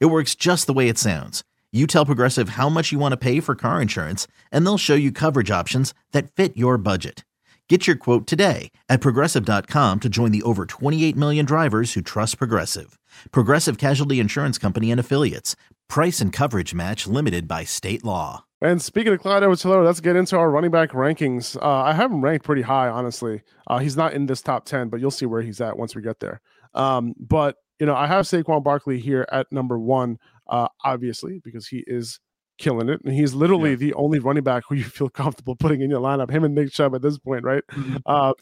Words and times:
It 0.00 0.06
works 0.06 0.34
just 0.34 0.66
the 0.66 0.72
way 0.72 0.88
it 0.88 0.98
sounds. 0.98 1.42
You 1.72 1.86
tell 1.86 2.06
Progressive 2.06 2.50
how 2.50 2.68
much 2.68 2.92
you 2.92 2.98
want 2.98 3.12
to 3.12 3.16
pay 3.16 3.40
for 3.40 3.54
car 3.54 3.80
insurance, 3.80 4.26
and 4.50 4.64
they'll 4.64 4.78
show 4.78 4.94
you 4.94 5.10
coverage 5.10 5.50
options 5.50 5.94
that 6.12 6.30
fit 6.30 6.56
your 6.56 6.76
budget. 6.78 7.24
Get 7.68 7.86
your 7.86 7.96
quote 7.96 8.26
today 8.26 8.70
at 8.90 9.00
progressive.com 9.00 10.00
to 10.00 10.08
join 10.10 10.30
the 10.30 10.42
over 10.42 10.66
28 10.66 11.16
million 11.16 11.46
drivers 11.46 11.94
who 11.94 12.02
trust 12.02 12.36
Progressive. 12.36 12.98
Progressive 13.30 13.78
Casualty 13.78 14.20
Insurance 14.20 14.58
Company 14.58 14.90
and 14.90 15.00
Affiliates. 15.00 15.56
Price 15.88 16.20
and 16.20 16.34
coverage 16.34 16.74
match 16.74 17.06
limited 17.06 17.48
by 17.48 17.64
state 17.64 18.04
law. 18.04 18.44
And 18.60 18.82
speaking 18.82 19.14
of 19.14 19.20
Clyde 19.20 19.42
Edwards 19.42 19.64
let's 19.64 20.00
get 20.00 20.16
into 20.16 20.36
our 20.36 20.50
running 20.50 20.70
back 20.70 20.90
rankings. 20.90 21.56
Uh, 21.56 21.66
I 21.66 21.94
have 21.94 22.12
him 22.12 22.22
ranked 22.22 22.44
pretty 22.44 22.62
high, 22.62 22.88
honestly. 22.88 23.40
Uh, 23.66 23.78
he's 23.78 23.96
not 23.96 24.12
in 24.12 24.26
this 24.26 24.42
top 24.42 24.66
10, 24.66 24.90
but 24.90 25.00
you'll 25.00 25.10
see 25.10 25.26
where 25.26 25.40
he's 25.40 25.62
at 25.62 25.78
once 25.78 25.96
we 25.96 26.02
get 26.02 26.20
there. 26.20 26.42
Um, 26.74 27.14
but 27.18 27.56
you 27.82 27.86
know, 27.86 27.96
I 27.96 28.06
have 28.06 28.26
Saquon 28.26 28.62
Barkley 28.62 29.00
here 29.00 29.26
at 29.32 29.50
number 29.50 29.76
one, 29.76 30.20
uh, 30.46 30.68
obviously, 30.84 31.40
because 31.42 31.66
he 31.66 31.82
is 31.88 32.20
killing 32.56 32.88
it. 32.88 33.00
And 33.04 33.12
he's 33.12 33.34
literally 33.34 33.70
yeah. 33.70 33.76
the 33.76 33.94
only 33.94 34.20
running 34.20 34.44
back 34.44 34.62
who 34.68 34.76
you 34.76 34.84
feel 34.84 35.08
comfortable 35.08 35.56
putting 35.56 35.80
in 35.80 35.90
your 35.90 36.00
lineup, 36.00 36.30
him 36.30 36.44
and 36.44 36.54
Nick 36.54 36.70
Chubb 36.70 36.94
at 36.94 37.02
this 37.02 37.18
point, 37.18 37.42
right? 37.42 37.64
Mm-hmm. 37.72 37.96
Uh, 38.06 38.34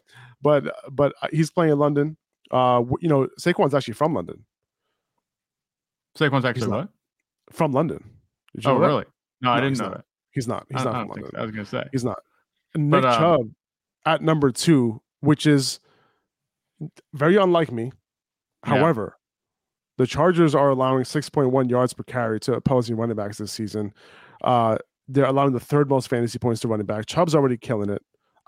but 0.42 0.64
but 0.90 1.14
uh, 1.22 1.28
he's 1.32 1.50
playing 1.50 1.72
in 1.72 1.78
London. 1.78 2.18
Uh, 2.50 2.82
you 3.00 3.08
know, 3.08 3.28
Saquon's 3.38 3.74
actually 3.74 3.94
from 3.94 4.12
London. 4.12 4.44
Saquon's 6.18 6.44
actually 6.44 6.68
what? 6.68 6.90
From 7.50 7.72
London. 7.72 8.04
oh, 8.66 8.76
really? 8.76 9.06
No, 9.40 9.48
no, 9.48 9.52
I 9.52 9.60
didn't 9.62 9.78
know 9.78 9.84
not. 9.84 9.96
that. 9.96 10.04
He's 10.32 10.48
not. 10.48 10.66
He's 10.68 10.82
I, 10.82 10.84
not 10.84 10.94
I 10.94 10.98
from 10.98 11.08
London. 11.08 11.30
So. 11.32 11.38
I 11.38 11.42
was 11.42 11.50
going 11.52 11.64
to 11.64 11.70
say. 11.70 11.88
He's 11.92 12.04
not. 12.04 12.18
Nick 12.74 12.90
but, 12.90 13.04
um, 13.06 13.18
Chubb 13.18 13.50
at 14.04 14.20
number 14.20 14.50
two, 14.50 15.00
which 15.20 15.46
is 15.46 15.80
very 17.14 17.36
unlike 17.36 17.72
me. 17.72 17.84
Yeah. 18.66 18.74
However, 18.74 19.16
the 20.00 20.06
Chargers 20.06 20.54
are 20.54 20.70
allowing 20.70 21.04
6.1 21.04 21.68
yards 21.68 21.92
per 21.92 22.02
carry 22.04 22.40
to 22.40 22.54
opposing 22.54 22.96
running 22.96 23.16
backs 23.16 23.36
this 23.36 23.52
season. 23.52 23.92
Uh, 24.42 24.78
they're 25.08 25.26
allowing 25.26 25.52
the 25.52 25.60
third 25.60 25.90
most 25.90 26.08
fantasy 26.08 26.38
points 26.38 26.62
to 26.62 26.68
running 26.68 26.86
back. 26.86 27.04
Chubb's 27.04 27.34
already 27.34 27.58
killing 27.58 27.90
it. 27.90 28.00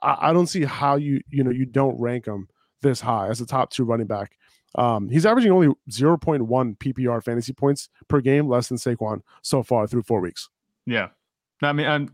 I, 0.03 0.17
I, 0.31 0.33
don't 0.33 0.47
see 0.47 0.64
how 0.64 0.97
you 0.97 1.20
you 1.28 1.44
know 1.44 1.50
you 1.50 1.67
don't 1.67 2.00
rank 2.00 2.25
him 2.25 2.48
this 2.81 3.03
high 3.03 3.28
as 3.28 3.42
a 3.42 3.47
top 3.47 3.69
two 3.69 3.84
running 3.84 4.06
back. 4.06 4.39
Um, 4.77 5.11
he's 5.11 5.27
averaging 5.27 5.53
only 5.53 5.69
0.1 5.91 6.78
PPR 6.78 7.22
fantasy 7.22 7.53
points 7.53 7.91
per 8.09 8.22
game, 8.22 8.48
less 8.48 8.69
than 8.69 8.78
Saquon 8.78 9.20
so 9.42 9.62
far 9.62 9.87
through 9.87 10.05
four 10.05 10.22
weeks. 10.22 10.48
Yeah, 10.87 11.09
I 11.61 11.75
mean, 11.75 11.84
and 11.84 12.11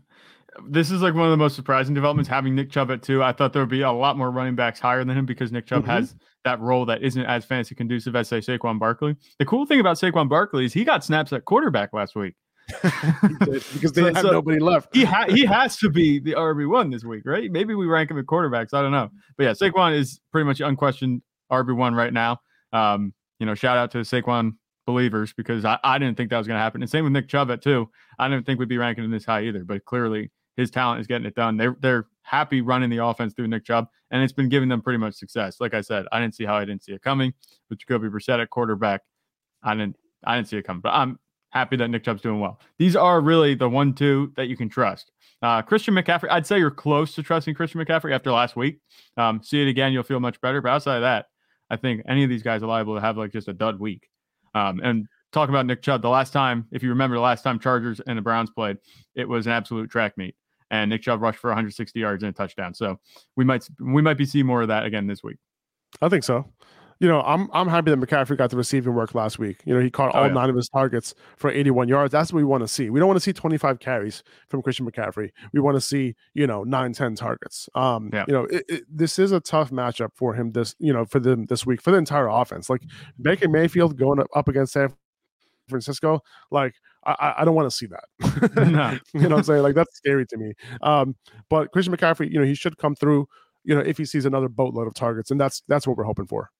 this 0.67 0.91
is 0.91 1.01
like 1.01 1.13
one 1.13 1.23
of 1.23 1.31
the 1.31 1.37
most 1.37 1.55
surprising 1.55 1.95
developments 1.95 2.27
having 2.27 2.55
Nick 2.55 2.71
Chubb 2.71 2.91
at 2.91 3.03
two. 3.03 3.23
I 3.23 3.31
thought 3.31 3.53
there 3.53 3.61
would 3.61 3.69
be 3.69 3.83
a 3.83 3.91
lot 3.93 4.17
more 4.17 4.31
running 4.31 4.55
backs 4.55 4.81
higher 4.81 5.05
than 5.05 5.17
him 5.17 5.25
because 5.25 5.53
Nick 5.53 5.65
Chubb 5.65 5.83
mm-hmm. 5.83 5.91
has 5.91 6.15
that 6.45 6.59
role 6.59 6.85
that 6.85 7.03
isn't 7.03 7.25
as 7.25 7.45
fancy 7.45 7.75
conducive 7.75 8.15
as 8.15 8.27
say 8.27 8.39
Saquon 8.39 8.79
Barkley. 8.79 9.15
The 9.39 9.45
cool 9.45 9.65
thing 9.65 9.79
about 9.79 9.97
Saquon 9.97 10.29
Barkley 10.29 10.65
is 10.65 10.73
he 10.73 10.83
got 10.83 11.03
snaps 11.03 11.33
at 11.33 11.45
quarterback 11.45 11.93
last 11.93 12.15
week. 12.15 12.35
because 12.83 13.91
they 13.93 14.01
so, 14.01 14.13
have 14.13 14.21
so 14.21 14.31
nobody 14.31 14.59
left. 14.59 14.95
he 14.95 15.03
ha- 15.03 15.25
he 15.27 15.45
has 15.45 15.77
to 15.77 15.89
be 15.89 16.19
the 16.19 16.33
RB 16.33 16.69
one 16.69 16.91
this 16.91 17.03
week, 17.03 17.23
right? 17.25 17.51
Maybe 17.51 17.73
we 17.73 17.87
rank 17.87 18.11
him 18.11 18.19
at 18.19 18.25
quarterbacks. 18.25 18.73
I 18.73 18.81
don't 18.81 18.91
know, 18.91 19.09
but 19.37 19.43
yeah, 19.43 19.51
Saquon 19.51 19.97
is 19.97 20.19
pretty 20.31 20.45
much 20.45 20.61
unquestioned 20.61 21.21
RB 21.51 21.75
one 21.75 21.95
right 21.95 22.13
now. 22.13 22.39
Um, 22.71 23.13
you 23.39 23.45
know, 23.45 23.55
shout 23.55 23.77
out 23.77 23.91
to 23.91 23.99
Saquon 23.99 24.53
believers 24.85 25.33
because 25.33 25.65
I, 25.65 25.79
I 25.83 25.97
didn't 25.97 26.17
think 26.17 26.29
that 26.29 26.37
was 26.37 26.47
going 26.47 26.57
to 26.57 26.61
happen. 26.61 26.81
And 26.81 26.89
same 26.89 27.03
with 27.03 27.13
Nick 27.13 27.27
Chubb 27.27 27.49
at 27.51 27.61
two. 27.61 27.89
I 28.19 28.27
didn't 28.27 28.45
think 28.45 28.59
we'd 28.59 28.69
be 28.69 28.77
ranking 28.77 29.03
him 29.03 29.11
this 29.11 29.25
high 29.25 29.43
either, 29.43 29.63
but 29.63 29.83
clearly 29.85 30.31
his 30.57 30.69
talent 30.69 31.01
is 31.01 31.07
getting 31.07 31.25
it 31.25 31.35
done. 31.35 31.57
They're 31.57 31.75
they're 31.79 32.05
happy 32.29 32.61
running 32.61 32.91
the 32.91 33.03
offense 33.03 33.33
through 33.33 33.47
Nick 33.47 33.65
Chubb, 33.65 33.87
and 34.11 34.21
it's 34.21 34.33
been 34.33 34.49
giving 34.49 34.69
them 34.69 34.81
pretty 34.81 34.99
much 34.99 35.15
success. 35.15 35.57
Like 35.59 35.73
I 35.73 35.81
said, 35.81 36.05
I 36.11 36.19
didn't 36.19 36.35
see 36.35 36.45
how 36.45 36.55
I 36.55 36.63
didn't 36.63 36.83
see 36.83 36.91
it 36.91 37.01
coming 37.01 37.33
with 37.69 37.79
Jacoby 37.79 38.07
Brissett 38.07 38.41
at 38.41 38.49
quarterback. 38.51 39.01
I 39.63 39.73
didn't 39.73 39.95
I 40.23 40.35
didn't 40.35 40.47
see 40.47 40.57
it 40.57 40.63
coming, 40.63 40.81
but 40.81 40.93
I'm 40.93 41.17
happy 41.49 41.75
that 41.77 41.87
Nick 41.87 42.03
Chubb's 42.03 42.21
doing 42.21 42.39
well. 42.39 42.59
These 42.77 42.95
are 42.95 43.19
really 43.19 43.55
the 43.55 43.67
one 43.67 43.93
two 43.93 44.31
that 44.35 44.47
you 44.47 44.55
can 44.55 44.69
trust. 44.69 45.11
Uh, 45.41 45.61
Christian 45.61 45.95
McCaffrey, 45.95 46.29
I'd 46.29 46.45
say 46.45 46.59
you're 46.59 46.69
close 46.69 47.15
to 47.15 47.23
trusting 47.23 47.55
Christian 47.55 47.83
McCaffrey 47.83 48.13
after 48.13 48.31
last 48.31 48.55
week. 48.55 48.79
Um, 49.17 49.41
see 49.41 49.61
it 49.61 49.67
again, 49.67 49.91
you'll 49.91 50.03
feel 50.03 50.19
much 50.19 50.39
better. 50.41 50.61
But 50.61 50.69
outside 50.69 50.97
of 50.97 51.01
that, 51.01 51.27
I 51.69 51.77
think 51.77 52.03
any 52.07 52.23
of 52.23 52.29
these 52.29 52.43
guys 52.43 52.61
are 52.61 52.67
liable 52.67 52.95
to 52.95 53.01
have 53.01 53.17
like 53.17 53.31
just 53.31 53.47
a 53.47 53.53
dud 53.53 53.79
week. 53.79 54.07
Um, 54.53 54.81
and 54.83 55.07
talking 55.31 55.53
about 55.53 55.65
Nick 55.65 55.81
Chubb, 55.81 56.03
the 56.03 56.09
last 56.09 56.31
time, 56.31 56.67
if 56.71 56.83
you 56.83 56.89
remember, 56.89 57.15
the 57.15 57.21
last 57.21 57.41
time 57.41 57.59
Chargers 57.59 57.99
and 58.05 58.17
the 58.17 58.21
Browns 58.21 58.51
played, 58.51 58.77
it 59.15 59.27
was 59.27 59.47
an 59.47 59.53
absolute 59.53 59.89
track 59.89 60.15
meet 60.17 60.35
and 60.71 60.89
Nick 60.89 61.01
Chubb 61.01 61.21
rushed 61.21 61.39
for 61.39 61.49
160 61.49 61.99
yards 61.99 62.23
and 62.23 62.29
a 62.29 62.33
touchdown. 62.33 62.73
So 62.73 62.99
we 63.35 63.45
might 63.45 63.67
we 63.79 64.01
might 64.01 64.17
be 64.17 64.25
seeing 64.25 64.45
more 64.45 64.61
of 64.61 64.67
that 64.67 64.85
again 64.85 65.07
this 65.07 65.23
week. 65.23 65.37
I 66.01 66.09
think 66.09 66.23
so. 66.23 66.45
You 66.99 67.07
know, 67.07 67.21
I'm 67.21 67.49
I'm 67.53 67.69
happy 67.69 67.91
that 67.91 67.99
McCaffrey 67.99 68.37
got 68.37 68.49
the 68.49 68.57
receiving 68.57 68.93
work 68.93 69.15
last 69.15 69.39
week. 69.39 69.61
You 69.65 69.73
know, 69.73 69.79
he 69.79 69.89
caught 69.89 70.13
oh, 70.13 70.17
all 70.17 70.23
oh, 70.25 70.27
yeah. 70.27 70.33
nine 70.33 70.49
of 70.49 70.55
his 70.57 70.67
targets 70.67 71.15
for 71.37 71.49
81 71.49 71.87
yards. 71.87 72.11
That's 72.11 72.33
what 72.33 72.39
we 72.39 72.43
want 72.43 72.61
to 72.61 72.67
see. 72.67 72.89
We 72.89 72.99
don't 72.99 73.07
want 73.07 73.15
to 73.15 73.21
see 73.21 73.31
25 73.31 73.79
carries 73.79 74.21
from 74.49 74.61
Christian 74.61 74.85
McCaffrey. 74.85 75.29
We 75.53 75.61
want 75.61 75.77
to 75.77 75.81
see, 75.81 76.15
you 76.33 76.45
know, 76.45 76.65
nine, 76.65 76.91
10 76.91 77.15
targets. 77.15 77.69
Um, 77.73 78.09
yeah. 78.11 78.25
you 78.27 78.33
know, 78.33 78.43
it, 78.45 78.65
it, 78.67 78.83
this 78.89 79.17
is 79.17 79.31
a 79.31 79.39
tough 79.39 79.71
matchup 79.71 80.09
for 80.15 80.33
him 80.33 80.51
this, 80.51 80.75
you 80.77 80.91
know, 80.91 81.05
for 81.05 81.21
them 81.21 81.45
this 81.45 81.65
week, 81.65 81.81
for 81.81 81.91
the 81.91 81.97
entire 81.97 82.27
offense. 82.27 82.69
Like 82.69 82.81
Baker 83.21 83.47
Mayfield 83.47 83.97
going 83.97 84.19
up, 84.19 84.27
up 84.35 84.49
against 84.49 84.73
San 84.73 84.93
Francisco, 85.69 86.19
like 86.51 86.75
I, 87.05 87.35
I 87.39 87.45
don't 87.45 87.55
want 87.55 87.69
to 87.69 87.75
see 87.75 87.87
that. 87.87 88.55
no. 88.55 88.97
you 89.13 89.27
know 89.27 89.35
what 89.35 89.39
I'm 89.39 89.43
saying? 89.43 89.63
Like 89.63 89.75
that's 89.75 89.95
scary 89.95 90.25
to 90.27 90.37
me. 90.37 90.53
Um, 90.81 91.15
but 91.49 91.71
Christian 91.71 91.95
McCaffrey, 91.95 92.31
you 92.31 92.39
know, 92.39 92.45
he 92.45 92.55
should 92.55 92.77
come 92.77 92.95
through, 92.95 93.27
you 93.63 93.75
know, 93.75 93.81
if 93.81 93.97
he 93.97 94.05
sees 94.05 94.25
another 94.25 94.49
boatload 94.49 94.87
of 94.87 94.93
targets, 94.93 95.31
and 95.31 95.39
that's 95.39 95.63
that's 95.67 95.87
what 95.87 95.97
we're 95.97 96.03
hoping 96.03 96.27
for. 96.27 96.51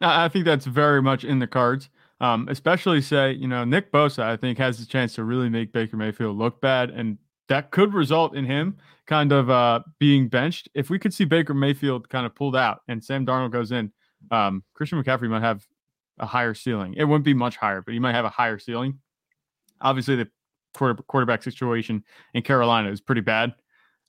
I 0.00 0.28
think 0.28 0.44
that's 0.44 0.66
very 0.66 1.02
much 1.02 1.24
in 1.24 1.38
the 1.38 1.46
cards. 1.46 1.88
Um, 2.20 2.48
especially 2.48 3.00
say, 3.00 3.32
you 3.32 3.46
know, 3.46 3.64
Nick 3.64 3.92
Bosa, 3.92 4.24
I 4.24 4.36
think 4.36 4.58
has 4.58 4.78
the 4.78 4.86
chance 4.86 5.14
to 5.14 5.24
really 5.24 5.48
make 5.48 5.72
Baker 5.72 5.96
Mayfield 5.96 6.36
look 6.36 6.60
bad, 6.60 6.90
and 6.90 7.18
that 7.48 7.70
could 7.70 7.94
result 7.94 8.34
in 8.34 8.44
him 8.44 8.76
kind 9.06 9.32
of 9.32 9.50
uh, 9.50 9.80
being 9.98 10.28
benched. 10.28 10.68
If 10.74 10.90
we 10.90 10.98
could 10.98 11.14
see 11.14 11.24
Baker 11.24 11.54
Mayfield 11.54 12.08
kind 12.08 12.26
of 12.26 12.34
pulled 12.34 12.54
out 12.54 12.80
and 12.88 13.02
Sam 13.02 13.24
Darnold 13.24 13.52
goes 13.52 13.72
in, 13.72 13.90
um, 14.30 14.62
Christian 14.74 15.02
McCaffrey 15.02 15.28
might 15.28 15.42
have 15.42 15.66
a 16.18 16.26
higher 16.26 16.54
ceiling. 16.54 16.94
It 16.94 17.04
wouldn't 17.04 17.24
be 17.24 17.34
much 17.34 17.56
higher, 17.56 17.82
but 17.82 17.94
he 17.94 18.00
might 18.00 18.14
have 18.14 18.24
a 18.24 18.30
higher 18.30 18.58
ceiling. 18.58 18.98
Obviously, 19.80 20.16
the 20.16 20.28
quarter, 20.74 21.02
quarterback 21.02 21.42
situation 21.42 22.04
in 22.34 22.42
Carolina 22.42 22.90
is 22.90 23.00
pretty 23.00 23.20
bad. 23.20 23.54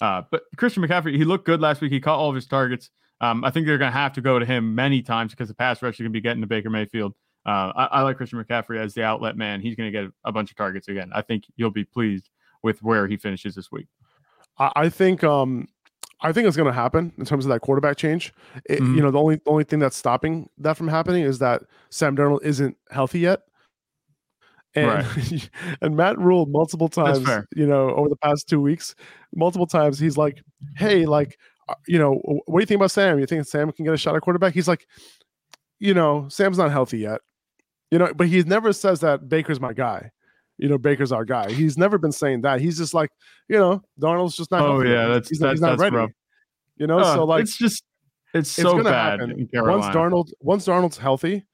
Uh, 0.01 0.23
but 0.31 0.43
Christian 0.55 0.83
McCaffrey, 0.83 1.15
he 1.15 1.25
looked 1.25 1.45
good 1.45 1.61
last 1.61 1.81
week. 1.81 1.91
He 1.91 1.99
caught 1.99 2.17
all 2.17 2.29
of 2.29 2.35
his 2.35 2.47
targets. 2.47 2.89
Um, 3.21 3.43
I 3.43 3.51
think 3.51 3.65
they're 3.65 3.77
going 3.77 3.91
to 3.91 3.97
have 3.97 4.13
to 4.13 4.21
go 4.21 4.39
to 4.39 4.45
him 4.45 4.73
many 4.73 5.01
times 5.01 5.31
because 5.31 5.49
the 5.49 5.53
pass 5.53 5.81
rush 5.81 5.95
is 5.95 5.99
going 5.99 6.11
to 6.11 6.13
be 6.13 6.21
getting 6.21 6.41
to 6.41 6.47
Baker 6.47 6.69
Mayfield. 6.69 7.13
Uh, 7.45 7.71
I, 7.75 7.85
I, 7.85 8.01
like 8.01 8.17
Christian 8.17 8.41
McCaffrey 8.41 8.77
as 8.77 8.93
the 8.93 9.03
outlet 9.03 9.35
man. 9.35 9.61
He's 9.61 9.75
going 9.75 9.91
to 9.91 9.97
get 9.97 10.11
a 10.23 10.31
bunch 10.31 10.51
of 10.51 10.57
targets 10.57 10.87
again. 10.87 11.09
I 11.13 11.21
think 11.21 11.45
you'll 11.55 11.71
be 11.71 11.83
pleased 11.83 12.29
with 12.63 12.81
where 12.81 13.07
he 13.07 13.17
finishes 13.17 13.55
this 13.55 13.71
week. 13.71 13.87
I, 14.57 14.71
I 14.75 14.89
think 14.89 15.23
um, 15.23 15.67
I 16.21 16.31
think 16.31 16.47
it's 16.47 16.57
going 16.57 16.67
to 16.67 16.73
happen 16.73 17.13
in 17.17 17.25
terms 17.25 17.45
of 17.45 17.49
that 17.49 17.61
quarterback 17.61 17.97
change. 17.97 18.33
It, 18.65 18.79
mm-hmm. 18.79 18.95
You 18.95 19.01
know, 19.01 19.11
the 19.11 19.19
only 19.19 19.35
the 19.35 19.49
only 19.49 19.63
thing 19.63 19.79
that's 19.79 19.97
stopping 19.97 20.49
that 20.57 20.77
from 20.77 20.87
happening 20.87 21.23
is 21.23 21.39
that 21.39 21.63
Sam 21.89 22.15
Darnold 22.15 22.43
isn't 22.43 22.77
healthy 22.91 23.19
yet. 23.19 23.43
And 24.75 24.87
right. 24.87 25.49
and 25.81 25.95
Matt 25.97 26.19
Rhule 26.19 26.45
multiple 26.45 26.89
times, 26.89 27.27
you 27.55 27.65
know, 27.65 27.89
over 27.95 28.09
the 28.09 28.15
past 28.17 28.47
two 28.47 28.61
weeks, 28.61 28.93
multiple 29.35 29.65
times 29.65 29.97
he's 29.97 30.17
like, 30.17 30.41
"Hey, 30.77 31.05
like, 31.05 31.39
uh, 31.67 31.73
you 31.87 31.97
know, 31.97 32.21
what 32.45 32.59
do 32.59 32.61
you 32.61 32.67
think 32.67 32.77
about 32.79 32.91
Sam? 32.91 33.19
You 33.19 33.25
think 33.25 33.45
Sam 33.45 33.71
can 33.71 33.85
get 33.85 33.93
a 33.93 33.97
shot 33.97 34.15
at 34.15 34.21
quarterback?" 34.21 34.53
He's 34.53 34.67
like, 34.67 34.87
"You 35.79 35.95
know, 35.95 36.27
Sam's 36.29 36.59
not 36.59 36.71
healthy 36.71 36.99
yet." 36.99 37.21
You 37.89 37.97
know, 37.97 38.13
but 38.13 38.27
he 38.27 38.43
never 38.43 38.71
says 38.71 38.99
that 38.99 39.27
Baker's 39.27 39.59
my 39.59 39.73
guy. 39.73 40.11
You 40.59 40.69
know, 40.69 40.77
Baker's 40.77 41.11
our 41.11 41.25
guy. 41.25 41.51
He's 41.51 41.77
never 41.77 41.97
been 41.97 42.11
saying 42.11 42.41
that. 42.41 42.61
He's 42.61 42.77
just 42.77 42.93
like, 42.93 43.09
you 43.47 43.57
know, 43.57 43.81
Darnold's 43.99 44.35
just 44.35 44.51
not. 44.51 44.61
Oh 44.61 44.81
yeah, 44.81 45.07
that's 45.07 45.29
he's, 45.29 45.39
that's, 45.39 45.53
he's 45.53 45.61
not 45.61 45.69
that's 45.71 45.81
ready. 45.81 45.95
Rough. 45.95 46.11
You 46.77 46.85
know, 46.85 46.99
uh, 46.99 47.15
so 47.15 47.23
like 47.23 47.41
it's 47.41 47.57
just 47.57 47.83
it's 48.33 48.49
so 48.49 48.77
it's 48.77 48.87
bad. 48.87 49.19
Once 49.53 49.85
Darnold, 49.87 50.31
once 50.41 50.67
Darnold's 50.67 50.97
healthy, 50.97 51.45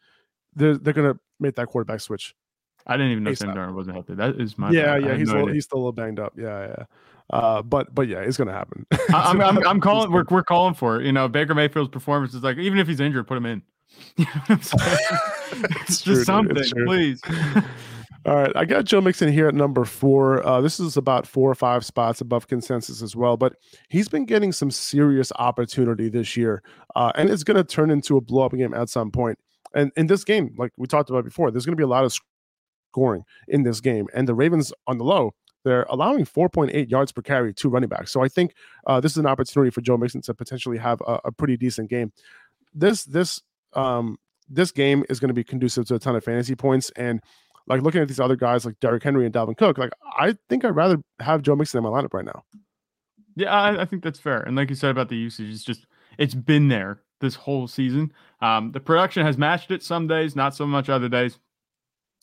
they're 0.56 0.78
they're 0.78 0.94
gonna 0.94 1.18
make 1.40 1.56
that 1.56 1.68
quarterback 1.68 2.02
switch. 2.02 2.34
I 2.88 2.98
didn't 2.98 3.12
even 3.12 3.24
know 3.24 3.34
Sam 3.34 3.50
Darnold 3.50 3.76
wasn't 3.76 3.96
healthy. 3.96 4.16
That 4.16 4.40
is 4.40 4.58
my 4.58 4.70
yeah, 4.72 4.96
bad. 4.96 5.06
yeah. 5.06 5.16
He's 5.16 5.30
no 5.30 5.36
little, 5.36 5.54
he's 5.54 5.66
still 5.66 5.78
a 5.78 5.82
little 5.82 5.92
banged 5.92 6.20
up. 6.20 6.34
Yeah, 6.38 6.68
yeah. 6.68 6.86
Uh, 7.32 7.62
but 7.62 7.94
but 7.94 8.08
yeah, 8.08 8.20
it's 8.20 8.38
gonna 8.38 8.52
happen. 8.52 8.86
I'm, 9.14 9.42
I'm, 9.42 9.58
I'm 9.68 9.82
calling. 9.82 10.12
We're 10.12 10.26
we're 10.30 10.44
calling 10.44 10.76
for 10.76 11.00
it. 11.00 11.06
You 11.06 11.12
know, 11.12 11.28
Baker 11.28 11.56
Mayfield's 11.56 11.90
performance 11.90 12.34
is 12.34 12.44
like 12.44 12.58
even 12.58 12.78
if 12.78 12.88
he's 12.88 13.00
injured, 13.00 13.28
put 13.28 13.38
him 13.38 13.46
in. 13.46 13.62
You 14.18 14.26
know 14.26 14.42
it's 14.50 16.02
true, 16.02 16.16
just 16.16 16.26
something, 16.26 16.58
it's 16.58 16.74
please. 16.74 17.22
All 18.26 18.36
right, 18.36 18.52
I 18.56 18.66
got 18.66 18.86
Joe 18.86 19.00
Mixon 19.00 19.32
here 19.32 19.48
at 19.48 19.54
number 19.54 19.86
four. 19.86 20.46
Uh, 20.46 20.60
this 20.60 20.80
is 20.80 20.98
about 20.98 21.28
four 21.28 21.50
or 21.50 21.56
five 21.56 21.86
spots 21.86 22.20
above 22.20 22.48
consensus 22.48 23.02
as 23.04 23.16
well, 23.16 23.38
but 23.38 23.54
he's 23.90 24.10
been 24.10 24.26
getting 24.26 24.52
some 24.52 24.72
serious 24.72 25.32
opportunity 25.38 26.10
this 26.10 26.36
year, 26.36 26.64
uh, 26.96 27.12
and 27.16 27.30
it's 27.30 27.44
going 27.44 27.56
to 27.58 27.64
turn 27.64 27.92
into 27.92 28.18
a 28.18 28.22
blow 28.22 28.46
up 28.46 28.54
game 28.54 28.74
at 28.74 28.90
some 28.90 29.12
point. 29.12 29.38
And 29.76 29.92
in 29.96 30.08
this 30.08 30.24
game, 30.24 30.56
like 30.58 30.72
we 30.76 30.88
talked 30.88 31.12
about 31.12 31.24
before, 31.24 31.52
there's 31.52 31.66
going 31.66 31.74
to 31.74 31.80
be 31.80 31.84
a 31.84 31.88
lot 31.88 32.04
of 32.04 32.12
scoring 32.96 33.26
in 33.50 33.64
this 33.64 33.82
game, 33.82 34.08
and 34.14 34.26
the 34.26 34.34
Ravens 34.34 34.72
on 34.88 34.98
the 34.98 35.04
low, 35.04 35.34
they're 35.66 35.86
allowing 35.90 36.26
4.8 36.26 36.90
yards 36.90 37.12
per 37.12 37.22
carry 37.22 37.54
to 37.56 37.70
running 37.70 37.90
backs. 37.90 38.12
So 38.12 38.24
I 38.24 38.30
think 38.30 38.54
uh, 38.88 39.02
this 39.02 39.12
is 39.12 39.18
an 39.18 39.26
opportunity 39.26 39.70
for 39.70 39.82
Joe 39.82 39.98
Mixon 39.98 40.22
to 40.22 40.34
potentially 40.34 40.78
have 40.78 41.02
a, 41.02 41.20
a 41.26 41.32
pretty 41.32 41.58
decent 41.58 41.90
game. 41.90 42.14
This 42.74 43.04
this 43.04 43.42
um, 43.74 44.18
this 44.50 44.72
game 44.72 45.04
is 45.10 45.20
going 45.20 45.30
to 45.30 45.34
be 45.34 45.44
conducive 45.44 45.86
to 45.88 45.96
a 45.96 46.00
ton 46.00 46.16
of 46.16 46.24
fantasy 46.24 46.56
points 46.56 46.90
and 46.96 47.20
like 47.68 47.82
looking 47.82 48.02
at 48.02 48.08
these 48.08 48.20
other 48.20 48.36
guys 48.36 48.64
like 48.66 48.80
Derrick 48.80 49.04
Henry 49.04 49.26
and 49.26 49.34
Dalvin 49.34 49.58
Cook, 49.58 49.78
like 49.78 49.92
I 50.18 50.38
think 50.50 50.64
I'd 50.64 50.76
rather 50.76 50.98
have 51.20 51.42
Joe 51.42 51.56
Mixon 51.56 51.80
in 51.80 51.84
my 51.84 51.90
lineup 51.90 52.14
right 52.14 52.26
now. 52.26 52.44
Yeah, 53.36 53.52
I, 53.52 53.82
I 53.82 53.86
think 53.86 54.04
that's 54.04 54.20
fair. 54.20 54.42
And 54.42 54.56
like 54.56 54.70
you 54.70 54.76
said 54.76 54.92
about 54.92 55.10
the 55.10 55.18
usage, 55.18 55.50
it's 55.50 55.64
just 55.64 55.86
it's 56.18 56.36
been 56.36 56.70
there 56.70 57.02
this 57.20 57.36
whole 57.36 57.68
season. 57.68 58.14
Um, 58.42 58.72
the 58.72 58.80
production 58.80 59.26
has 59.26 59.38
matched 59.38 59.72
it 59.72 59.84
some 59.84 60.08
days, 60.08 60.36
not 60.36 60.56
so 60.56 60.66
much 60.66 60.90
other 60.90 61.10
days. 61.10 61.40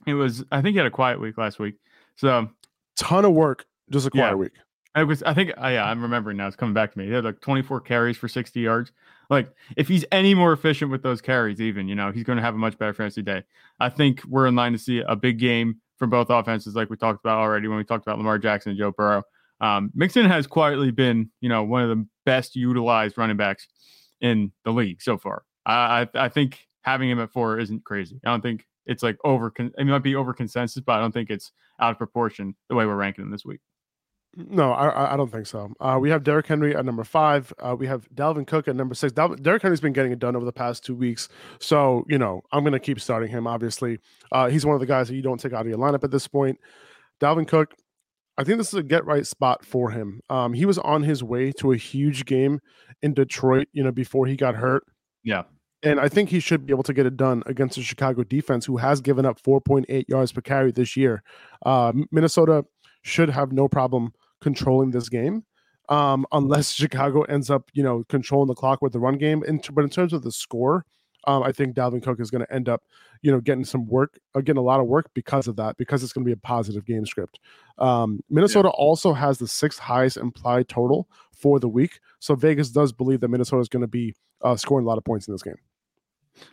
It 0.07 0.15
was, 0.15 0.45
I 0.51 0.61
think, 0.63 0.75
he 0.75 0.79
had 0.79 0.87
a 0.87 0.91
quiet 0.91 1.21
week 1.21 1.39
last 1.39 1.59
week. 1.59 1.75
So, 2.17 2.49
ton 2.97 3.25
of 3.25 3.33
work, 3.33 3.67
just 3.91 4.07
a 4.07 4.11
quiet 4.11 4.31
yeah. 4.31 4.35
week. 4.35 4.53
I 4.95 5.05
was, 5.05 5.23
I 5.23 5.33
think, 5.33 5.51
uh, 5.51 5.69
yeah, 5.69 5.87
I'm 5.87 6.03
remembering 6.03 6.37
now. 6.37 6.47
It's 6.47 6.57
coming 6.57 6.75
back 6.75 6.93
to 6.93 6.99
me. 6.99 7.07
He 7.07 7.13
had 7.13 7.25
like 7.25 7.41
24 7.41 7.81
carries 7.81 8.17
for 8.17 8.29
60 8.29 8.61
yards. 8.61 8.93
Like, 9.31 9.51
if 9.77 9.89
he's 9.89 10.05
any 10.13 10.35
more 10.35 10.53
efficient 10.53 10.91
with 10.91 11.03
those 11.03 11.23
carries, 11.23 11.61
even, 11.61 11.89
you 11.89 11.95
know, 11.95 12.13
he's 12.13 12.25
going 12.25 12.37
to 12.37 12.43
have 12.43 12.55
a 12.55 12.59
much 12.59 12.77
better 12.77 12.93
fantasy 12.93 13.23
day. 13.23 13.43
I 13.81 13.89
think 13.89 14.23
we're 14.25 14.47
in 14.47 14.55
line 14.55 14.73
to 14.73 14.79
see 14.79 15.01
a 15.01 15.17
big 15.17 15.39
game 15.39 15.81
from 15.99 16.11
both 16.11 16.31
offenses, 16.31 16.75
like 16.75 16.91
we 16.91 16.97
talked 16.97 17.25
about 17.25 17.39
already 17.39 17.69
when 17.69 17.79
we 17.79 17.85
talked 17.85 18.05
about 18.05 18.19
Lamar 18.19 18.39
Jackson 18.39 18.71
and 18.71 18.79
Joe 18.79 18.91
Burrow. 18.91 19.23
Um, 19.61 19.93
Mixon 19.95 20.27
has 20.27 20.47
quietly 20.49 20.91
been, 20.91 21.31
you 21.41 21.49
know, 21.49 21.63
one 21.63 21.83
of 21.83 21.89
the 21.89 22.05
best 22.27 22.57
utilized 22.57 23.17
running 23.17 23.37
backs 23.37 23.69
in 24.21 24.51
the 24.65 24.73
league 24.73 25.01
so 25.01 25.17
far. 25.17 25.45
I, 25.65 26.03
I, 26.15 26.25
I 26.25 26.29
think 26.29 26.67
having 26.83 27.09
him 27.09 27.21
at 27.21 27.31
four 27.31 27.59
isn't 27.59 27.85
crazy. 27.85 28.21
I 28.25 28.31
don't 28.31 28.41
think 28.41 28.67
it's 28.87 29.03
like 29.03 29.17
over. 29.25 29.53
It 29.59 29.87
might 29.87 30.03
be 30.03 30.15
over 30.15 30.33
consensus, 30.33 30.83
but 30.83 30.93
I 30.93 31.01
don't 31.01 31.13
think 31.13 31.31
it's 31.31 31.53
out 31.81 31.93
of 31.93 31.99
proportion 31.99 32.55
the 32.69 32.75
way 32.75 32.87
we're 32.87 32.97
ranking 32.97 33.25
him 33.25 33.31
this 33.31 33.45
week. 33.45 33.61
No, 34.35 34.73
I, 34.73 35.13
I 35.13 35.17
don't 35.17 35.31
think 35.31 35.47
so. 35.47 35.75
Uh, 35.79 35.99
we 36.01 36.09
have 36.09 36.25
Derrick 36.25 36.47
Henry 36.47 36.75
at 36.75 36.87
number 36.87 37.05
five. 37.05 37.53
Uh, 37.59 37.77
we 37.79 37.87
have 37.87 38.09
Dalvin 38.15 38.47
Cook 38.47 38.67
at 38.67 38.75
number 38.75 38.95
six. 38.95 39.13
Dal- 39.13 39.35
Derrick 39.37 39.61
Henry's 39.61 39.81
been 39.81 39.93
getting 39.93 40.11
it 40.11 40.19
done 40.19 40.35
over 40.35 40.47
the 40.47 40.53
past 40.53 40.85
two 40.85 40.95
weeks, 40.95 41.29
so 41.59 42.05
you 42.09 42.17
know 42.19 42.41
I'm 42.51 42.63
going 42.63 42.73
to 42.73 42.81
keep 42.81 42.99
starting 42.99 43.31
him. 43.31 43.47
Obviously, 43.47 43.99
uh, 44.33 44.49
he's 44.49 44.65
one 44.65 44.75
of 44.75 44.81
the 44.81 44.87
guys 44.87 45.09
that 45.09 45.17
you 45.17 45.23
don't 45.23 45.39
take 45.39 45.53
out 45.53 45.63
of 45.63 45.69
your 45.69 45.77
lineup 45.77 46.03
at 46.03 46.11
this 46.11 46.27
point. 46.27 46.59
Dalvin 47.21 47.47
Cook, 47.47 47.75
I 48.39 48.45
think 48.45 48.57
this 48.57 48.69
is 48.69 48.75
a 48.75 48.83
get 48.83 49.05
right 49.05 49.27
spot 49.27 49.67
for 49.67 49.91
him. 49.91 50.21
Um, 50.31 50.55
he 50.55 50.65
was 50.65 50.79
on 50.79 51.03
his 51.03 51.23
way 51.23 51.53
to 51.53 51.73
a 51.73 51.77
huge 51.77 52.25
game 52.25 52.61
in 53.03 53.13
Detroit, 53.13 53.69
you 53.73 53.85
know, 53.85 53.93
before 53.93 54.27
he 54.27 54.35
got 54.35 54.55
hurt. 54.55 54.85
Yeah. 55.23 55.43
And 55.83 55.99
I 55.99 56.09
think 56.09 56.29
he 56.29 56.39
should 56.39 56.65
be 56.65 56.73
able 56.73 56.85
to 56.85 56.93
get 56.93 57.07
it 57.07 57.17
done 57.17 57.43
against 57.47 57.77
the 57.77 57.83
Chicago 57.83 58.23
defense, 58.23 58.65
who 58.65 58.77
has 58.77 59.01
given 59.01 59.27
up 59.27 59.43
4.8 59.43 60.09
yards 60.09 60.33
per 60.33 60.41
carry 60.41 60.71
this 60.71 60.97
year. 60.97 61.23
Uh, 61.67 61.93
Minnesota 62.13 62.65
should 63.03 63.31
have 63.31 63.51
no 63.51 63.69
problem 63.69 64.13
controlling 64.41 64.93
this 64.93 65.09
game, 65.09 65.45
um, 65.89 66.25
unless 66.31 66.73
Chicago 66.73 67.23
ends 67.23 67.51
up, 67.51 67.71
you 67.73 67.83
know, 67.83 68.05
controlling 68.09 68.49
the 68.49 68.55
clock 68.55 68.81
with 68.81 68.93
the 68.93 69.01
run 69.01 69.19
game. 69.19 69.43
In, 69.45 69.61
but 69.73 69.83
in 69.83 69.91
terms 69.91 70.13
of 70.13 70.23
the 70.23 70.31
score, 70.31 70.87
um, 71.27 71.43
I 71.43 71.53
think 71.53 71.75
Dalvin 71.75 72.03
Cook 72.03 72.21
is 72.21 72.31
going 72.31 72.45
to 72.45 72.53
end 72.53 72.69
up, 72.69 72.83
you 73.23 73.31
know, 73.31 73.41
getting 73.41 73.65
some 73.65 73.87
work, 73.87 74.19
uh, 74.35 74.41
getting 74.41 74.59
a 74.59 74.65
lot 74.65 74.81
of 74.81 74.87
work 74.87 75.11
because 75.15 75.47
of 75.47 75.57
that, 75.57 75.77
because 75.77 76.03
it's 76.03 76.13
going 76.13 76.25
to 76.25 76.29
be 76.29 76.33
a 76.33 76.37
positive 76.37 76.85
game 76.85 77.07
script. 77.07 77.39
Um, 77.79 78.21
Minnesota 78.29 78.69
yeah. 78.69 78.85
also 78.85 79.13
has 79.13 79.39
the 79.39 79.49
sixth 79.49 79.79
highest 79.79 80.17
implied 80.17 80.69
total 80.69 81.09
for 81.33 81.61
the 81.61 81.69
week, 81.69 82.01
so 82.19 82.35
Vegas 82.35 82.71
does 82.71 82.93
believe 82.93 83.21
that 83.21 83.29
Minnesota 83.29 83.61
is 83.61 83.69
going 83.69 83.83
to 83.83 83.89
be 83.89 84.15
uh, 84.43 84.57
scoring 84.57 84.85
a 84.85 84.89
lot 84.89 84.99
of 84.99 85.05
points 85.05 85.29
in 85.29 85.35
this 85.35 85.43
game. 85.43 85.57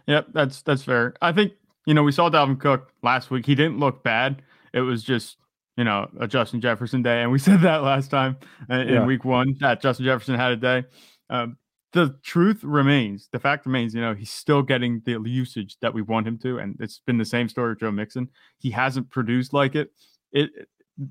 Yep, 0.08 0.28
that's 0.34 0.62
that's 0.62 0.84
fair. 0.84 1.14
I 1.22 1.32
think 1.32 1.54
you 1.86 1.94
know 1.94 2.04
we 2.04 2.12
saw 2.12 2.30
Dalvin 2.30 2.60
Cook 2.60 2.92
last 3.04 3.32
week. 3.32 3.46
He 3.46 3.56
didn't 3.56 3.80
look 3.80 4.04
bad. 4.04 4.42
It 4.74 4.82
was 4.82 5.04
just 5.04 5.38
you 5.78 5.84
know 5.84 6.10
a 6.20 6.28
Justin 6.28 6.62
Jefferson 6.62 7.02
day, 7.02 7.22
and 7.22 7.32
we 7.32 7.40
said 7.48 7.62
that 7.62 7.84
last 7.84 8.12
time 8.12 8.38
uh, 8.70 8.76
in 8.76 8.90
yeah. 8.90 9.06
week 9.06 9.26
one 9.26 9.56
that 9.60 9.82
Justin 9.82 10.06
Jefferson 10.06 10.36
had 10.36 10.52
a 10.52 10.58
day. 10.58 10.84
Um, 11.30 11.58
the 11.92 12.16
truth 12.22 12.64
remains, 12.64 13.30
the 13.32 13.40
fact 13.40 13.66
remains, 13.66 13.96
you 13.96 14.02
know, 14.02 14.14
he's 14.14 14.30
still 14.30 14.62
getting 14.62 15.02
the 15.06 15.20
usage 15.26 15.78
that 15.82 15.92
we 15.92 16.04
want 16.04 16.28
him 16.28 16.38
to, 16.40 16.60
and 16.60 16.78
it's 16.80 17.02
been 17.06 17.18
the 17.18 17.26
same 17.26 17.50
story 17.50 17.72
with 17.72 17.80
Joe 17.80 17.92
Mixon. 17.92 18.30
He 18.60 18.70
hasn't 18.70 19.10
produced 19.10 19.54
like 19.54 19.76
it. 19.76 19.92
It 20.32 20.52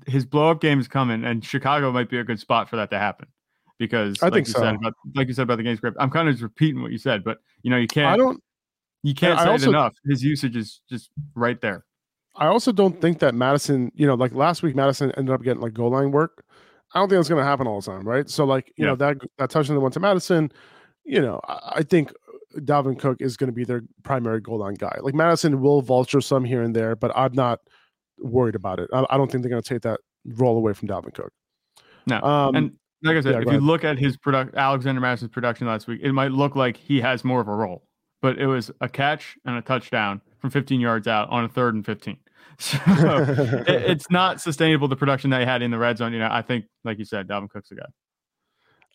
his 0.07 0.25
blow 0.25 0.51
up 0.51 0.61
game 0.61 0.79
is 0.79 0.87
coming, 0.87 1.25
and 1.25 1.43
Chicago 1.43 1.91
might 1.91 2.09
be 2.09 2.19
a 2.19 2.23
good 2.23 2.39
spot 2.39 2.69
for 2.69 2.75
that 2.75 2.89
to 2.91 2.99
happen. 2.99 3.27
Because 3.77 4.21
I 4.21 4.25
like 4.25 4.33
think 4.33 4.47
you 4.47 4.53
so. 4.53 4.59
said 4.59 4.75
about 4.75 4.93
like 5.15 5.27
you 5.27 5.33
said 5.33 5.43
about 5.43 5.57
the 5.57 5.63
game 5.63 5.77
script, 5.77 5.97
I'm 5.99 6.09
kind 6.09 6.27
of 6.27 6.35
just 6.35 6.43
repeating 6.43 6.81
what 6.81 6.91
you 6.91 6.97
said, 6.97 7.23
but 7.23 7.39
you 7.63 7.71
know, 7.71 7.77
you 7.77 7.87
can't. 7.87 8.07
I 8.07 8.17
don't. 8.17 8.41
You 9.03 9.13
can't 9.13 9.39
say 9.39 9.49
also, 9.49 9.67
it 9.67 9.69
enough. 9.69 9.93
His 10.05 10.23
usage 10.23 10.55
is 10.55 10.81
just 10.89 11.09
right 11.35 11.59
there. 11.61 11.85
I 12.35 12.47
also 12.47 12.71
don't 12.71 12.99
think 13.01 13.19
that 13.19 13.35
Mattison, 13.35 13.91
you 13.95 14.05
know, 14.05 14.15
like 14.15 14.33
last 14.33 14.63
week, 14.63 14.75
Mattison 14.75 15.11
ended 15.17 15.33
up 15.33 15.41
getting 15.41 15.61
like 15.61 15.73
goal 15.73 15.91
line 15.91 16.11
work. 16.11 16.43
I 16.93 16.99
don't 16.99 17.09
think 17.09 17.19
that's 17.19 17.29
going 17.29 17.41
to 17.41 17.45
happen 17.45 17.67
all 17.67 17.81
the 17.81 17.85
time, 17.85 18.07
right? 18.07 18.29
So, 18.29 18.45
like, 18.45 18.67
you 18.75 18.85
yeah. 18.85 18.91
know, 18.91 18.95
that 18.95 19.17
that 19.37 19.49
touchdown 19.49 19.75
that 19.75 19.81
went 19.81 19.93
to 19.93 19.99
Mattison, 19.99 20.51
you 21.03 21.21
know, 21.21 21.39
I, 21.47 21.73
I 21.77 21.83
think 21.83 22.11
Dalvin 22.57 22.97
Cook 22.97 23.17
is 23.19 23.37
going 23.37 23.49
to 23.49 23.53
be 23.53 23.63
their 23.63 23.81
primary 24.03 24.41
goal 24.41 24.59
line 24.59 24.75
guy. 24.75 24.97
Like 25.01 25.13
Mattison 25.13 25.61
will 25.61 25.81
vulture 25.81 26.21
some 26.21 26.43
here 26.43 26.61
and 26.61 26.75
there, 26.75 26.95
but 26.95 27.11
I'm 27.15 27.33
not 27.33 27.59
worried 28.17 28.55
about 28.55 28.79
it. 28.79 28.89
I, 28.93 29.05
I 29.09 29.17
don't 29.17 29.31
think 29.31 29.43
they're 29.43 29.51
going 29.51 29.61
to 29.61 29.69
take 29.69 29.83
that 29.83 29.99
role 30.25 30.57
away 30.57 30.73
from 30.73 30.87
Dalvin 30.87 31.13
Cook. 31.13 31.31
No, 32.07 32.21
um, 32.21 32.55
and 32.55 32.71
like 33.03 33.17
I 33.17 33.21
said, 33.21 33.33
yeah, 33.33 33.39
if 33.39 33.45
you 33.45 33.49
ahead. 33.51 33.63
look 33.63 33.83
at 33.83 33.97
his 33.97 34.17
product, 34.17 34.55
Alexander 34.55 34.99
Mattison's 34.99 35.31
production 35.31 35.67
last 35.67 35.87
week, 35.87 36.01
it 36.03 36.11
might 36.11 36.31
look 36.31 36.55
like 36.55 36.75
he 36.75 36.99
has 37.01 37.23
more 37.23 37.41
of 37.41 37.47
a 37.47 37.53
role, 37.53 37.83
but 38.21 38.37
it 38.37 38.47
was 38.47 38.71
a 38.81 38.89
catch 38.89 39.37
and 39.45 39.57
a 39.57 39.61
touchdown 39.61 40.21
from 40.39 40.49
15 40.49 40.79
yards 40.79 41.07
out 41.07 41.29
on 41.29 41.45
a 41.45 41.49
third 41.49 41.75
and 41.75 41.85
15. 41.85 42.17
So 42.61 42.77
it, 42.85 43.69
it's 43.69 44.11
not 44.11 44.41
sustainable 44.41 44.89
the 44.89 44.97
production 44.97 45.29
they 45.29 45.45
had 45.45 45.61
in 45.61 45.71
the 45.71 45.77
red 45.77 45.97
zone. 45.97 46.11
You 46.11 46.19
know, 46.19 46.27
I 46.29 46.41
think, 46.41 46.65
like 46.83 46.99
you 46.99 47.05
said, 47.05 47.25
Dalvin 47.25 47.49
Cook's 47.49 47.71
a 47.71 47.75
guy. 47.75 47.85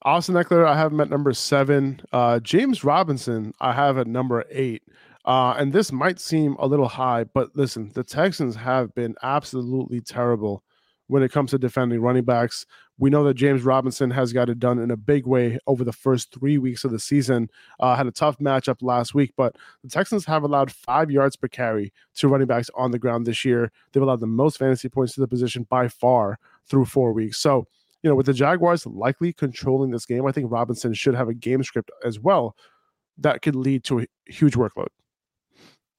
Austin 0.03 0.35
Ekeler, 0.35 0.67
I 0.67 0.76
have 0.76 0.93
him 0.93 1.00
at 1.00 1.09
number 1.09 1.32
seven. 1.32 1.99
Uh, 2.12 2.41
James 2.41 2.85
Robinson, 2.85 3.55
I 3.61 3.73
have 3.73 3.97
at 3.97 4.06
number 4.06 4.44
eight. 4.50 4.82
Uh, 5.25 5.55
and 5.56 5.73
this 5.73 5.91
might 5.91 6.20
seem 6.20 6.56
a 6.59 6.67
little 6.67 6.88
high, 6.88 7.25
but 7.25 7.56
listen, 7.56 7.91
the 7.94 8.05
Texans 8.05 8.55
have 8.55 8.94
been 8.94 9.15
absolutely 9.23 10.03
terrible 10.03 10.62
when 11.06 11.23
it 11.23 11.32
comes 11.32 11.50
to 11.50 11.58
defending 11.58 12.01
running 12.01 12.25
backs. 12.25 12.67
We 12.98 13.10
know 13.10 13.24
that 13.24 13.34
James 13.34 13.63
Robinson 13.63 14.10
has 14.10 14.32
got 14.32 14.48
it 14.48 14.60
done 14.60 14.79
in 14.79 14.91
a 14.91 14.96
big 14.96 15.27
way 15.27 15.58
over 15.67 15.82
the 15.82 15.93
first 15.93 16.32
three 16.32 16.58
weeks 16.58 16.84
of 16.84 16.93
the 16.93 16.98
season. 16.98 17.51
Uh, 17.81 17.96
had 17.96 18.06
a 18.06 18.13
tough 18.13 18.39
matchup 18.39 18.82
last 18.82 19.15
week, 19.15 19.32
but 19.36 19.56
the 19.82 19.91
Texans 19.91 20.24
have 20.27 20.44
allowed 20.44 20.70
five 20.70 21.10
yards 21.10 21.34
per 21.34 21.48
carry 21.48 21.93
to 22.15 22.29
running 22.29 22.46
backs 22.46 22.70
on 22.77 22.93
the 22.93 22.98
ground 22.98 23.27
this 23.27 23.44
year. 23.44 23.72
They've 23.93 24.03
allowed 24.03 24.20
the 24.20 24.27
most 24.27 24.58
fantasy 24.58 24.89
points 24.89 25.15
to 25.15 25.20
the 25.20 25.29
position 25.29 25.67
by 25.69 25.89
far 25.89 26.39
through 26.69 26.84
four 26.84 27.13
weeks. 27.13 27.39
So, 27.39 27.67
you 28.03 28.10
know, 28.10 28.17
with 28.17 28.27
the 28.27 28.32
Jaguars 28.32 28.86
likely 28.86 29.32
controlling 29.32 29.91
this 29.91 30.06
game, 30.06 30.27
I 30.27 30.32
think 30.32 30.53
Robinson 30.53 30.94
should 30.94 31.15
have 31.15 31.29
a 31.29 31.34
game 31.34 31.65
script 31.65 31.91
as 32.05 32.20
well 32.20 32.55
that 33.19 33.43
could 33.43 33.56
lead 33.56 33.84
to 33.84 34.01
a 34.01 34.06
huge 34.27 34.55
workload. 34.55 34.89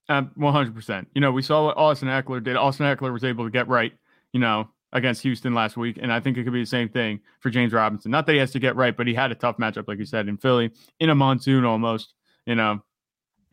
Um, 0.08 0.32
100%. 0.38 1.08
You 1.16 1.22
know, 1.22 1.32
we 1.32 1.42
saw 1.42 1.66
what 1.66 1.78
Austin 1.78 2.10
Ekeler 2.10 2.44
did. 2.44 2.56
Austin 2.56 2.86
Ekeler 2.86 3.12
was 3.12 3.24
able 3.24 3.46
to 3.46 3.52
get 3.52 3.68
right, 3.68 3.94
you 4.34 4.40
know, 4.40 4.70
against 4.94 5.22
Houston 5.24 5.54
last 5.54 5.78
week. 5.78 6.00
And 6.02 6.12
I 6.12 6.20
think 6.20 6.38
it 6.38 6.44
could 6.44 6.54
be 6.54 6.62
the 6.62 6.66
same 6.66 6.90
thing 6.90 7.20
for 7.40 7.50
James 7.50 7.74
Robinson. 7.74 8.12
Not 8.12 8.26
that 8.26 8.34
he 8.34 8.40
has 8.40 8.52
to 8.52 8.60
get 8.60 8.76
right, 8.76 8.96
but 8.96 9.08
he 9.08 9.14
had 9.14 9.32
a 9.32 9.36
tough 9.36 9.58
matchup, 9.58 9.88
like 9.88 10.00
you 10.00 10.06
said, 10.06 10.28
in 10.28 10.38
Philly, 10.38 10.72
in 11.00 11.10
a 11.10 11.16
monsoon 11.16 11.66
almost. 11.66 12.14
You 12.46 12.56
know, 12.56 12.84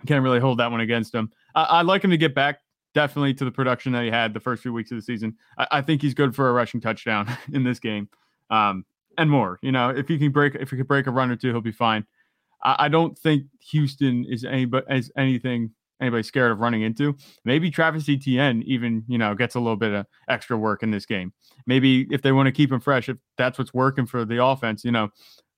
can't 0.07 0.23
really 0.23 0.41
hold 0.41 0.59
that 0.59 0.71
one 0.71 0.81
against 0.81 1.15
him. 1.15 1.31
I, 1.55 1.81
would 1.81 1.89
like 1.89 2.05
him 2.05 2.11
to 2.11 2.17
get 2.17 2.35
back 2.35 2.61
definitely 2.95 3.35
to 3.35 3.45
the 3.45 3.51
production 3.51 3.93
that 3.93 4.05
he 4.05 4.11
had 4.11 4.35
the 4.35 4.41
first 4.41 4.63
few 4.63 4.73
weeks 4.73 4.91
of 4.91 4.99
the 4.99 5.03
season. 5.03 5.37
I, 5.59 5.67
I 5.73 5.81
think 5.83 6.03
he's 6.03 6.15
good 6.15 6.35
for 6.35 6.49
a 6.49 6.53
rushing 6.53 6.81
touchdown 6.81 7.29
in 7.53 7.65
this 7.65 7.79
game. 7.79 8.09
Um, 8.51 8.85
and 9.19 9.31
more. 9.31 9.59
You 9.63 9.73
know, 9.73 9.91
if 9.91 10.09
he 10.09 10.19
can 10.19 10.33
break 10.33 10.55
if 10.55 10.71
he 10.71 10.77
could 10.77 10.89
break 10.89 11.07
a 11.07 11.11
run 11.11 11.31
or 11.31 11.37
two, 11.37 11.51
he'll 11.51 11.61
be 11.61 11.73
fine. 11.73 12.07
I, 12.63 12.77
I 12.81 12.89
don't 12.89 13.19
think 13.19 13.45
Houston 13.71 14.25
is 14.25 14.45
any 14.45 14.65
but 14.65 14.91
as 14.91 15.11
anything 15.17 15.71
anybody 16.03 16.23
scared 16.23 16.53
of 16.53 16.59
running 16.59 16.83
into. 16.83 17.17
Maybe 17.45 17.71
Travis 17.71 18.09
Etienne 18.09 18.63
even, 18.67 19.05
you 19.09 19.19
know, 19.19 19.35
gets 19.35 19.55
a 19.55 19.61
little 19.61 19.77
bit 19.77 19.93
of 19.93 20.07
extra 20.29 20.59
work 20.59 20.83
in 20.83 20.91
this 20.91 21.07
game. 21.07 21.33
Maybe 21.67 22.07
if 22.11 22.23
they 22.23 22.33
want 22.33 22.47
to 22.47 22.53
keep 22.53 22.71
him 22.71 22.81
fresh, 22.81 23.09
if 23.09 23.17
that's 23.39 23.59
what's 23.59 23.73
working 23.73 24.07
for 24.07 24.25
the 24.25 24.45
offense, 24.45 24.85
you 24.85 24.93
know, 24.93 25.09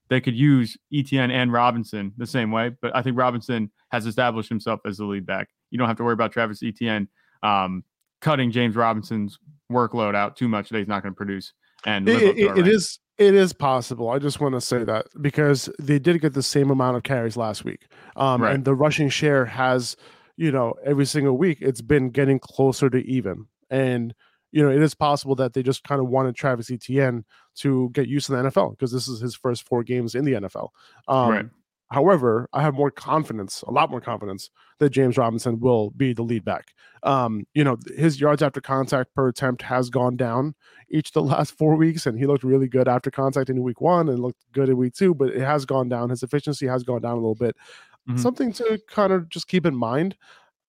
they 0.08 0.20
could 0.20 0.36
use 0.36 0.76
Etienne 0.92 1.30
and 1.30 1.52
Robinson 1.52 2.12
the 2.16 2.26
same 2.26 2.52
way. 2.52 2.72
But 2.80 2.94
I 2.94 3.02
think 3.02 3.16
Robinson 3.16 3.70
has 3.90 4.06
established 4.06 4.48
himself 4.48 4.80
as 4.86 4.98
the 4.98 5.04
lead 5.04 5.26
back. 5.26 5.48
You 5.70 5.78
don't 5.78 5.88
have 5.88 5.96
to 5.96 6.04
worry 6.04 6.12
about 6.12 6.32
Travis 6.32 6.62
Etienne 6.62 7.08
um, 7.42 7.84
cutting 8.20 8.50
James 8.50 8.76
Robinson's 8.76 9.38
workload 9.72 10.14
out 10.14 10.36
too 10.36 10.48
much 10.48 10.68
that 10.68 10.78
he's 10.78 10.88
not 10.88 11.02
going 11.02 11.12
to 11.12 11.16
produce. 11.16 11.52
And 11.86 12.08
it, 12.08 12.38
it, 12.38 12.58
it 12.58 12.68
is 12.68 12.98
it 13.18 13.34
is 13.34 13.52
possible. 13.52 14.08
I 14.08 14.18
just 14.18 14.40
want 14.40 14.54
to 14.54 14.60
say 14.60 14.82
that 14.84 15.06
because 15.20 15.68
they 15.78 15.98
did 15.98 16.20
get 16.20 16.34
the 16.34 16.42
same 16.42 16.70
amount 16.70 16.96
of 16.96 17.02
carries 17.02 17.36
last 17.36 17.64
week, 17.64 17.86
um, 18.16 18.42
right. 18.42 18.54
and 18.54 18.64
the 18.64 18.74
rushing 18.74 19.08
share 19.08 19.44
has 19.44 19.96
you 20.36 20.50
know, 20.50 20.74
every 20.84 21.06
single 21.06 21.36
week 21.36 21.58
it's 21.60 21.82
been 21.82 22.10
getting 22.10 22.38
closer 22.38 22.90
to 22.90 22.98
even. 22.98 23.46
And 23.70 24.14
you 24.52 24.62
know, 24.62 24.70
it 24.70 24.82
is 24.82 24.94
possible 24.94 25.34
that 25.34 25.52
they 25.52 25.64
just 25.64 25.82
kind 25.82 26.00
of 26.00 26.08
wanted 26.08 26.36
Travis 26.36 26.70
Etienne 26.70 27.24
to 27.56 27.90
get 27.92 28.06
used 28.06 28.26
to 28.26 28.32
the 28.32 28.38
NFL 28.38 28.70
because 28.70 28.92
this 28.92 29.08
is 29.08 29.20
his 29.20 29.34
first 29.34 29.66
four 29.66 29.82
games 29.82 30.14
in 30.14 30.24
the 30.24 30.34
NFL. 30.34 30.68
Um, 31.08 31.30
right. 31.30 31.46
However, 31.90 32.48
I 32.52 32.62
have 32.62 32.74
more 32.74 32.90
confidence, 32.90 33.62
a 33.62 33.70
lot 33.70 33.90
more 33.90 34.00
confidence, 34.00 34.50
that 34.78 34.90
James 34.90 35.16
Robinson 35.16 35.60
will 35.60 35.90
be 35.90 36.12
the 36.12 36.22
lead 36.22 36.44
back. 36.44 36.72
Um, 37.02 37.44
you 37.52 37.62
know, 37.62 37.76
his 37.96 38.20
yards 38.20 38.42
after 38.42 38.60
contact 38.60 39.14
per 39.14 39.28
attempt 39.28 39.62
has 39.62 39.90
gone 39.90 40.16
down 40.16 40.54
each 40.90 41.12
the 41.12 41.22
last 41.22 41.56
four 41.56 41.76
weeks, 41.76 42.06
and 42.06 42.18
he 42.18 42.26
looked 42.26 42.42
really 42.42 42.68
good 42.68 42.88
after 42.88 43.10
contact 43.10 43.50
in 43.50 43.62
week 43.62 43.80
one 43.80 44.08
and 44.08 44.18
looked 44.18 44.40
good 44.52 44.68
in 44.68 44.76
week 44.76 44.94
two, 44.94 45.14
but 45.14 45.30
it 45.30 45.40
has 45.40 45.66
gone 45.66 45.88
down. 45.88 46.10
His 46.10 46.22
efficiency 46.22 46.66
has 46.66 46.82
gone 46.82 47.02
down 47.02 47.12
a 47.12 47.20
little 47.20 47.34
bit. 47.34 47.56
Mm-hmm. 48.08 48.18
Something 48.18 48.52
to 48.54 48.80
kind 48.88 49.12
of 49.12 49.28
just 49.28 49.49
keep 49.49 49.66
in 49.66 49.75
mind. 49.75 50.16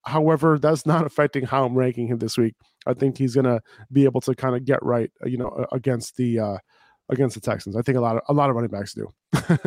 However, 0.03 0.59
that's 0.59 0.85
not 0.85 1.05
affecting 1.05 1.45
how 1.45 1.65
I'm 1.65 1.75
ranking 1.75 2.07
him 2.07 2.19
this 2.19 2.37
week. 2.37 2.55
I 2.85 2.93
think 2.93 3.17
he's 3.17 3.35
gonna 3.35 3.61
be 3.91 4.03
able 4.05 4.21
to 4.21 4.35
kind 4.35 4.55
of 4.55 4.63
get 4.63 4.81
right, 4.83 5.11
uh, 5.23 5.27
you 5.27 5.37
know, 5.37 5.65
against 5.71 6.15
the 6.17 6.39
uh 6.39 6.57
against 7.09 7.35
the 7.35 7.41
Texans. 7.41 7.75
I 7.75 7.81
think 7.81 7.97
a 7.97 8.01
lot 8.01 8.17
of 8.17 8.21
a 8.29 8.33
lot 8.33 8.49
of 8.49 8.55
running 8.55 8.71
backs 8.71 8.93
do. 8.93 9.07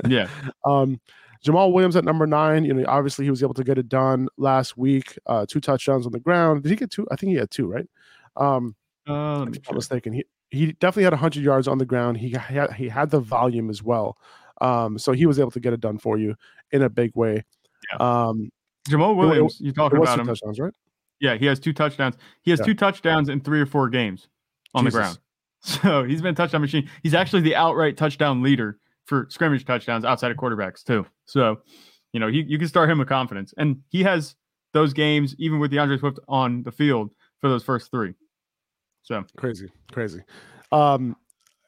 yeah. 0.09 0.29
Um 0.65 1.01
Jamaal 1.45 1.73
Williams 1.73 1.97
at 1.97 2.05
number 2.05 2.27
nine. 2.27 2.65
You 2.65 2.75
know, 2.75 2.85
obviously 2.89 3.25
he 3.25 3.31
was 3.31 3.43
able 3.43 3.55
to 3.55 3.65
get 3.65 3.79
it 3.79 3.89
done 3.89 4.29
last 4.37 4.77
week. 4.77 5.17
Uh, 5.27 5.47
two 5.47 5.61
touchdowns 5.61 6.05
on 6.05 6.13
the 6.13 6.19
ground. 6.19 6.63
Did 6.63 6.71
he 6.71 6.77
get 6.77 6.91
two? 6.91 7.07
I 7.11 7.17
think 7.17 7.31
he 7.31 7.37
had 7.37 7.51
two, 7.51 7.69
right? 7.69 7.87
Um, 8.37 8.75
uh, 9.09 9.43
I'm 9.43 9.53
not 9.53 9.75
mistaken. 9.75 10.13
He 10.13 10.25
he 10.51 10.73
definitely 10.73 11.05
had 11.05 11.13
100 11.13 11.43
yards 11.43 11.69
on 11.69 11.79
the 11.79 11.87
ground. 11.87 12.17
He 12.17 12.31
had 12.31 12.73
he 12.73 12.89
had 12.89 13.11
the 13.11 13.21
volume 13.21 13.71
as 13.71 13.83
well. 13.83 14.19
Um, 14.61 14.99
so 14.99 15.13
he 15.13 15.27
was 15.27 15.39
able 15.39 15.53
to 15.53 15.61
get 15.61 15.73
it 15.73 15.81
done 15.81 15.99
for 15.99 16.19
you 16.19 16.35
in 16.73 16.83
a 16.83 16.89
big 16.89 17.13
way. 17.15 17.45
Yeah. 17.93 18.27
Um, 18.27 18.51
Jamaal 18.89 19.17
Williams, 19.17 19.61
you 19.61 19.73
talking 19.73 19.99
about 19.99 20.19
him? 20.19 20.27
Touchdowns, 20.27 20.59
right? 20.59 20.73
Yeah, 21.21 21.37
he 21.37 21.47
has 21.47 21.59
two 21.59 21.73
touchdowns. 21.73 22.17
He 22.43 22.51
has 22.51 22.61
yeah. 22.61 22.67
two 22.67 22.75
touchdowns 22.75 23.29
in 23.29 23.41
three 23.41 23.61
or 23.61 23.67
four 23.67 23.89
games 23.89 24.29
on 24.75 24.85
Jesus. 24.85 24.95
the 24.95 25.01
ground. 25.01 25.19
So 25.61 26.05
he's 26.05 26.23
been 26.23 26.37
touchdown 26.37 26.61
machine. 26.61 26.89
He's 27.03 27.15
actually 27.15 27.43
the 27.43 27.57
outright 27.57 27.97
touchdown 27.97 28.43
leader 28.43 28.79
for 29.07 29.27
scrimmage 29.29 29.65
touchdowns 29.65 30.05
outside 30.05 30.31
of 30.31 30.37
quarterbacks 30.37 30.85
too. 30.85 31.05
So, 31.25 31.57
you 32.13 32.21
know, 32.21 32.29
he, 32.29 32.43
you 32.43 32.61
can 32.61 32.69
start 32.69 32.89
him 32.89 32.99
with 32.99 33.09
confidence, 33.09 33.53
and 33.59 33.83
he 33.89 34.05
has 34.05 34.37
those 34.73 34.93
games 34.93 35.35
even 35.37 35.59
with 35.59 35.73
D'Andre 35.73 35.99
Swift 35.99 36.21
on 36.29 36.63
the 36.63 36.71
field 36.71 37.11
for 37.41 37.49
those 37.49 37.65
first 37.65 37.91
three. 37.91 38.15
So 39.03 39.25
crazy, 39.37 39.69
crazy. 39.91 40.23
Um, 40.71 41.17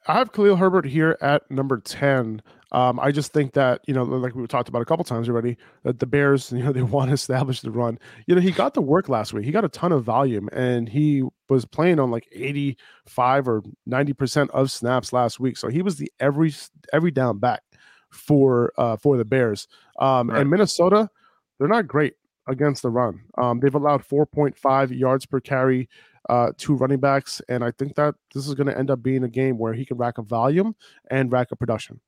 I 0.07 0.15
have 0.15 0.33
Khalil 0.33 0.57
Herbert 0.57 0.87
here 0.87 1.17
at 1.21 1.49
number 1.51 1.79
ten. 1.79 2.43
Um, 2.73 3.01
I 3.01 3.11
just 3.11 3.33
think 3.33 3.53
that 3.55 3.83
you 3.87 3.95
know, 3.95 4.05
like 4.05 4.35
we 4.35 4.47
talked 4.47 4.69
about 4.69 4.83
a 4.83 4.85
couple 4.85 5.05
times 5.05 5.29
already, 5.29 5.57
that 5.83 5.99
the 5.99 6.07
Bears, 6.07 6.53
you 6.57 6.63
know, 6.63 6.73
they 6.73 6.83
want 6.83 7.09
to 7.11 7.15
establish 7.15 7.61
the 7.61 7.71
run. 7.71 7.99
You 8.27 8.35
know, 8.35 8.41
he 8.41 8.51
got 8.51 8.75
the 8.75 8.83
work 8.83 9.09
last 9.09 9.33
week. 9.33 9.45
He 9.45 9.51
got 9.51 9.65
a 9.65 9.69
ton 9.69 9.93
of 9.93 10.05
volume, 10.05 10.49
and 10.53 10.89
he 10.89 11.23
was 11.49 11.65
playing 11.65 11.99
on 12.01 12.11
like 12.11 12.29
eighty-five 12.33 13.49
or 13.49 13.63
ninety 13.87 14.13
percent 14.13 14.51
of 14.53 14.71
snaps 14.71 15.13
last 15.13 15.41
week. 15.41 15.57
So 15.57 15.69
he 15.69 15.83
was 15.83 15.97
the 15.97 16.11
every 16.21 16.55
every 16.93 17.11
down 17.11 17.39
back 17.39 17.63
for 18.11 18.73
uh 18.79 18.97
for 18.97 19.17
the 19.17 19.25
Bears. 19.25 19.69
Um, 19.99 20.31
right. 20.31 20.41
and 20.41 20.51
Minnesota, 20.51 21.11
they're 21.59 21.69
not 21.69 21.87
great 21.87 22.15
against 22.49 22.83
the 22.83 22.91
run. 22.91 23.21
Um, 23.39 23.61
they've 23.61 23.75
allowed 23.75 24.05
four 24.05 24.27
point 24.27 24.57
five 24.57 24.93
yards 24.93 25.27
per 25.27 25.41
carry 25.41 25.89
uh, 26.29 26.53
two 26.57 26.75
running 26.75 27.01
backs, 27.01 27.41
and 27.49 27.65
I 27.65 27.71
think 27.71 27.95
that 27.97 28.15
this 28.35 28.47
is 28.47 28.55
going 28.55 28.67
to 28.67 28.77
end 28.77 28.91
up 28.91 29.03
being 29.03 29.25
a 29.25 29.29
game 29.29 29.59
where 29.59 29.73
he 29.73 29.85
can 29.85 29.97
rack 29.97 30.19
up 30.19 30.27
volume 30.27 30.75
and 31.11 31.33
rack 31.33 31.49
up 31.53 31.59
production. 31.59 32.01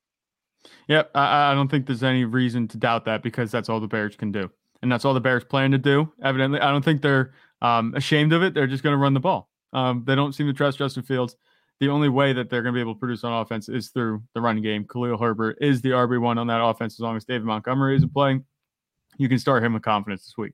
Yep, 0.88 1.10
I, 1.14 1.50
I 1.50 1.54
don't 1.54 1.68
think 1.68 1.86
there's 1.86 2.02
any 2.02 2.24
reason 2.24 2.68
to 2.68 2.78
doubt 2.78 3.04
that 3.06 3.22
because 3.22 3.50
that's 3.50 3.68
all 3.68 3.80
the 3.80 3.88
Bears 3.88 4.16
can 4.16 4.30
do, 4.30 4.50
and 4.82 4.92
that's 4.92 5.04
all 5.04 5.14
the 5.14 5.20
Bears 5.20 5.44
plan 5.44 5.70
to 5.72 5.78
do. 5.78 6.12
Evidently, 6.22 6.60
I 6.60 6.70
don't 6.70 6.84
think 6.84 7.02
they're 7.02 7.32
um, 7.62 7.94
ashamed 7.96 8.32
of 8.32 8.42
it. 8.42 8.54
They're 8.54 8.66
just 8.66 8.82
going 8.82 8.94
to 8.94 8.98
run 8.98 9.14
the 9.14 9.20
ball. 9.20 9.48
Um, 9.72 10.04
they 10.06 10.14
don't 10.14 10.34
seem 10.34 10.46
to 10.46 10.52
trust 10.52 10.78
Justin 10.78 11.02
Fields. 11.02 11.36
The 11.80 11.88
only 11.88 12.08
way 12.08 12.32
that 12.32 12.48
they're 12.48 12.62
going 12.62 12.74
to 12.74 12.76
be 12.76 12.80
able 12.80 12.94
to 12.94 13.00
produce 13.00 13.24
on 13.24 13.32
offense 13.32 13.68
is 13.68 13.88
through 13.88 14.22
the 14.34 14.40
running 14.40 14.62
game. 14.62 14.86
Khalil 14.86 15.18
Herbert 15.18 15.58
is 15.60 15.80
the 15.80 15.90
RB 15.90 16.20
one 16.20 16.38
on 16.38 16.46
that 16.46 16.62
offense 16.62 16.94
as 16.94 17.00
long 17.00 17.16
as 17.16 17.24
David 17.24 17.44
Montgomery 17.44 17.96
isn't 17.96 18.12
playing. 18.12 18.44
You 19.18 19.28
can 19.28 19.38
start 19.38 19.64
him 19.64 19.72
with 19.72 19.82
confidence 19.82 20.24
this 20.24 20.34
week. 20.38 20.52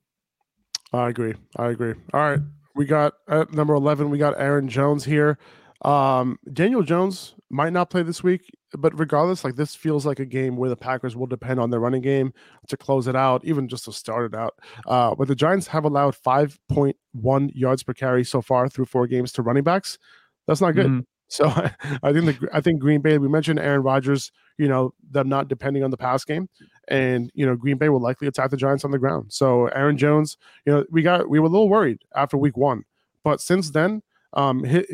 I 0.93 1.09
agree. 1.09 1.35
I 1.57 1.69
agree. 1.69 1.95
All 2.15 2.21
right, 2.21 2.41
we 2.79 2.87
got 2.87 3.15
at 3.29 3.53
number 3.53 3.75
eleven. 3.75 4.09
We 4.09 4.19
got 4.19 4.41
Aaron 4.41 4.69
Jones 4.69 5.05
here. 5.05 5.37
Um, 5.83 6.39
Daniel 6.53 6.83
Jones 6.83 7.35
might 7.51 7.73
not 7.73 7.91
play 7.91 8.03
this 8.03 8.23
week, 8.23 8.57
but 8.73 8.97
regardless, 8.99 9.43
like 9.43 9.57
this 9.57 9.75
feels 9.75 10.07
like 10.07 10.21
a 10.21 10.25
game 10.25 10.57
where 10.57 10.71
the 10.71 10.77
Packers 10.77 11.17
will 11.17 11.27
depend 11.27 11.59
on 11.59 11.71
their 11.71 11.81
running 11.81 12.03
game 12.03 12.33
to 12.69 12.77
close 12.77 13.09
it 13.09 13.17
out, 13.17 13.45
even 13.45 13.69
just 13.69 13.85
to 13.87 13.93
start 13.93 14.33
it 14.33 14.39
out. 14.39 14.55
Uh, 14.87 15.15
but 15.17 15.27
the 15.27 15.35
Giants 15.35 15.67
have 15.67 15.85
allowed 15.85 16.15
5.1 16.15 17.51
yards 17.55 17.83
per 17.83 17.95
carry 17.95 18.25
so 18.25 18.41
far 18.41 18.69
through 18.69 18.87
four 18.87 19.09
games 19.09 19.33
to 19.33 19.43
running 19.43 19.65
backs. 19.65 19.99
That's 20.47 20.61
not 20.61 20.77
good. 20.77 20.87
Mm-hmm. 20.87 21.01
So 21.29 21.47
I 22.03 22.13
think 22.13 22.27
the 22.27 22.49
I 22.53 22.61
think 22.61 22.81
Green 22.81 23.01
Bay. 23.01 23.19
We 23.19 23.29
mentioned 23.29 23.59
Aaron 23.59 23.83
Rodgers. 23.83 24.33
You 24.57 24.69
know 24.69 24.95
them 25.11 25.29
not 25.29 25.49
depending 25.49 25.85
on 25.85 25.91
the 25.91 25.97
pass 25.97 26.25
game, 26.25 26.49
and 26.89 27.31
you 27.35 27.47
know 27.47 27.55
Green 27.55 27.79
Bay 27.79 27.89
will 27.89 28.01
likely 28.01 28.27
attack 28.27 28.51
the 28.51 28.57
Giants 28.57 28.85
on 28.85 28.91
the 28.91 28.99
ground. 28.99 29.33
So 29.33 29.67
Aaron 29.69 29.97
Jones. 29.97 30.37
You 30.67 30.73
know 30.73 30.85
we 30.91 31.03
got 31.03 31.29
we 31.29 31.39
were 31.39 31.47
a 31.47 31.51
little 31.51 31.69
worried 31.69 32.03
after 32.17 32.37
Week 32.37 32.57
One, 32.57 32.85
but 33.23 33.41
since 33.41 33.71
then 33.71 34.03
um, 34.35 34.65
he, 34.65 34.85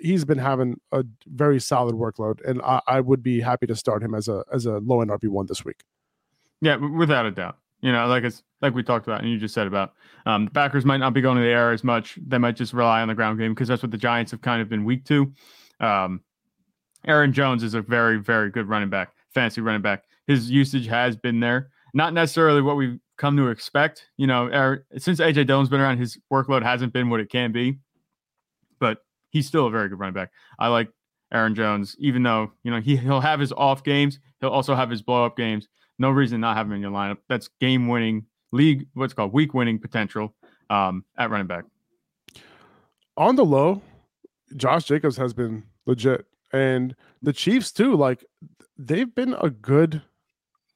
he's 0.00 0.24
been 0.24 0.38
having 0.38 0.80
a 0.92 1.04
very 1.26 1.60
solid 1.60 1.94
workload, 1.94 2.44
and 2.44 2.60
I, 2.62 2.80
I 2.86 3.00
would 3.00 3.22
be 3.22 3.40
happy 3.40 3.66
to 3.66 3.76
start 3.76 4.02
him 4.02 4.14
as 4.14 4.28
a 4.28 4.44
as 4.52 4.66
a 4.66 4.78
low 4.78 5.00
end 5.00 5.10
RB 5.10 5.28
one 5.28 5.46
this 5.46 5.64
week. 5.64 5.82
Yeah, 6.60 6.76
without 6.76 7.26
a 7.26 7.30
doubt. 7.30 7.58
You 7.80 7.90
know, 7.90 8.06
like 8.06 8.22
it's 8.22 8.42
like 8.60 8.74
we 8.74 8.82
talked 8.82 9.06
about, 9.06 9.22
and 9.22 9.30
you 9.30 9.38
just 9.38 9.54
said 9.54 9.66
about 9.66 9.94
um, 10.26 10.44
the 10.44 10.50
Packers 10.50 10.84
might 10.84 10.98
not 10.98 11.14
be 11.14 11.20
going 11.20 11.36
to 11.36 11.42
the 11.42 11.48
air 11.48 11.72
as 11.72 11.82
much. 11.82 12.18
They 12.24 12.38
might 12.38 12.54
just 12.54 12.72
rely 12.72 13.02
on 13.02 13.08
the 13.08 13.14
ground 13.14 13.38
game 13.38 13.54
because 13.54 13.66
that's 13.66 13.82
what 13.82 13.90
the 13.90 13.98
Giants 13.98 14.30
have 14.30 14.40
kind 14.40 14.62
of 14.62 14.68
been 14.68 14.84
weak 14.84 15.04
to. 15.06 15.32
Um, 15.82 16.22
Aaron 17.06 17.32
Jones 17.32 17.62
is 17.62 17.74
a 17.74 17.82
very, 17.82 18.18
very 18.18 18.50
good 18.50 18.68
running 18.68 18.88
back, 18.88 19.12
fancy 19.34 19.60
running 19.60 19.82
back. 19.82 20.04
His 20.26 20.50
usage 20.50 20.86
has 20.86 21.16
been 21.16 21.40
there, 21.40 21.70
not 21.92 22.14
necessarily 22.14 22.62
what 22.62 22.76
we've 22.76 22.98
come 23.18 23.36
to 23.36 23.48
expect. 23.48 24.06
You 24.16 24.28
know, 24.28 24.46
Aaron, 24.46 24.84
since 24.96 25.20
AJ 25.20 25.48
Dillon's 25.48 25.68
been 25.68 25.80
around, 25.80 25.98
his 25.98 26.16
workload 26.32 26.62
hasn't 26.62 26.92
been 26.92 27.10
what 27.10 27.20
it 27.20 27.28
can 27.28 27.52
be 27.52 27.78
but 28.82 28.98
he's 29.30 29.46
still 29.46 29.68
a 29.68 29.70
very 29.70 29.88
good 29.88 30.00
running 30.00 30.12
back. 30.12 30.32
I 30.58 30.66
like 30.66 30.90
Aaron 31.32 31.54
Jones, 31.54 31.94
even 32.00 32.24
though 32.24 32.50
you 32.64 32.70
know 32.72 32.80
he 32.80 32.96
he'll 32.96 33.20
have 33.20 33.38
his 33.38 33.52
off 33.52 33.84
games, 33.84 34.18
he'll 34.40 34.50
also 34.50 34.74
have 34.74 34.90
his 34.90 35.00
blow 35.00 35.24
up 35.24 35.36
games. 35.36 35.68
No 36.00 36.10
reason 36.10 36.40
not 36.40 36.56
have 36.56 36.66
him 36.66 36.72
in 36.72 36.82
your 36.82 36.90
lineup. 36.90 37.18
That's 37.28 37.48
game 37.60 37.86
winning 37.86 38.26
league, 38.50 38.88
what's 38.94 39.14
called 39.14 39.32
week 39.32 39.54
winning 39.54 39.78
potential 39.78 40.34
um, 40.68 41.04
at 41.16 41.30
running 41.30 41.46
back. 41.46 41.64
On 43.16 43.36
the 43.36 43.44
low, 43.44 43.80
Josh 44.56 44.84
Jacobs 44.84 45.16
has 45.16 45.32
been 45.32 45.62
legit, 45.86 46.26
and 46.52 46.94
the 47.20 47.32
Chiefs 47.32 47.72
too. 47.72 47.96
Like 47.96 48.24
they've 48.78 49.14
been 49.14 49.34
a 49.34 49.50
good 49.50 50.02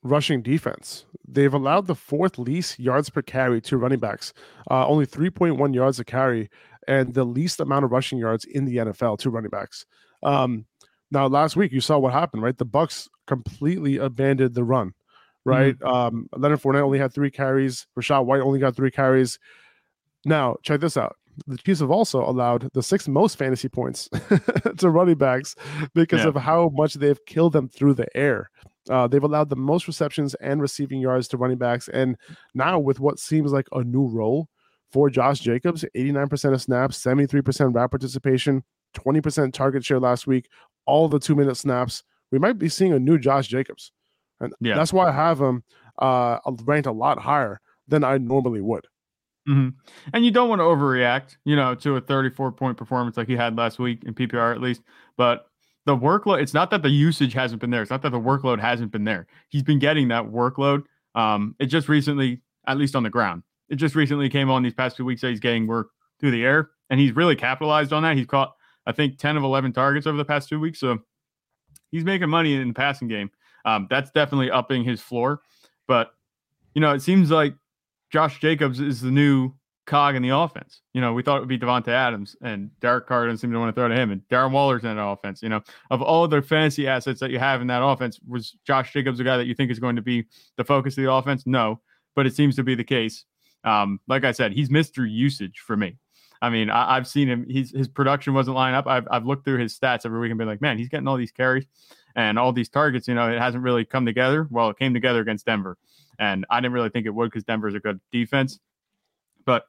rushing 0.02 0.42
defense. 0.42 1.04
They've 1.26 1.52
allowed 1.52 1.86
the 1.86 1.94
fourth 1.94 2.38
least 2.38 2.78
yards 2.78 3.10
per 3.10 3.22
carry 3.22 3.60
to 3.62 3.76
running 3.76 3.98
backs, 3.98 4.32
uh, 4.70 4.86
only 4.86 5.06
3.1 5.06 5.75
yards 5.75 5.98
a 5.98 6.04
carry 6.04 6.48
and 6.86 7.14
the 7.14 7.25
least 7.25 7.60
amount 7.60 7.84
of 7.84 7.90
rushing 7.90 8.18
yards 8.18 8.44
in 8.44 8.64
the 8.64 8.76
NFL 8.76 9.18
to 9.18 9.30
running 9.30 9.50
backs. 9.50 9.86
Um, 10.22 10.66
now, 11.10 11.26
last 11.26 11.56
week 11.56 11.72
you 11.72 11.80
saw 11.80 11.98
what 11.98 12.12
happened, 12.12 12.42
right? 12.42 12.56
The 12.56 12.66
Bucs 12.66 13.08
completely 13.26 13.96
abandoned 13.96 14.54
the 14.54 14.64
run, 14.64 14.94
right? 15.44 15.76
Mm-hmm. 15.78 15.88
Um, 15.88 16.28
Leonard 16.36 16.60
Fournette 16.60 16.82
only 16.82 16.98
had 16.98 17.12
three 17.12 17.30
carries. 17.30 17.86
Rachaad 17.98 18.25
White 18.25 18.40
only 18.40 18.58
got 18.58 18.76
three 18.76 18.90
carries. 18.90 19.38
Now, 20.25 20.56
check 20.62 20.80
this 20.80 20.96
out. 20.96 21.16
The 21.47 21.59
Chiefs 21.59 21.81
have 21.81 21.90
also 21.90 22.28
allowed 22.28 22.71
the 22.73 22.83
sixth 22.83 23.09
most 23.09 23.37
fantasy 23.37 23.69
points 23.69 24.09
to 24.78 24.90
running 24.90 25.16
backs 25.19 25.55
because 25.95 26.21
yeah. 26.21 26.28
of 26.28 26.37
how 26.37 26.71
much 26.75 26.95
they've 26.95 27.25
killed 27.26 27.52
them 27.52 27.69
through 27.69 27.95
the 27.95 28.14
air. 28.16 28.50
Uh, 28.88 29.07
they've 29.07 29.23
allowed 29.23 29.49
the 29.49 29.57
most 29.57 29.87
receptions 29.87 30.35
and 30.37 30.61
receiving 30.61 31.00
yards 31.00 31.28
to 31.28 31.37
running 31.37 31.59
backs. 31.59 31.88
And 31.88 32.16
now, 32.55 32.78
with 32.78 33.00
what 33.00 33.19
seems 33.19 33.52
like 33.52 33.66
a 33.73 33.83
new 33.83 34.07
role 34.07 34.49
for 34.93 35.11
Josh 35.11 35.40
Jacobs 35.40 35.85
89% 35.97 36.52
of 36.52 36.62
snaps, 36.62 37.02
73% 37.02 37.75
route 37.75 37.90
participation, 37.90 38.62
20% 38.95 39.52
target 39.52 39.85
share 39.85 40.00
last 40.00 40.26
week, 40.26 40.49
all 40.87 41.09
the 41.09 41.19
two 41.19 41.35
minute 41.35 41.57
snaps. 41.57 42.02
We 42.31 42.38
might 42.38 42.59
be 42.59 42.69
seeing 42.69 42.93
a 42.93 42.99
new 42.99 43.19
Josh 43.19 43.49
Jacobs. 43.49 43.93
And 44.40 44.52
yeah. 44.61 44.75
that's 44.75 44.93
why 44.93 45.09
I 45.09 45.12
have 45.12 45.40
him 45.40 45.64
uh, 45.99 46.38
ranked 46.64 46.87
a 46.87 46.93
lot 46.93 47.19
higher 47.19 47.61
than 47.88 48.05
I 48.05 48.19
normally 48.19 48.61
would. 48.61 48.87
Mm-hmm. 49.48 49.68
And 50.12 50.24
you 50.24 50.30
don't 50.30 50.48
want 50.48 50.60
to 50.60 50.64
overreact, 50.64 51.36
you 51.44 51.54
know, 51.54 51.74
to 51.76 51.96
a 51.96 52.00
34 52.00 52.52
point 52.52 52.76
performance 52.76 53.16
like 53.16 53.28
he 53.28 53.36
had 53.36 53.56
last 53.56 53.78
week 53.78 54.02
in 54.04 54.14
PPR 54.14 54.54
at 54.54 54.60
least. 54.60 54.82
But 55.16 55.46
the 55.84 55.96
workload, 55.96 56.42
it's 56.42 56.54
not 56.54 56.70
that 56.70 56.82
the 56.82 56.90
usage 56.90 57.32
hasn't 57.32 57.60
been 57.60 57.70
there. 57.70 57.82
It's 57.82 57.90
not 57.90 58.02
that 58.02 58.10
the 58.10 58.20
workload 58.20 58.60
hasn't 58.60 58.90
been 58.90 59.04
there. 59.04 59.28
He's 59.48 59.62
been 59.62 59.78
getting 59.78 60.08
that 60.08 60.24
workload. 60.24 60.82
Um, 61.14 61.54
it 61.60 61.66
just 61.66 61.88
recently, 61.88 62.42
at 62.66 62.76
least 62.76 62.96
on 62.96 63.04
the 63.04 63.10
ground, 63.10 63.44
it 63.68 63.76
just 63.76 63.94
recently 63.94 64.28
came 64.28 64.50
on 64.50 64.62
these 64.62 64.74
past 64.74 64.96
two 64.96 65.04
weeks 65.04 65.20
that 65.20 65.30
he's 65.30 65.40
getting 65.40 65.66
work 65.66 65.90
through 66.18 66.32
the 66.32 66.44
air, 66.44 66.70
and 66.90 66.98
he's 66.98 67.14
really 67.14 67.36
capitalized 67.36 67.92
on 67.92 68.02
that. 68.02 68.16
He's 68.16 68.26
caught, 68.26 68.54
I 68.84 68.92
think, 68.92 69.18
10 69.18 69.36
of 69.36 69.44
11 69.44 69.72
targets 69.72 70.06
over 70.06 70.16
the 70.16 70.24
past 70.24 70.48
two 70.48 70.58
weeks. 70.58 70.80
So 70.80 70.98
he's 71.90 72.04
making 72.04 72.28
money 72.28 72.54
in 72.54 72.68
the 72.68 72.74
passing 72.74 73.06
game. 73.06 73.30
Um, 73.64 73.86
that's 73.88 74.10
definitely 74.10 74.50
upping 74.50 74.84
his 74.84 75.00
floor. 75.00 75.40
But, 75.86 76.10
you 76.74 76.80
know, 76.80 76.92
it 76.92 77.02
seems 77.02 77.30
like 77.30 77.54
Josh 78.10 78.40
Jacobs 78.40 78.80
is 78.80 79.00
the 79.00 79.10
new 79.10 79.52
cog 79.86 80.16
in 80.16 80.22
the 80.22 80.30
offense. 80.30 80.80
You 80.92 81.00
know, 81.00 81.12
we 81.12 81.22
thought 81.22 81.36
it 81.36 81.40
would 81.40 81.48
be 81.48 81.58
Davante 81.58 81.88
Adams 81.88 82.36
and 82.42 82.70
Derek 82.80 83.06
Carr 83.06 83.26
doesn't 83.26 83.38
seem 83.38 83.52
to 83.52 83.58
want 83.58 83.75
to 83.75 83.80
throw 83.80 83.88
to 83.88 83.94
him 83.94 84.10
and 84.10 84.20
Darren 84.28 84.50
Waller's 84.50 84.84
in 84.84 84.94
that 84.94 85.02
offense. 85.02 85.42
You 85.42 85.48
know, 85.48 85.62
of 85.90 86.02
all 86.02 86.26
the 86.26 86.42
fantasy 86.42 86.88
assets 86.88 87.20
that 87.20 87.30
you 87.30 87.38
have 87.38 87.60
in 87.60 87.68
that 87.68 87.82
offense, 87.82 88.18
was 88.26 88.56
Josh 88.66 88.92
Jacobs 88.92 89.20
a 89.20 89.25
guy 89.25 89.36
that 89.36 89.46
you 89.46 89.54
think 89.54 89.70
is 89.70 89.78
going 89.78 89.96
to 89.96 90.02
be 90.02 90.26
the 90.56 90.64
focus 90.64 90.98
of 90.98 91.04
the 91.04 91.12
offense? 91.12 91.44
No, 91.46 91.80
but 92.14 92.26
it 92.26 92.34
seems 92.34 92.56
to 92.56 92.64
be 92.64 92.75
the 92.75 92.84
case. 92.84 93.25
Um, 93.64 94.00
like 94.06 94.25
I 94.25 94.32
said, 94.32 94.52
he's 94.52 94.68
Mr. 94.68 95.08
Usage 95.08 95.60
for 95.60 95.76
me. 95.76 95.96
I 96.42 96.50
mean, 96.50 96.70
I, 96.70 96.94
have 96.94 97.08
seen 97.08 97.28
him. 97.28 97.46
He's 97.48 97.70
his 97.70 97.88
production 97.88 98.34
wasn't 98.34 98.56
lining 98.56 98.76
up. 98.76 98.86
I've 98.86 99.08
I've 99.10 99.25
looked 99.25 99.44
through 99.44 99.58
his 99.58 99.76
stats 99.76 100.04
every 100.04 100.20
week 100.20 100.30
and 100.30 100.38
been 100.38 100.46
like, 100.46 100.60
man, 100.60 100.78
he's 100.78 100.88
getting 100.88 101.08
all 101.08 101.16
these 101.16 101.32
carries 101.32 101.64
and 102.14 102.38
all 102.38 102.52
these 102.52 102.68
targets. 102.68 103.08
You 103.08 103.14
know, 103.14 103.30
it 103.30 103.38
hasn't 103.38 103.62
really 103.62 103.84
come 103.84 104.04
together. 104.04 104.46
Well, 104.50 104.70
it 104.70 104.78
came 104.78 104.92
together 104.92 105.20
against 105.20 105.46
Denver, 105.46 105.78
and 106.18 106.46
I 106.50 106.61
didn't 106.61 106.73
really 106.73 106.90
think 106.90 107.06
it 107.06 107.14
would 107.14 107.30
because 107.30 107.44
Denver's 107.44 107.75
a 107.75 107.80
good 107.80 108.00
defense. 108.12 108.58
But 109.44 109.64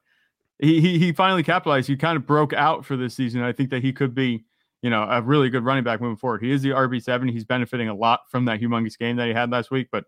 he, 0.58 0.80
he 0.80 0.98
he 0.98 1.12
finally 1.12 1.42
capitalized. 1.42 1.88
He 1.88 1.96
kind 1.96 2.16
of 2.16 2.26
broke 2.26 2.52
out 2.52 2.84
for 2.84 2.96
this 2.96 3.14
season. 3.14 3.42
I 3.42 3.52
think 3.52 3.70
that 3.70 3.82
he 3.82 3.92
could 3.92 4.14
be, 4.14 4.44
you 4.82 4.90
know, 4.90 5.04
a 5.04 5.22
really 5.22 5.50
good 5.50 5.64
running 5.64 5.84
back 5.84 6.00
moving 6.00 6.16
forward. 6.16 6.42
He 6.42 6.50
is 6.50 6.62
the 6.62 6.70
RB 6.70 7.02
seven. 7.02 7.28
He's 7.28 7.44
benefiting 7.44 7.88
a 7.88 7.94
lot 7.94 8.20
from 8.30 8.44
that 8.46 8.60
humongous 8.60 8.98
game 8.98 9.16
that 9.16 9.28
he 9.28 9.34
had 9.34 9.50
last 9.50 9.70
week. 9.70 9.88
But 9.92 10.04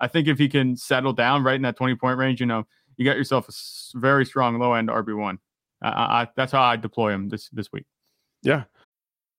I 0.00 0.08
think 0.08 0.28
if 0.28 0.38
he 0.38 0.48
can 0.48 0.76
settle 0.76 1.12
down 1.12 1.42
right 1.42 1.56
in 1.56 1.62
that 1.62 1.76
twenty 1.76 1.94
point 1.94 2.18
range, 2.18 2.40
you 2.40 2.46
know, 2.46 2.66
you 2.96 3.04
got 3.04 3.16
yourself 3.16 3.48
a 3.48 3.98
very 3.98 4.26
strong 4.26 4.58
low 4.58 4.74
end 4.74 4.88
RB 4.88 5.16
one. 5.16 5.38
I, 5.82 6.28
that's 6.34 6.52
how 6.52 6.62
I 6.62 6.76
deploy 6.76 7.12
him 7.12 7.28
this 7.28 7.48
this 7.50 7.70
week. 7.72 7.84
Yeah, 8.42 8.64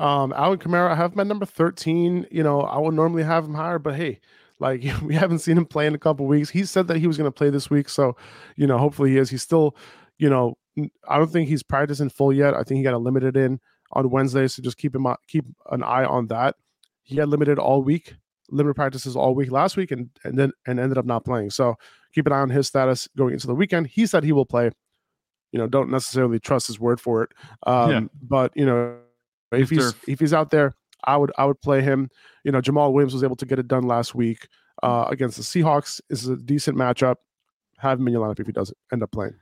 Um, 0.00 0.32
Alvin 0.32 0.58
Kamara, 0.58 0.90
I 0.90 0.94
have 0.94 1.16
at 1.18 1.26
number 1.26 1.44
13. 1.44 2.26
You 2.30 2.42
know, 2.42 2.62
I 2.62 2.78
would 2.78 2.94
normally 2.94 3.22
have 3.22 3.44
him 3.44 3.54
higher, 3.54 3.78
but 3.78 3.94
hey, 3.94 4.18
like 4.58 4.82
we 5.02 5.14
haven't 5.14 5.40
seen 5.40 5.58
him 5.58 5.66
play 5.66 5.86
in 5.86 5.94
a 5.94 5.98
couple 5.98 6.26
weeks. 6.26 6.50
He 6.50 6.64
said 6.64 6.88
that 6.88 6.96
he 6.96 7.06
was 7.06 7.18
going 7.18 7.28
to 7.28 7.32
play 7.32 7.50
this 7.50 7.68
week, 7.68 7.88
so 7.88 8.16
you 8.56 8.66
know, 8.66 8.78
hopefully 8.78 9.10
he 9.10 9.18
is. 9.18 9.30
He's 9.30 9.42
still, 9.42 9.76
you 10.18 10.30
know, 10.30 10.56
I 11.06 11.18
don't 11.18 11.30
think 11.30 11.48
he's 11.48 11.62
practicing 11.62 12.08
full 12.08 12.32
yet. 12.32 12.54
I 12.54 12.62
think 12.62 12.78
he 12.78 12.82
got 12.82 12.94
a 12.94 12.98
limited 12.98 13.36
in 13.36 13.60
on 13.92 14.08
Wednesday, 14.10 14.48
so 14.48 14.62
just 14.62 14.78
keep 14.78 14.94
him 14.94 15.06
keep 15.28 15.44
an 15.70 15.82
eye 15.82 16.04
on 16.04 16.28
that. 16.28 16.56
He 17.02 17.16
had 17.16 17.28
limited 17.28 17.58
all 17.58 17.82
week, 17.82 18.14
limited 18.50 18.74
practices 18.74 19.16
all 19.16 19.34
week 19.34 19.50
last 19.50 19.76
week, 19.76 19.90
and 19.90 20.08
and 20.24 20.38
then 20.38 20.52
and 20.66 20.80
ended 20.80 20.96
up 20.96 21.04
not 21.04 21.26
playing. 21.26 21.50
So 21.50 21.74
keep 22.14 22.26
an 22.26 22.32
eye 22.32 22.40
on 22.40 22.48
his 22.48 22.68
status 22.68 23.06
going 23.18 23.34
into 23.34 23.46
the 23.46 23.54
weekend. 23.54 23.88
He 23.88 24.06
said 24.06 24.24
he 24.24 24.32
will 24.32 24.46
play. 24.46 24.70
You 25.52 25.58
know, 25.58 25.66
don't 25.66 25.90
necessarily 25.90 26.38
trust 26.38 26.68
his 26.68 26.78
word 26.78 27.00
for 27.00 27.24
it. 27.24 27.32
Um, 27.66 27.90
yeah. 27.90 28.00
But 28.22 28.52
you 28.54 28.64
know, 28.64 28.96
if 29.52 29.70
he's 29.70 29.94
if 30.06 30.20
he's 30.20 30.32
out 30.32 30.50
there, 30.50 30.74
I 31.04 31.16
would 31.16 31.32
I 31.36 31.44
would 31.44 31.60
play 31.60 31.80
him. 31.80 32.10
You 32.44 32.52
know, 32.52 32.60
Jamaal 32.60 32.92
Williams 32.92 33.14
was 33.14 33.24
able 33.24 33.36
to 33.36 33.46
get 33.46 33.58
it 33.58 33.68
done 33.68 33.84
last 33.84 34.14
week 34.14 34.48
uh, 34.82 35.06
against 35.08 35.36
the 35.36 35.42
Seahawks. 35.42 36.00
This 36.08 36.22
is 36.22 36.28
a 36.28 36.36
decent 36.36 36.76
matchup. 36.76 37.16
Have 37.78 37.98
him 37.98 38.06
in 38.06 38.12
your 38.12 38.26
lineup 38.26 38.40
if 38.40 38.46
he 38.46 38.52
doesn't 38.52 38.76
end 38.92 39.02
up 39.02 39.10
playing. 39.10 39.34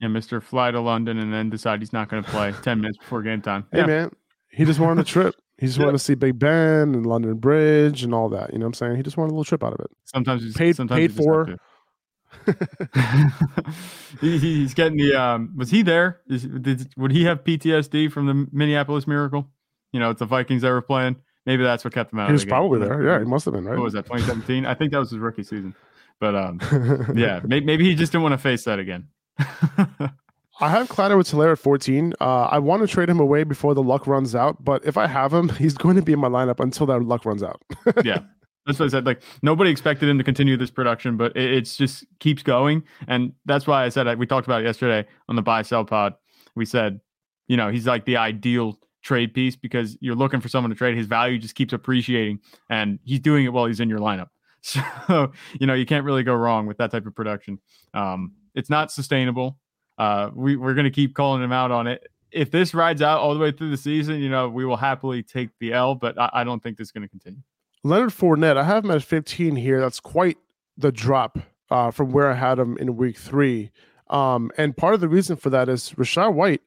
Yeah, 0.00 0.08
Mister 0.08 0.40
fly 0.40 0.70
to 0.70 0.80
London 0.80 1.18
and 1.18 1.32
then 1.32 1.50
decide 1.50 1.80
he's 1.80 1.92
not 1.92 2.08
going 2.08 2.24
to 2.24 2.30
play 2.30 2.52
ten 2.62 2.80
minutes 2.80 2.98
before 2.98 3.22
game 3.22 3.40
time. 3.42 3.66
Hey 3.70 3.78
yeah. 3.80 3.86
man, 3.86 4.10
he 4.50 4.64
just 4.64 4.80
wanted 4.80 5.00
a 5.02 5.04
trip. 5.04 5.34
He 5.58 5.66
just 5.66 5.78
wanted 5.78 5.92
to 5.92 5.98
see 6.00 6.14
Big 6.14 6.38
Ben 6.40 6.94
and 6.94 7.06
London 7.06 7.34
Bridge 7.34 8.02
and 8.02 8.12
all 8.12 8.28
that. 8.30 8.52
You 8.52 8.58
know 8.58 8.64
what 8.64 8.70
I'm 8.70 8.74
saying? 8.74 8.96
He 8.96 9.02
just 9.02 9.16
wanted 9.16 9.28
a 9.28 9.34
little 9.34 9.44
trip 9.44 9.62
out 9.62 9.72
of 9.72 9.80
it. 9.80 9.90
Sometimes 10.06 10.42
he's 10.42 10.56
paid 10.56 10.74
sometimes 10.74 10.98
paid 10.98 11.14
for. 11.14 11.56
He, 14.20 14.38
he's 14.38 14.74
getting 14.74 14.98
the 14.98 15.14
um 15.14 15.52
was 15.56 15.70
he 15.70 15.82
there? 15.82 16.20
Is, 16.28 16.44
did, 16.44 16.92
would 16.96 17.12
he 17.12 17.24
have 17.24 17.42
ptsd 17.44 18.12
from 18.12 18.26
the 18.26 18.46
minneapolis 18.52 19.06
miracle? 19.06 19.48
You 19.92 20.00
know 20.00 20.10
it's 20.10 20.20
the 20.20 20.26
vikings 20.26 20.62
that 20.62 20.70
were 20.70 20.82
playing 20.82 21.16
maybe 21.46 21.62
that's 21.62 21.84
what 21.84 21.92
kept 21.92 22.12
him 22.12 22.18
out 22.18 22.28
he 22.28 22.32
was 22.32 22.44
probably 22.44 22.78
there. 22.78 23.02
Yeah 23.02 23.18
he 23.18 23.24
must 23.24 23.44
have 23.46 23.54
been 23.54 23.64
right? 23.64 23.76
What 23.76 23.84
was 23.84 23.94
that 23.94 24.06
2017 24.06 24.66
i 24.66 24.74
think 24.74 24.92
that 24.92 24.98
was 24.98 25.10
his 25.10 25.18
rookie 25.18 25.42
season. 25.42 25.74
But 26.20 26.34
um 26.34 26.60
yeah 27.16 27.40
maybe, 27.44 27.64
maybe 27.66 27.84
he 27.84 27.94
just 27.94 28.12
didn't 28.12 28.22
want 28.22 28.34
to 28.34 28.38
face 28.38 28.64
that 28.64 28.78
again. 28.78 29.08
I 30.60 30.68
have 30.68 30.88
Clyde 30.88 31.10
Edwards-Helaire 31.10 31.52
at 31.52 31.58
14. 31.58 32.14
Uh, 32.20 32.24
I 32.44 32.58
want 32.60 32.82
to 32.82 32.88
trade 32.88 33.08
him 33.08 33.18
away 33.18 33.42
before 33.42 33.74
the 33.74 33.82
luck 33.82 34.06
runs 34.06 34.34
out, 34.34 34.62
but 34.62 34.84
if 34.84 34.96
I 34.96 35.08
have 35.08 35.32
him, 35.32 35.48
he's 35.48 35.74
going 35.74 35.96
to 35.96 36.02
be 36.02 36.12
in 36.12 36.20
my 36.20 36.28
lineup 36.28 36.60
until 36.60 36.86
that 36.86 37.02
luck 37.02 37.24
runs 37.24 37.42
out. 37.42 37.60
yeah, 38.04 38.20
that's 38.66 38.78
what 38.78 38.86
I 38.86 38.88
said. 38.88 39.06
Like 39.06 39.22
nobody 39.42 39.70
expected 39.70 40.08
him 40.08 40.18
to 40.18 40.24
continue 40.24 40.56
this 40.56 40.70
production, 40.70 41.16
but 41.16 41.36
it 41.36 41.52
it's 41.52 41.76
just 41.76 42.04
keeps 42.20 42.42
going, 42.42 42.82
and 43.08 43.32
that's 43.44 43.66
why 43.66 43.84
I 43.84 43.88
said 43.88 44.18
we 44.18 44.26
talked 44.26 44.46
about 44.46 44.62
it 44.62 44.64
yesterday 44.64 45.08
on 45.28 45.36
the 45.36 45.42
buy 45.42 45.62
sell 45.62 45.84
pod. 45.84 46.14
We 46.54 46.64
said, 46.64 47.00
you 47.48 47.56
know, 47.56 47.70
he's 47.70 47.86
like 47.86 48.04
the 48.04 48.16
ideal 48.16 48.78
trade 49.02 49.34
piece 49.34 49.56
because 49.56 49.96
you're 50.00 50.14
looking 50.14 50.40
for 50.40 50.48
someone 50.48 50.70
to 50.70 50.76
trade. 50.76 50.96
His 50.96 51.06
value 51.06 51.38
just 51.38 51.54
keeps 51.54 51.72
appreciating, 51.72 52.40
and 52.70 52.98
he's 53.04 53.20
doing 53.20 53.44
it 53.44 53.52
while 53.52 53.66
he's 53.66 53.80
in 53.80 53.88
your 53.88 54.00
lineup. 54.00 54.28
So 54.64 55.32
you 55.58 55.66
know 55.66 55.74
you 55.74 55.84
can't 55.84 56.04
really 56.04 56.22
go 56.22 56.36
wrong 56.36 56.66
with 56.66 56.78
that 56.78 56.92
type 56.92 57.04
of 57.06 57.16
production. 57.16 57.58
Um, 57.94 58.34
it's 58.54 58.70
not 58.70 58.92
sustainable. 58.92 59.58
Uh, 59.98 60.30
we 60.32 60.54
we're 60.54 60.74
gonna 60.74 60.88
keep 60.88 61.14
calling 61.14 61.42
him 61.42 61.50
out 61.50 61.72
on 61.72 61.88
it. 61.88 62.06
If 62.30 62.52
this 62.52 62.72
rides 62.72 63.02
out 63.02 63.18
all 63.18 63.34
the 63.34 63.40
way 63.40 63.50
through 63.50 63.70
the 63.70 63.76
season, 63.76 64.20
you 64.20 64.30
know 64.30 64.48
we 64.48 64.64
will 64.64 64.76
happily 64.76 65.24
take 65.24 65.50
the 65.58 65.72
L, 65.72 65.96
but 65.96 66.16
I, 66.16 66.30
I 66.32 66.44
don't 66.44 66.62
think 66.62 66.78
this 66.78 66.86
is 66.86 66.92
going 66.92 67.02
to 67.02 67.08
continue. 67.08 67.40
Leonard 67.84 68.10
Fournette, 68.10 68.56
I 68.56 68.64
have 68.64 68.84
him 68.84 68.90
at 68.90 69.02
15 69.02 69.56
here. 69.56 69.80
That's 69.80 70.00
quite 70.00 70.38
the 70.76 70.92
drop 70.92 71.38
uh, 71.70 71.90
from 71.90 72.12
where 72.12 72.30
I 72.30 72.34
had 72.34 72.58
him 72.58 72.76
in 72.78 72.96
week 72.96 73.18
three. 73.18 73.70
Um, 74.10 74.50
and 74.56 74.76
part 74.76 74.94
of 74.94 75.00
the 75.00 75.08
reason 75.08 75.36
for 75.36 75.50
that 75.50 75.68
is 75.68 75.90
Rachaad 75.90 76.34
White 76.34 76.62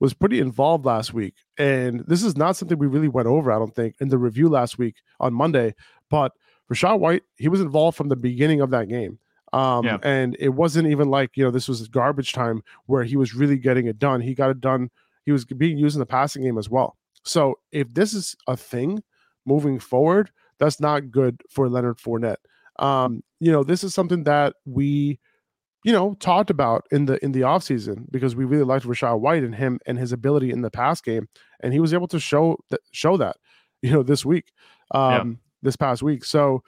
was 0.00 0.14
pretty 0.14 0.38
involved 0.40 0.84
last 0.84 1.12
week. 1.12 1.34
And 1.58 2.00
this 2.06 2.22
is 2.22 2.36
not 2.36 2.56
something 2.56 2.78
we 2.78 2.86
really 2.86 3.08
went 3.08 3.28
over, 3.28 3.52
I 3.52 3.58
don't 3.58 3.74
think, 3.74 3.96
in 4.00 4.08
the 4.08 4.18
review 4.18 4.48
last 4.48 4.78
week 4.78 4.96
on 5.20 5.34
Monday. 5.34 5.74
But 6.08 6.32
Rachaad 6.72 6.98
White, 6.98 7.22
he 7.36 7.48
was 7.48 7.60
involved 7.60 7.96
from 7.96 8.08
the 8.08 8.16
beginning 8.16 8.60
of 8.60 8.70
that 8.70 8.88
game. 8.88 9.18
Um, 9.52 9.84
yeah. 9.84 9.98
And 10.02 10.36
it 10.40 10.50
wasn't 10.50 10.88
even 10.88 11.10
like, 11.10 11.36
you 11.36 11.44
know, 11.44 11.50
this 11.50 11.68
was 11.68 11.86
garbage 11.88 12.32
time 12.32 12.62
where 12.86 13.04
he 13.04 13.16
was 13.16 13.34
really 13.34 13.56
getting 13.56 13.86
it 13.86 13.98
done. 13.98 14.20
He 14.20 14.34
got 14.34 14.50
it 14.50 14.60
done. 14.60 14.90
He 15.24 15.32
was 15.32 15.44
being 15.44 15.78
used 15.78 15.94
in 15.94 16.00
the 16.00 16.06
passing 16.06 16.42
game 16.42 16.58
as 16.58 16.68
well. 16.68 16.96
So 17.22 17.58
if 17.70 17.92
this 17.94 18.14
is 18.14 18.36
a 18.46 18.56
thing 18.56 19.02
moving 19.46 19.78
forward, 19.78 20.30
that's 20.58 20.80
not 20.80 21.10
good 21.10 21.42
for 21.50 21.68
Leonard 21.68 21.98
Fournette. 21.98 22.36
Um, 22.78 23.22
you 23.40 23.52
know, 23.52 23.62
this 23.62 23.84
is 23.84 23.94
something 23.94 24.24
that 24.24 24.54
we, 24.64 25.20
you 25.84 25.92
know, 25.92 26.14
talked 26.14 26.50
about 26.50 26.86
in 26.90 27.06
the 27.06 27.22
in 27.24 27.32
the 27.32 27.42
offseason 27.42 28.10
because 28.10 28.34
we 28.34 28.44
really 28.44 28.64
liked 28.64 28.86
Rachaad 28.86 29.20
White 29.20 29.44
and 29.44 29.54
him 29.54 29.78
and 29.86 29.98
his 29.98 30.12
ability 30.12 30.50
in 30.50 30.62
the 30.62 30.70
pass 30.70 31.00
game. 31.00 31.28
And 31.60 31.72
he 31.72 31.80
was 31.80 31.94
able 31.94 32.08
to 32.08 32.18
show 32.18 32.58
that 32.70 32.80
show 32.92 33.16
that, 33.16 33.36
you 33.82 33.90
know, 33.90 34.02
this 34.02 34.24
week, 34.24 34.52
um, 34.92 35.12
yeah. 35.12 35.34
this 35.62 35.76
past 35.76 36.02
week. 36.02 36.24
So, 36.24 36.62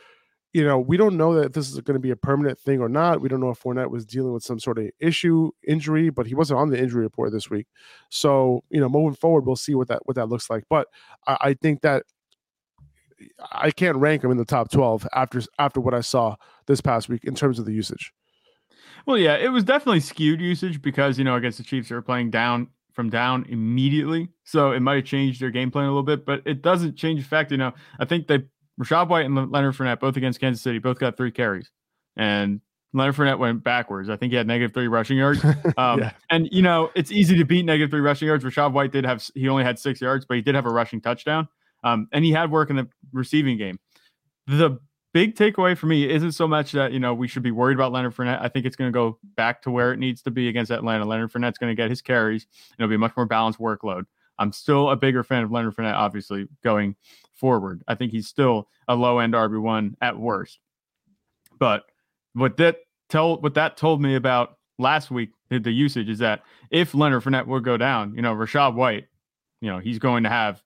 you 0.53 0.65
know, 0.65 0.79
we 0.79 0.97
don't 0.97 1.17
know 1.17 1.35
that 1.35 1.53
this 1.53 1.69
is 1.69 1.79
going 1.81 1.97
to 1.97 2.01
be 2.01 2.11
a 2.11 2.17
permanent 2.17 2.59
thing 2.59 2.81
or 2.81 2.89
not. 2.89 3.21
We 3.21 3.29
don't 3.29 3.41
know 3.41 3.51
if 3.51 3.63
Fournette 3.63 3.91
was 3.91 4.07
dealing 4.07 4.33
with 4.33 4.43
some 4.43 4.59
sort 4.59 4.79
of 4.79 4.89
issue, 5.01 5.51
injury, 5.67 6.09
but 6.09 6.27
he 6.27 6.35
wasn't 6.35 6.61
on 6.61 6.71
the 6.71 6.79
injury 6.79 7.03
report 7.03 7.33
this 7.33 7.51
week. 7.51 7.67
So, 8.11 8.63
you 8.71 8.81
know, 8.81 8.89
moving 8.89 9.17
forward, 9.17 9.45
we'll 9.45 9.57
see 9.57 9.75
what 9.75 9.89
that 9.89 10.01
what 10.07 10.15
that 10.17 10.29
looks 10.29 10.49
like. 10.49 10.65
But 10.71 10.89
I, 11.27 11.37
I 11.41 11.55
think 11.55 11.83
that 11.83 12.05
I 13.53 13.71
can't 13.71 13.97
rank 13.97 14.25
him 14.25 14.31
in 14.31 14.37
the 14.37 14.45
top 14.45 14.71
12 14.71 15.07
after 15.15 15.43
after 15.59 15.81
what 15.81 15.95
I 15.95 16.01
saw 16.01 16.37
this 16.67 16.81
past 16.81 17.09
week 17.09 17.25
in 17.25 17.35
terms 17.35 17.59
of 17.59 17.65
the 17.65 17.73
usage. 17.73 18.13
Well, 19.07 19.19
yeah, 19.19 19.37
it 19.37 19.49
was 19.49 19.65
definitely 19.65 20.01
skewed 20.01 20.41
usage 20.41 20.83
because 20.83 21.19
you 21.19 21.25
know 21.25 21.37
against 21.37 21.59
the 21.59 21.65
Chiefs 21.65 21.89
they 21.89 21.95
were 21.95 22.03
playing 22.03 22.31
down 22.31 22.69
from 22.93 23.11
down 23.11 23.45
immediately, 23.49 24.29
so 24.45 24.73
it 24.73 24.81
might 24.81 24.97
have 24.97 25.05
changed 25.05 25.41
their 25.41 25.51
game 25.51 25.71
plan 25.71 25.85
a 25.85 25.89
little 25.89 26.03
bit, 26.03 26.25
but 26.25 26.43
it 26.45 26.63
doesn't 26.63 26.97
change 26.97 27.21
the 27.21 27.27
fact. 27.27 27.51
You 27.51 27.59
know, 27.59 27.73
I 27.99 28.05
think 28.05 28.27
they 28.27 28.45
Rachaad 28.81 29.09
White 29.09 29.27
and 29.27 29.51
Leonard 29.51 29.75
Fournette 29.75 30.01
both 30.01 30.17
against 30.17 30.41
Kansas 30.41 30.63
City 30.63 30.79
both 30.79 30.99
got 30.99 31.17
three 31.17 31.31
carries, 31.31 31.71
and 32.17 32.61
Leonard 32.93 33.15
Fournette 33.15 33.39
went 33.39 33.63
backwards. 33.63 34.09
I 34.09 34.17
think 34.17 34.33
he 34.33 34.37
had 34.37 34.47
negative 34.47 34.73
three 34.75 34.89
rushing 34.89 35.19
yards. 35.19 35.45
Um, 35.77 35.99
yeah. 36.01 36.13
And 36.31 36.49
you 36.51 36.63
know, 36.63 36.91
it's 36.95 37.11
easy 37.11 37.37
to 37.37 37.45
beat 37.45 37.65
negative 37.65 37.91
three 37.91 38.01
rushing 38.01 38.29
yards. 38.29 38.45
Rachaad 38.45 38.73
White 38.73 38.93
did 38.93 39.05
have 39.05 39.23
he 39.35 39.49
only 39.49 39.63
had 39.63 39.79
six 39.79 40.01
yards, 40.01 40.25
but 40.25 40.37
he 40.37 40.43
did 40.43 40.55
have 40.55 40.65
a 40.65 40.71
rushing 40.71 41.01
touchdown. 41.01 41.49
Um, 41.87 42.09
and 42.13 42.25
he 42.25 42.33
had 42.33 42.51
work 42.51 42.69
in 42.69 42.77
the 42.77 42.89
receiving 43.13 43.57
game. 43.57 43.79
The 44.49 44.81
big 45.15 45.37
takeaway 45.37 45.79
for 45.79 45.87
me 45.87 46.11
isn't 46.11 46.33
so 46.33 46.49
much 46.49 46.73
that 46.73 46.93
you 46.93 46.99
know 46.99 47.15
we 47.15 47.29
should 47.29 47.45
be 47.45 47.53
worried 47.53 47.77
about 47.77 47.93
Leonard 47.93 48.15
Fournette. 48.15 48.43
I 48.43 48.49
think 48.49 48.67
it's 48.67 48.75
going 48.75 48.93
to 48.93 48.93
go 48.93 49.19
back 49.37 49.63
to 49.63 49.71
where 49.71 49.93
it 49.93 49.99
needs 49.99 50.21
to 50.23 50.33
be 50.33 50.49
against 50.49 50.73
Atlanta. 50.73 51.05
Leonard 51.05 51.33
Fournette's 51.33 51.59
going 51.59 51.71
to 51.71 51.81
get 51.81 51.89
his 51.89 52.03
carries. 52.03 52.47
It'll 52.77 52.89
be 52.89 52.97
a 52.97 52.99
much 52.99 53.17
more 53.17 53.25
balanced 53.25 53.61
workload. 53.61 54.03
I'm 54.39 54.53
still 54.53 54.91
a 54.91 54.97
bigger 54.97 55.23
fan 55.23 55.45
of 55.45 55.53
Leonard 55.53 55.77
Fournette, 55.77 55.95
obviously 55.95 56.49
going 56.65 56.97
forward. 57.35 57.85
I 57.87 57.95
think 57.95 58.11
he's 58.11 58.27
still 58.27 58.69
a 58.89 58.97
low 58.97 59.21
end 59.21 59.35
RB 59.35 59.61
one 59.61 59.97
at 60.03 60.19
worst. 60.19 60.59
But 61.59 61.85
what 62.33 62.57
that 62.57 62.79
tell 63.09 63.41
what 63.41 63.55
that 63.55 63.77
told 63.77 64.03
me 64.03 64.17
about 64.17 64.59
last 64.77 65.13
week, 65.13 65.31
the, 65.51 65.61
the 65.61 65.71
usage 65.71 66.09
is 66.09 66.19
that 66.19 66.43
if 66.71 66.95
Leonard 66.95 67.23
Fournette 67.23 67.47
would 67.47 67.63
go 67.63 67.77
down, 67.77 68.13
you 68.17 68.23
know, 68.23 68.35
Rachaad 68.35 68.75
White, 68.75 69.07
you 69.61 69.71
know, 69.71 69.79
he's 69.79 70.01
going 70.01 70.25
to 70.25 70.29
have 70.29 70.65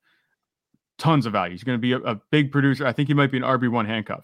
tons 1.01 1.27
of 1.27 1.33
value. 1.33 1.53
He's 1.53 1.65
going 1.65 1.77
to 1.77 1.81
be 1.81 1.93
a, 1.93 1.99
a 1.99 2.21
big 2.31 2.53
producer. 2.53 2.87
I 2.87 2.93
think 2.93 3.09
he 3.09 3.15
might 3.15 3.33
be 3.33 3.39
an 3.39 3.43
RB 3.43 3.69
one 3.69 3.87
handcuff 3.87 4.23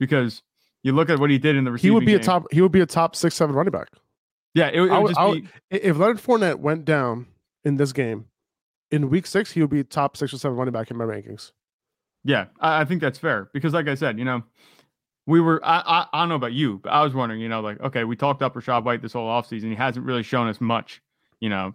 because 0.00 0.42
you 0.82 0.92
look 0.92 1.10
at 1.10 1.20
what 1.20 1.30
he 1.30 1.38
did 1.38 1.54
in 1.54 1.64
the 1.64 1.70
receiving. 1.70 1.92
He 1.92 1.94
would 1.94 2.06
be 2.06 2.12
game. 2.12 2.20
a 2.20 2.24
top. 2.24 2.46
He 2.50 2.60
would 2.60 2.72
be 2.72 2.80
a 2.80 2.86
top 2.86 3.14
six, 3.14 3.36
seven 3.36 3.54
running 3.54 3.70
back. 3.70 3.88
Yeah, 4.54 4.68
it, 4.68 4.76
it 4.76 4.80
would, 4.80 4.90
I 4.90 4.98
would- 4.98 5.16
I 5.16 5.32
be. 5.32 5.48
if 5.70 5.96
Leonard 5.96 6.18
Fournette 6.18 6.58
went 6.58 6.84
down 6.84 7.26
in 7.64 7.76
this 7.76 7.92
game 7.92 8.26
in 8.90 9.10
week 9.10 9.26
six, 9.26 9.52
he 9.52 9.60
would 9.60 9.70
be 9.70 9.82
top 9.84 10.16
six 10.16 10.32
or 10.32 10.38
seven 10.38 10.56
running 10.56 10.72
back 10.72 10.90
in 10.90 10.96
my 10.96 11.04
rankings. 11.04 11.52
Yeah, 12.24 12.46
I, 12.60 12.80
I 12.80 12.84
think 12.84 13.00
that's 13.00 13.18
fair 13.18 13.50
because, 13.52 13.72
like 13.72 13.88
I 13.88 13.94
said, 13.94 14.18
you 14.18 14.24
know, 14.24 14.42
we 15.26 15.40
were. 15.40 15.60
I, 15.64 15.78
I 15.80 16.06
I 16.12 16.22
don't 16.22 16.28
know 16.30 16.34
about 16.36 16.52
you, 16.52 16.78
but 16.82 16.90
I 16.90 17.02
was 17.02 17.14
wondering, 17.14 17.40
you 17.40 17.48
know, 17.48 17.60
like 17.60 17.80
okay, 17.80 18.04
we 18.04 18.16
talked 18.16 18.42
up 18.42 18.54
Rachaad 18.54 18.84
White 18.84 19.02
this 19.02 19.12
whole 19.12 19.28
offseason. 19.28 19.64
He 19.64 19.74
hasn't 19.74 20.06
really 20.06 20.22
shown 20.22 20.48
us 20.48 20.60
much, 20.60 21.02
you 21.40 21.48
know. 21.48 21.74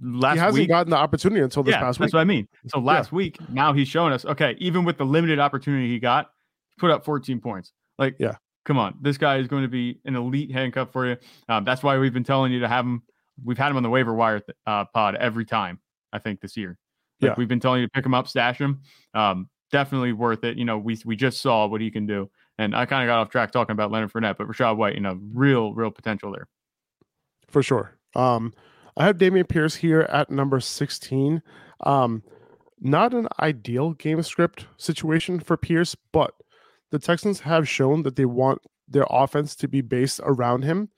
Last 0.00 0.34
he 0.34 0.40
hasn't 0.40 0.60
week, 0.60 0.68
gotten 0.68 0.90
the 0.90 0.96
opportunity 0.96 1.42
until 1.42 1.62
this 1.62 1.72
yeah, 1.72 1.80
past 1.80 1.98
week. 1.98 2.06
that's 2.06 2.14
what 2.14 2.20
I 2.20 2.24
mean. 2.24 2.48
So 2.68 2.78
last 2.80 3.12
week, 3.12 3.36
now 3.50 3.72
he's 3.72 3.86
showing 3.88 4.12
us, 4.12 4.24
okay, 4.24 4.56
even 4.58 4.84
with 4.84 4.96
the 4.98 5.04
limited 5.04 5.38
opportunity 5.38 5.88
he 5.88 5.98
got, 5.98 6.30
put 6.78 6.90
up 6.90 7.04
14 7.04 7.38
points. 7.40 7.72
Like, 7.98 8.16
Yeah. 8.18 8.36
come 8.64 8.78
on, 8.78 8.94
this 9.02 9.18
guy 9.18 9.36
is 9.36 9.46
going 9.46 9.62
to 9.62 9.68
be 9.68 10.00
an 10.06 10.16
elite 10.16 10.50
handcuff 10.50 10.90
for 10.92 11.06
you. 11.06 11.16
Um, 11.48 11.64
that's 11.64 11.82
why 11.82 11.98
we've 11.98 12.14
been 12.14 12.24
telling 12.24 12.50
you 12.52 12.60
to 12.60 12.68
have 12.68 12.84
him. 12.86 13.02
We've 13.44 13.58
had 13.58 13.70
him 13.70 13.76
on 13.76 13.82
the 13.82 13.90
waiver 13.90 14.14
wire 14.14 14.40
th- 14.40 14.56
uh, 14.66 14.84
pod 14.86 15.16
every 15.16 15.44
time. 15.44 15.80
I 16.12 16.18
think 16.18 16.40
this 16.40 16.56
year. 16.56 16.78
Like, 17.20 17.30
Yeah. 17.30 17.34
we've 17.36 17.48
been 17.48 17.60
telling 17.60 17.80
you 17.82 17.86
to 17.86 17.90
pick 17.90 18.06
him 18.06 18.14
up, 18.14 18.26
stash 18.28 18.58
him. 18.58 18.80
Um, 19.12 19.48
definitely 19.70 20.12
worth 20.12 20.44
it. 20.44 20.56
You 20.56 20.64
know, 20.64 20.78
we 20.78 20.96
we 21.04 21.14
just 21.16 21.40
saw 21.42 21.66
what 21.66 21.80
he 21.80 21.90
can 21.90 22.06
do, 22.06 22.30
and 22.58 22.74
I 22.74 22.86
kind 22.86 23.02
of 23.02 23.12
got 23.12 23.18
off 23.20 23.28
track 23.30 23.50
talking 23.50 23.72
about 23.72 23.90
Leonard 23.90 24.12
Fournette, 24.12 24.36
but 24.38 24.46
Rachaad 24.46 24.76
White, 24.76 24.94
you 24.94 25.00
know, 25.00 25.18
real 25.32 25.74
real 25.74 25.90
potential 25.90 26.30
there. 26.32 26.46
for 27.48 27.62
sure. 27.62 27.96
Um, 28.16 28.52
I 28.96 29.04
have 29.04 29.18
Dameon 29.18 29.48
Pierce 29.48 29.74
here 29.74 30.02
at 30.02 30.30
number 30.30 30.60
16. 30.60 31.42
Um, 31.80 32.22
not 32.80 33.14
an 33.14 33.28
ideal 33.40 33.92
game 33.94 34.22
script 34.22 34.66
situation 34.76 35.40
for 35.40 35.56
Pierce, 35.56 35.96
but 36.12 36.32
the 36.90 36.98
Texans 36.98 37.40
have 37.40 37.68
shown 37.68 38.02
that 38.04 38.16
they 38.16 38.24
want 38.24 38.60
their 38.88 39.06
offense 39.10 39.56
to 39.56 39.68
be 39.68 39.80
based 39.80 40.20
around 40.22 40.62
him, 40.62 40.90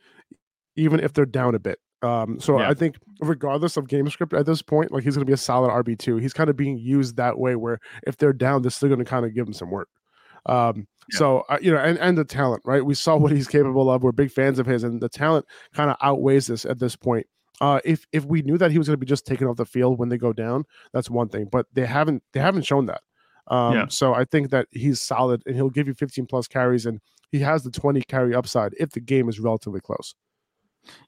even 0.76 1.00
if 1.00 1.12
they're 1.12 1.24
down 1.24 1.54
a 1.54 1.58
bit. 1.58 1.78
Um, 2.02 2.38
so 2.38 2.58
Yeah. 2.60 2.68
I 2.68 2.74
think 2.74 2.96
regardless 3.20 3.76
of 3.76 3.88
game 3.88 4.08
script 4.10 4.34
at 4.34 4.44
this 4.44 4.60
point, 4.60 4.92
like 4.92 5.02
he's 5.04 5.14
going 5.14 5.24
to 5.24 5.30
be 5.30 5.32
a 5.32 5.38
solid 5.38 5.70
RB 5.70 5.98
two. 5.98 6.16
He's 6.16 6.34
kind 6.34 6.50
of 6.50 6.56
being 6.56 6.76
used 6.76 7.16
that 7.16 7.38
way, 7.38 7.56
where 7.56 7.78
if 8.06 8.16
they're 8.18 8.34
down, 8.34 8.62
they're 8.62 8.70
still 8.70 8.88
going 8.90 8.98
to 8.98 9.04
kind 9.04 9.24
of 9.24 9.34
give 9.34 9.46
him 9.46 9.54
some 9.54 9.70
work. 9.70 9.88
Um, 10.44 10.86
Yeah. 11.12 11.18
so 11.18 11.44
uh, 11.48 11.58
you 11.62 11.72
know, 11.72 11.78
and 11.78 11.98
and 11.98 12.18
the 12.18 12.24
talent, 12.24 12.62
right? 12.64 12.84
We 12.84 12.94
saw 12.94 13.16
what 13.16 13.32
he's 13.32 13.48
capable 13.48 13.90
of. 13.90 14.02
We're 14.02 14.12
big 14.12 14.30
fans 14.30 14.58
of 14.58 14.66
his, 14.66 14.84
and 14.84 15.00
the 15.00 15.08
talent 15.08 15.46
kind 15.72 15.90
of 15.90 15.96
outweighs 16.02 16.48
this 16.48 16.64
at 16.66 16.78
this 16.78 16.96
point. 16.96 17.26
Uh, 17.60 17.80
if 17.84 18.06
if 18.12 18.24
we 18.24 18.42
knew 18.42 18.58
that 18.58 18.70
he 18.70 18.78
was 18.78 18.86
going 18.86 18.96
to 18.96 19.00
be 19.00 19.06
just 19.06 19.26
taken 19.26 19.46
off 19.46 19.56
the 19.56 19.64
field 19.64 19.98
when 19.98 20.08
they 20.08 20.18
go 20.18 20.32
down, 20.32 20.64
that's 20.92 21.08
one 21.08 21.28
thing. 21.28 21.48
But 21.50 21.66
they 21.72 21.86
haven't 21.86 22.22
they 22.32 22.40
haven't 22.40 22.62
shown 22.62 22.86
that. 22.86 23.00
Um, 23.48 23.74
Yeah. 23.74 23.86
So 23.88 24.14
I 24.14 24.24
think 24.24 24.50
that 24.50 24.66
he's 24.70 25.00
solid, 25.00 25.42
and 25.46 25.54
he'll 25.54 25.70
give 25.70 25.86
you 25.86 25.94
15 25.94 26.26
plus 26.26 26.48
carries, 26.48 26.86
and 26.86 27.00
he 27.30 27.38
has 27.40 27.62
the 27.62 27.70
20 27.70 28.02
carry 28.02 28.34
upside 28.34 28.74
if 28.78 28.90
the 28.90 29.00
game 29.00 29.28
is 29.28 29.40
relatively 29.40 29.80
close. 29.80 30.14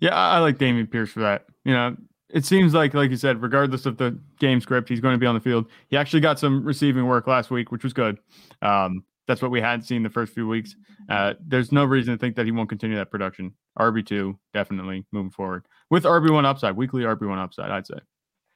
Yeah, 0.01 0.15
I, 0.15 0.37
I 0.37 0.39
like 0.39 0.59
Dameon 0.59 0.91
Pierce 0.91 1.11
for 1.11 1.21
that. 1.21 1.47
You 1.65 1.73
know, 1.73 1.97
it 2.31 2.45
seems 2.45 2.75
like, 2.75 2.95
like 2.95 3.11
you 3.11 3.17
said, 3.17 3.41
regardless 3.43 3.87
of 3.87 3.97
the 3.97 4.19
game 4.39 4.61
script, 4.61 4.89
he's 4.89 5.01
going 5.01 5.15
to 5.15 5.19
be 5.19 5.27
on 5.27 5.35
the 5.35 5.41
field. 5.41 5.67
He 5.89 5.97
actually 5.97 6.21
got 6.21 6.39
some 6.39 6.65
receiving 6.65 7.07
work 7.07 7.27
last 7.27 7.51
week, 7.51 7.71
which 7.71 7.85
was 7.85 7.93
good. 7.93 8.19
Um, 8.63 9.05
that's 9.29 9.41
what 9.41 9.53
we 9.53 9.61
hadn't 9.61 9.85
seen 9.85 10.03
the 10.03 10.11
first 10.11 10.33
few 10.33 10.49
weeks. 10.49 10.75
Uh, 11.09 11.35
there's 11.39 11.71
no 11.71 11.85
reason 11.85 12.15
to 12.15 12.19
think 12.19 12.35
that 12.37 12.47
he 12.47 12.53
won't 12.53 12.69
continue 12.69 12.97
that 12.97 13.11
production. 13.11 13.55
RB 13.79 14.05
two 14.05 14.37
definitely 14.53 15.07
moving 15.13 15.31
forward 15.31 15.67
with 15.91 16.03
RB 16.03 16.33
one 16.33 16.45
upside, 16.45 16.77
weekly 16.77 17.05
RB 17.05 17.29
one 17.29 17.39
upside. 17.39 17.71
I'd 17.71 17.87
say. 17.87 17.99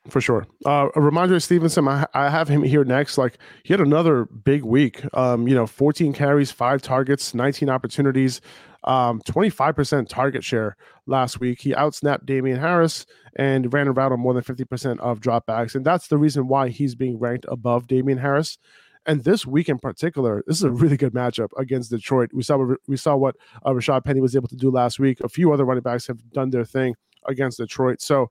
For 0.08 0.20
sure. 0.20 0.48
Uh, 0.66 0.88
Rhamondre 0.96 1.40
Stevenson, 1.40 1.86
I, 1.86 2.06
I 2.12 2.28
have 2.28 2.48
him 2.48 2.64
here 2.64 2.84
next. 2.84 3.18
Like 3.18 3.38
he 3.62 3.72
had 3.72 3.80
another 3.80 4.24
big 4.24 4.64
week. 4.64 5.04
Um, 5.14 5.46
you 5.46 5.54
know, 5.54 5.66
14 5.66 6.12
carries, 6.12 6.50
five 6.50 6.82
targets, 6.82 7.34
19 7.34 7.68
opportunities, 7.68 8.40
um, 8.82 9.20
25% 9.20 10.08
target 10.08 10.42
share 10.42 10.76
last 11.06 11.38
week. 11.38 11.60
He 11.60 11.72
outsnapped 11.72 12.26
Damien 12.26 12.58
Harris 12.58 13.06
and 13.36 13.72
ran 13.72 13.86
around 13.86 14.12
on 14.12 14.18
more 14.18 14.34
than 14.34 14.42
50% 14.42 14.98
of 14.98 15.20
dropbacks. 15.20 15.76
And 15.76 15.84
that's 15.84 16.08
the 16.08 16.18
reason 16.18 16.48
why 16.48 16.68
he's 16.68 16.96
being 16.96 17.20
ranked 17.20 17.46
above 17.48 17.86
Damien 17.86 18.18
Harris. 18.18 18.58
And 19.06 19.24
this 19.24 19.44
week 19.44 19.68
in 19.68 19.78
particular, 19.78 20.44
this 20.46 20.58
is 20.58 20.62
a 20.62 20.70
really 20.70 20.96
good 20.96 21.12
matchup 21.12 21.48
against 21.58 21.90
Detroit. 21.90 22.30
We 22.32 22.42
saw 22.42 22.74
we 22.86 22.96
saw 22.96 23.16
what 23.16 23.36
uh, 23.64 23.70
Rashaad 23.70 24.04
Penny 24.04 24.20
was 24.20 24.36
able 24.36 24.48
to 24.48 24.56
do 24.56 24.70
last 24.70 24.98
week. 24.98 25.20
A 25.20 25.28
few 25.28 25.52
other 25.52 25.64
running 25.64 25.82
backs 25.82 26.06
have 26.06 26.30
done 26.30 26.50
their 26.50 26.64
thing 26.64 26.94
against 27.26 27.58
Detroit. 27.58 28.00
So 28.00 28.30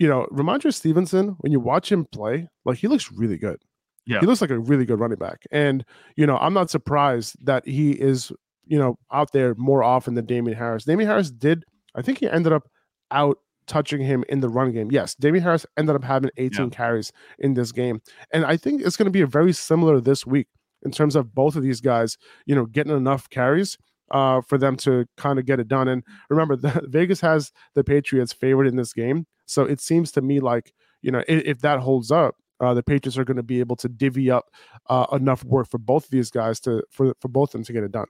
you 0.00 0.08
know, 0.08 0.26
Rhamondre 0.32 0.72
Stevenson, 0.72 1.36
when 1.40 1.52
you 1.52 1.60
watch 1.60 1.92
him 1.92 2.06
play, 2.06 2.48
like 2.64 2.78
he 2.78 2.88
looks 2.88 3.12
really 3.12 3.36
good. 3.36 3.60
Yeah. 4.06 4.20
He 4.20 4.26
looks 4.26 4.40
like 4.40 4.50
a 4.50 4.58
really 4.58 4.86
good 4.86 4.98
running 4.98 5.18
back. 5.18 5.46
And, 5.52 5.84
you 6.16 6.26
know, 6.26 6.38
I'm 6.38 6.54
not 6.54 6.70
surprised 6.70 7.36
that 7.44 7.66
he 7.68 7.92
is, 7.92 8.32
you 8.66 8.78
know, 8.78 8.98
out 9.12 9.32
there 9.32 9.54
more 9.56 9.84
often 9.84 10.14
than 10.14 10.24
Damien 10.24 10.56
Harris. 10.56 10.84
Damien 10.84 11.06
Harris 11.06 11.30
did, 11.30 11.64
I 11.94 12.00
think 12.00 12.18
he 12.18 12.28
ended 12.30 12.50
up 12.50 12.66
out 13.10 13.38
touching 13.66 14.00
him 14.00 14.24
in 14.28 14.40
the 14.40 14.48
run 14.48 14.72
game. 14.72 14.90
Yes, 14.90 15.14
Damien 15.14 15.42
Harris 15.42 15.66
ended 15.76 15.96
up 15.96 16.04
having 16.04 16.30
18 16.36 16.70
carries 16.70 17.12
in 17.38 17.54
this 17.54 17.72
game. 17.72 18.00
And 18.32 18.44
I 18.44 18.56
think 18.56 18.82
it's 18.82 18.96
going 18.96 19.06
to 19.06 19.12
be 19.12 19.20
a 19.20 19.26
very 19.26 19.52
similar 19.52 20.00
this 20.00 20.26
week 20.26 20.48
in 20.82 20.90
terms 20.90 21.16
of 21.16 21.34
both 21.34 21.56
of 21.56 21.62
these 21.62 21.80
guys, 21.80 22.16
you 22.46 22.54
know, 22.54 22.66
getting 22.66 22.96
enough 22.96 23.28
carries 23.30 23.76
uh, 24.10 24.40
for 24.40 24.58
them 24.58 24.76
to 24.78 25.06
kind 25.16 25.38
of 25.38 25.46
get 25.46 25.60
it 25.60 25.68
done. 25.68 25.88
And 25.88 26.02
remember, 26.28 26.56
the, 26.56 26.86
Vegas 26.88 27.20
has 27.20 27.52
the 27.74 27.84
Patriots 27.84 28.32
favored 28.32 28.66
in 28.66 28.76
this 28.76 28.92
game. 28.92 29.26
So 29.46 29.64
it 29.64 29.80
seems 29.80 30.12
to 30.12 30.22
me 30.22 30.40
like, 30.40 30.72
you 31.02 31.10
know, 31.10 31.22
if, 31.28 31.44
if 31.44 31.58
that 31.60 31.80
holds 31.80 32.10
up, 32.10 32.36
uh, 32.60 32.74
the 32.74 32.82
Patriots 32.82 33.16
are 33.16 33.24
going 33.24 33.38
to 33.38 33.42
be 33.42 33.60
able 33.60 33.76
to 33.76 33.88
divvy 33.88 34.30
up 34.30 34.50
uh, 34.88 35.06
enough 35.12 35.42
work 35.44 35.68
for 35.70 35.78
both 35.78 36.04
of 36.04 36.10
these 36.10 36.30
guys 36.30 36.60
to 36.60 36.82
for 36.90 37.14
for 37.18 37.28
both 37.28 37.50
of 37.50 37.52
them 37.52 37.64
to 37.64 37.72
get 37.72 37.82
it 37.82 37.90
done. 37.90 38.06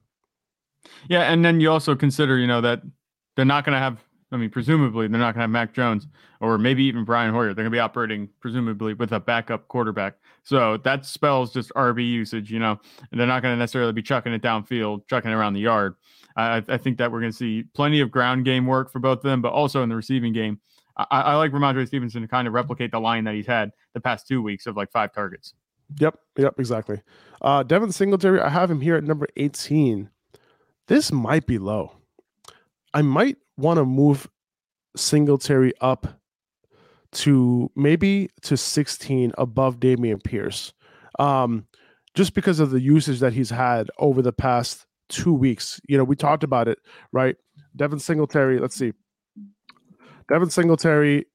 Yeah, 1.08 1.32
and 1.32 1.44
then 1.44 1.60
you 1.60 1.70
also 1.70 1.94
consider, 1.94 2.36
you 2.36 2.46
know, 2.46 2.60
that 2.60 2.82
they're 3.36 3.44
not 3.44 3.64
going 3.64 3.74
to 3.74 3.78
have. 3.78 4.04
I 4.32 4.36
mean, 4.36 4.50
presumably 4.50 5.08
they're 5.08 5.18
not 5.18 5.34
going 5.34 5.40
to 5.40 5.40
have 5.42 5.50
Mac 5.50 5.72
Jones 5.72 6.06
or 6.40 6.56
maybe 6.56 6.84
even 6.84 7.04
Brian 7.04 7.32
Hoyer. 7.32 7.46
They're 7.46 7.64
going 7.64 7.66
to 7.66 7.70
be 7.70 7.80
operating 7.80 8.28
presumably 8.40 8.94
with 8.94 9.12
a 9.12 9.20
backup 9.20 9.66
quarterback. 9.68 10.14
So 10.44 10.76
that 10.78 11.04
spells 11.04 11.52
just 11.52 11.72
RB 11.74 12.08
usage, 12.08 12.50
you 12.50 12.58
know, 12.58 12.78
and 13.10 13.18
they're 13.18 13.26
not 13.26 13.42
going 13.42 13.54
to 13.54 13.58
necessarily 13.58 13.92
be 13.92 14.02
chucking 14.02 14.32
it 14.32 14.42
downfield, 14.42 15.08
chucking 15.08 15.30
it 15.30 15.34
around 15.34 15.54
the 15.54 15.60
yard. 15.60 15.96
I, 16.36 16.62
I 16.68 16.76
think 16.76 16.98
that 16.98 17.10
we're 17.10 17.20
going 17.20 17.32
to 17.32 17.36
see 17.36 17.64
plenty 17.74 18.00
of 18.00 18.10
ground 18.10 18.44
game 18.44 18.66
work 18.66 18.92
for 18.92 19.00
both 19.00 19.18
of 19.18 19.24
them, 19.24 19.42
but 19.42 19.52
also 19.52 19.82
in 19.82 19.88
the 19.88 19.96
receiving 19.96 20.32
game. 20.32 20.60
I, 20.96 21.06
I 21.10 21.34
like 21.36 21.52
Rhamondre 21.52 21.86
Stevenson 21.86 22.22
to 22.22 22.28
kind 22.28 22.46
of 22.46 22.54
replicate 22.54 22.92
the 22.92 23.00
line 23.00 23.24
that 23.24 23.34
he's 23.34 23.46
had 23.46 23.72
the 23.94 24.00
past 24.00 24.28
two 24.28 24.42
weeks 24.42 24.66
of 24.66 24.76
like 24.76 24.92
five 24.92 25.12
targets. 25.12 25.54
Yep, 25.98 26.18
yep, 26.36 26.54
exactly. 26.58 27.00
Uh, 27.42 27.62
Devin 27.62 27.90
Singletary, 27.90 28.40
I 28.40 28.48
have 28.48 28.70
him 28.70 28.80
here 28.80 28.96
at 28.96 29.04
number 29.04 29.26
18. 29.36 30.08
This 30.86 31.10
might 31.10 31.46
be 31.46 31.58
low. 31.58 31.92
I 32.92 33.02
might 33.02 33.36
want 33.60 33.78
to 33.78 33.84
move 33.84 34.28
Singletary 34.96 35.72
up 35.80 36.06
to 37.12 37.70
maybe 37.76 38.30
to 38.42 38.56
16 38.56 39.32
above 39.38 39.80
Dameon 39.80 40.22
Pierce. 40.22 40.72
Um, 41.18 41.66
just 42.14 42.34
because 42.34 42.60
of 42.60 42.70
the 42.70 42.80
usage 42.80 43.20
that 43.20 43.32
he's 43.32 43.50
had 43.50 43.90
over 43.98 44.22
the 44.22 44.32
past 44.32 44.86
two 45.08 45.32
weeks. 45.32 45.80
You 45.88 45.98
know, 45.98 46.04
we 46.04 46.16
talked 46.16 46.44
about 46.44 46.68
it, 46.68 46.78
right? 47.12 47.36
Devin 47.76 47.98
Singletary, 47.98 48.58
let's 48.58 48.76
see. 48.76 48.92
Devin 50.28 50.50
Singletary, 50.50 51.26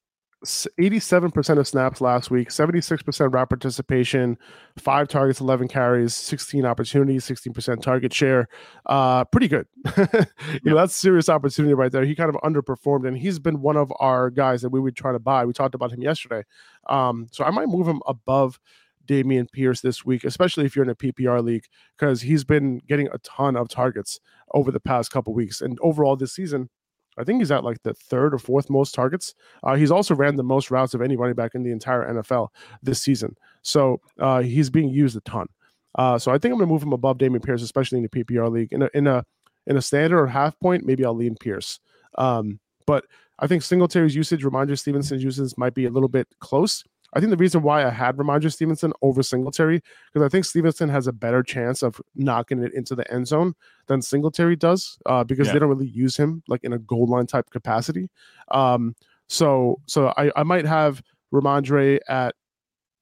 87% 0.45 1.57
of 1.57 1.67
snaps 1.67 2.01
last 2.01 2.31
week, 2.31 2.49
76% 2.49 3.33
route 3.33 3.49
participation, 3.49 4.37
five 4.77 5.07
targets, 5.07 5.39
11 5.39 5.67
carries, 5.67 6.13
16 6.13 6.65
opportunities, 6.65 7.25
16% 7.25 7.81
target 7.81 8.13
share. 8.13 8.47
Uh, 8.85 9.23
pretty 9.25 9.47
good. 9.47 9.67
you 9.97 10.61
know, 10.63 10.75
that's 10.75 10.95
serious 10.95 11.29
opportunity 11.29 11.73
right 11.73 11.91
there. 11.91 12.05
He 12.05 12.15
kind 12.15 12.29
of 12.29 12.35
underperformed, 12.41 13.07
and 13.07 13.17
he's 13.17 13.39
been 13.39 13.61
one 13.61 13.77
of 13.77 13.91
our 13.99 14.29
guys 14.29 14.61
that 14.61 14.69
we 14.69 14.79
would 14.79 14.95
try 14.95 15.11
to 15.11 15.19
buy. 15.19 15.45
We 15.45 15.53
talked 15.53 15.75
about 15.75 15.91
him 15.91 16.01
yesterday. 16.01 16.43
Um, 16.87 17.27
so 17.31 17.43
I 17.43 17.51
might 17.51 17.67
move 17.67 17.87
him 17.87 18.01
above 18.07 18.59
Dameon 19.07 19.51
Pierce 19.51 19.81
this 19.81 20.05
week, 20.05 20.23
especially 20.23 20.65
if 20.65 20.75
you're 20.75 20.85
in 20.85 20.89
a 20.89 20.95
PPR 20.95 21.43
league, 21.43 21.65
because 21.97 22.21
he's 22.21 22.43
been 22.43 22.81
getting 22.87 23.07
a 23.13 23.17
ton 23.19 23.55
of 23.55 23.69
targets 23.69 24.19
over 24.53 24.71
the 24.71 24.79
past 24.79 25.11
couple 25.11 25.33
weeks. 25.33 25.61
And 25.61 25.77
overall 25.81 26.15
this 26.15 26.33
season, 26.33 26.69
I 27.17 27.23
think 27.23 27.39
he's 27.39 27.51
at 27.51 27.63
like 27.63 27.81
the 27.83 27.93
third 27.93 28.33
or 28.33 28.37
fourth 28.37 28.69
most 28.69 28.93
targets. 28.93 29.33
Uh, 29.63 29.75
he's 29.75 29.91
also 29.91 30.15
ran 30.15 30.35
the 30.35 30.43
most 30.43 30.71
routes 30.71 30.93
of 30.93 31.01
any 31.01 31.15
running 31.15 31.35
back 31.35 31.55
in 31.55 31.63
the 31.63 31.71
entire 31.71 32.11
NFL 32.13 32.49
this 32.83 33.01
season. 33.01 33.35
So 33.61 34.01
uh, 34.19 34.41
he's 34.41 34.69
being 34.69 34.89
used 34.89 35.15
a 35.15 35.21
ton. 35.21 35.47
Uh, 35.95 36.19
so 36.19 36.31
I 36.31 36.37
think 36.37 36.51
I'm 36.51 36.59
going 36.59 36.67
to 36.67 36.73
move 36.73 36.83
him 36.83 36.93
above 36.93 37.17
Dameon 37.17 37.43
Pierce, 37.43 37.61
especially 37.61 37.99
in 37.99 38.03
the 38.03 38.09
PPR 38.09 38.51
league. 38.51 38.73
In 38.73 38.81
a 38.81 38.89
in 38.93 39.07
a 39.07 39.23
in 39.67 39.77
a 39.77 39.81
standard 39.81 40.19
or 40.19 40.27
half 40.27 40.59
point, 40.59 40.85
maybe 40.85 41.05
I'll 41.05 41.15
lean 41.15 41.35
Pierce. 41.35 41.79
Um, 42.17 42.59
but 42.85 43.05
I 43.39 43.47
think 43.47 43.63
Singletary's 43.63 44.15
usage, 44.15 44.43
Rhamondre 44.43 44.77
Stevenson's 44.77 45.23
usage 45.23 45.53
might 45.57 45.73
be 45.73 45.85
a 45.85 45.89
little 45.89 46.09
bit 46.09 46.27
close. 46.39 46.83
I 47.15 47.19
think 47.19 47.29
the 47.31 47.37
reason 47.37 47.61
why 47.61 47.85
I 47.85 47.89
had 47.89 48.17
Rhamondre 48.17 48.51
Stevenson 48.51 48.91
over 49.01 49.23
Singletary 49.23 49.81
because 50.11 50.25
I 50.25 50.29
think 50.29 50.43
Stevenson 50.45 50.89
has 50.89 51.07
a 51.07 51.13
better 51.13 51.41
chance 51.41 51.81
of 51.81 52.01
knocking 52.15 52.61
it 52.61 52.73
into 52.73 52.93
the 52.93 53.09
end 53.11 53.27
zone 53.27 53.53
than 53.87 54.01
Singletary 54.01 54.57
does 54.57 54.97
uh, 55.05 55.23
because 55.23 55.47
Yeah. 55.47 55.53
they 55.53 55.59
don't 55.59 55.69
really 55.69 55.87
use 55.87 56.17
him 56.17 56.43
like 56.49 56.63
in 56.63 56.73
a 56.73 56.79
goal 56.79 57.07
line 57.07 57.25
type 57.25 57.49
capacity. 57.51 58.09
Um, 58.51 58.95
so 59.27 59.79
so 59.87 60.13
I, 60.17 60.29
I 60.35 60.43
might 60.43 60.65
have 60.65 61.01
Rhamondre 61.33 61.99
at 62.09 62.35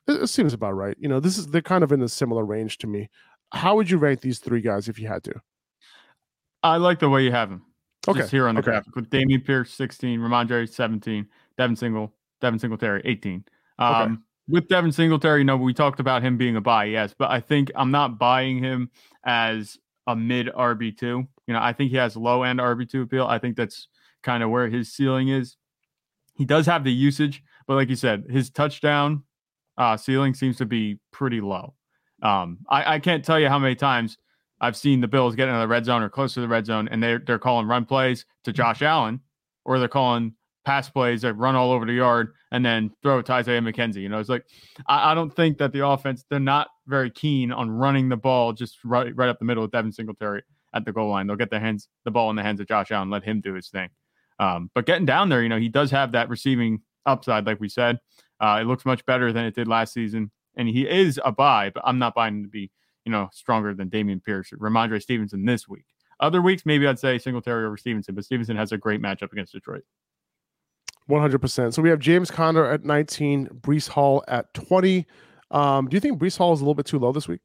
it 0.08 0.21
it 0.21 0.28
seems 0.28 0.54
about 0.54 0.73
right. 0.76 0.95
You 0.99 1.10
know, 1.10 1.19
this 1.19 1.38
is 1.38 1.47
they're 1.47 1.62
kind 1.62 1.84
of 1.84 1.91
in 1.91 2.02
a 2.02 2.10
similar 2.10 2.45
range 2.45 2.78
to 2.80 2.88
me. 2.88 3.10
How 3.52 3.76
would 3.76 3.89
you 3.89 3.97
rank 3.97 4.21
these 4.21 4.39
three 4.39 4.62
guys 4.62 4.88
if 4.89 4.99
you 4.99 5.08
had 5.08 5.23
to? 5.23 5.34
I 6.62 6.78
like 6.78 6.99
the 6.99 7.10
way 7.10 7.23
you 7.23 7.32
have 7.32 7.49
him. 7.49 7.63
Okay, 8.08 8.19
Just 8.19 8.32
here 8.32 8.47
on 8.47 8.56
the 8.56 8.60
okay. 8.60 8.71
graphic 8.71 8.95
with 8.95 9.10
Dameon 9.10 9.45
Pierce 9.45 9.71
16, 9.73 10.19
Rhamondre 10.19 10.67
17, 10.69 11.26
Devin 11.58 11.76
Single, 11.76 12.13
Devin 12.41 12.60
Singletary 12.60 13.02
18. 13.06 13.45
Um, 13.84 14.12
Okay. 14.12 14.22
With 14.50 14.67
Devin 14.67 14.91
Singletary, 14.91 15.39
you 15.39 15.46
know, 15.46 15.56
we 15.56 15.74
talked 15.74 16.02
about 16.02 16.22
him 16.22 16.38
being 16.38 16.58
a 16.58 16.62
buy, 16.62 16.84
yes, 16.84 17.15
but 17.17 17.32
I 17.32 17.39
think 17.39 17.72
I'm 17.76 17.91
not 17.91 18.19
buying 18.19 18.62
him 18.62 18.91
as 19.26 19.78
a 20.06 20.17
mid 20.17 20.48
RB2. 20.48 21.02
You 21.02 21.28
know, 21.48 21.62
I 21.62 21.72
think 21.72 21.91
he 21.91 21.98
has 21.98 22.17
low 22.17 22.43
end 22.43 22.60
RB2 22.60 23.04
appeal. 23.04 23.26
I 23.26 23.39
think 23.39 23.56
that's 23.56 23.88
kind 24.22 24.43
of 24.43 24.50
where 24.50 24.67
his 24.67 24.91
ceiling 24.91 25.30
is. 25.30 25.56
He 26.36 26.43
does 26.43 26.65
have 26.65 26.84
the 26.84 26.91
usage, 26.91 27.41
but 27.67 27.76
like 27.76 27.88
you 27.88 27.96
said, 27.96 28.26
his 28.30 28.50
touchdown 28.50 29.24
uh, 29.78 29.96
ceiling 29.96 30.34
seems 30.34 30.58
to 30.58 30.65
be 30.65 31.00
pretty 31.12 31.39
low. 31.39 31.76
Um, 32.22 32.60
I, 32.69 32.96
I 32.96 33.00
can't 33.00 33.24
tell 33.24 33.39
you 33.39 33.48
how 33.48 33.60
many 33.60 33.76
times 33.76 34.17
I've 34.60 34.78
seen 34.78 35.02
the 35.02 35.08
Bills 35.08 35.36
get 35.36 35.48
into 35.48 35.60
the 35.60 35.67
red 35.67 35.86
zone 35.86 36.02
or 36.02 36.10
close 36.10 36.34
to 36.34 36.41
the 36.41 36.48
red 36.48 36.65
zone, 36.65 36.88
and 36.89 37.02
they're 37.02 37.19
they're 37.19 37.39
calling 37.39 37.67
run 37.67 37.86
plays 37.86 38.26
to 38.43 38.54
Josh 38.54 38.82
Allen, 38.82 39.22
or 39.65 39.80
they're 39.80 39.88
calling 39.88 40.34
pass 40.65 40.89
plays 40.89 41.21
that 41.21 41.34
run 41.34 41.56
all 41.56 41.71
over 41.71 41.86
the 41.86 41.93
yard 41.93 42.34
and 42.52 42.65
then 42.65 42.91
throw 43.02 43.21
to 43.21 43.34
Isaiah 43.34 43.62
McKenzie. 43.62 44.02
You 44.02 44.10
know, 44.10 44.19
it's 44.19 44.30
like 44.30 44.45
I, 44.88 45.12
I 45.12 45.15
don't 45.15 45.34
think 45.34 45.58
that 45.58 45.71
the 45.73 45.86
offense 45.86 46.26
they're 46.30 46.39
not 46.39 46.69
very 46.88 47.10
keen 47.10 47.52
on 47.52 47.69
running 47.69 48.10
the 48.10 48.17
ball 48.17 48.54
just 48.54 48.78
right 48.84 49.15
right 49.15 49.30
up 49.30 49.39
the 49.39 49.45
middle 49.45 49.63
with 49.63 49.71
Devin 49.71 49.91
Singletary 49.91 50.43
at 50.73 50.86
the 50.86 50.91
goal 50.91 51.10
line. 51.10 51.28
They'll 51.28 51.36
get 51.36 51.49
their 51.49 51.60
hands 51.60 51.88
the 52.06 52.12
ball 52.12 52.30
in 52.30 52.36
the 52.36 52.43
hands 52.43 52.60
of 52.60 52.67
Josh 52.67 52.91
Allen, 52.91 53.10
let 53.10 53.23
him 53.23 53.41
do 53.41 53.54
his 53.54 53.69
thing. 53.69 53.89
Um, 54.39 54.69
but 54.73 54.86
getting 54.86 55.06
down 55.06 55.30
there, 55.30 55.43
you 55.43 55.49
know, 55.49 55.60
he 55.60 55.69
does 55.69 55.91
have 55.91 56.12
that 56.13 56.30
receiving 56.30 56.82
upside, 57.06 57.45
like 57.45 57.60
we 57.60 57.69
said. 57.69 57.99
Uh, 58.39 58.60
it 58.62 58.65
looks 58.65 58.84
much 58.84 59.06
better 59.06 59.32
than 59.32 59.45
it 59.45 59.56
did 59.56 59.67
last 59.67 59.93
season, 59.93 60.32
and 60.56 60.67
he 60.67 60.88
is 60.88 61.19
a 61.23 61.32
buy, 61.32 61.69
but 61.69 61.84
I'm 61.86 61.99
not 61.99 62.15
buying 62.15 62.38
him 62.38 62.43
to 62.43 62.49
be 62.49 62.71
you 63.06 63.12
know, 63.12 63.30
stronger 63.34 63.73
than 63.73 63.89
Dameon 63.89 64.23
Pierce 64.23 64.52
or 64.54 64.58
Rhamondre 64.58 65.02
Stevenson 65.02 65.45
this 65.45 65.67
week. 65.67 65.86
Other 66.19 66.41
weeks, 66.41 66.65
maybe 66.65 66.88
I'd 66.88 66.99
say 66.99 67.17
Singletary 67.17 67.65
over 67.65 67.76
Stevenson, 67.76 68.15
but 68.15 68.23
Stevenson 68.23 68.56
has 68.56 68.71
a 68.71 68.78
great 68.78 69.02
matchup 69.02 69.32
against 69.32 69.52
Detroit. 69.52 69.84
One 71.08 71.22
hundred 71.22 71.39
percent. 71.39 71.74
So 71.74 71.82
we 71.82 71.89
have 71.89 72.00
James 72.00 72.32
Conner 72.32 72.66
at 72.66 72.86
nineteen, 72.86 73.48
Breece 73.48 73.88
Hall 73.89 74.24
at 74.28 74.54
twenty. 74.54 75.06
Um, 75.52 75.88
do 75.88 75.96
you 75.96 76.02
think 76.02 76.20
Breece 76.20 76.38
Hall 76.38 76.54
is 76.54 76.62
a 76.62 76.63
little 76.63 76.76
bit 76.76 76.86
too 76.86 76.98
low 77.00 77.12
this 77.12 77.28
week? 77.28 77.42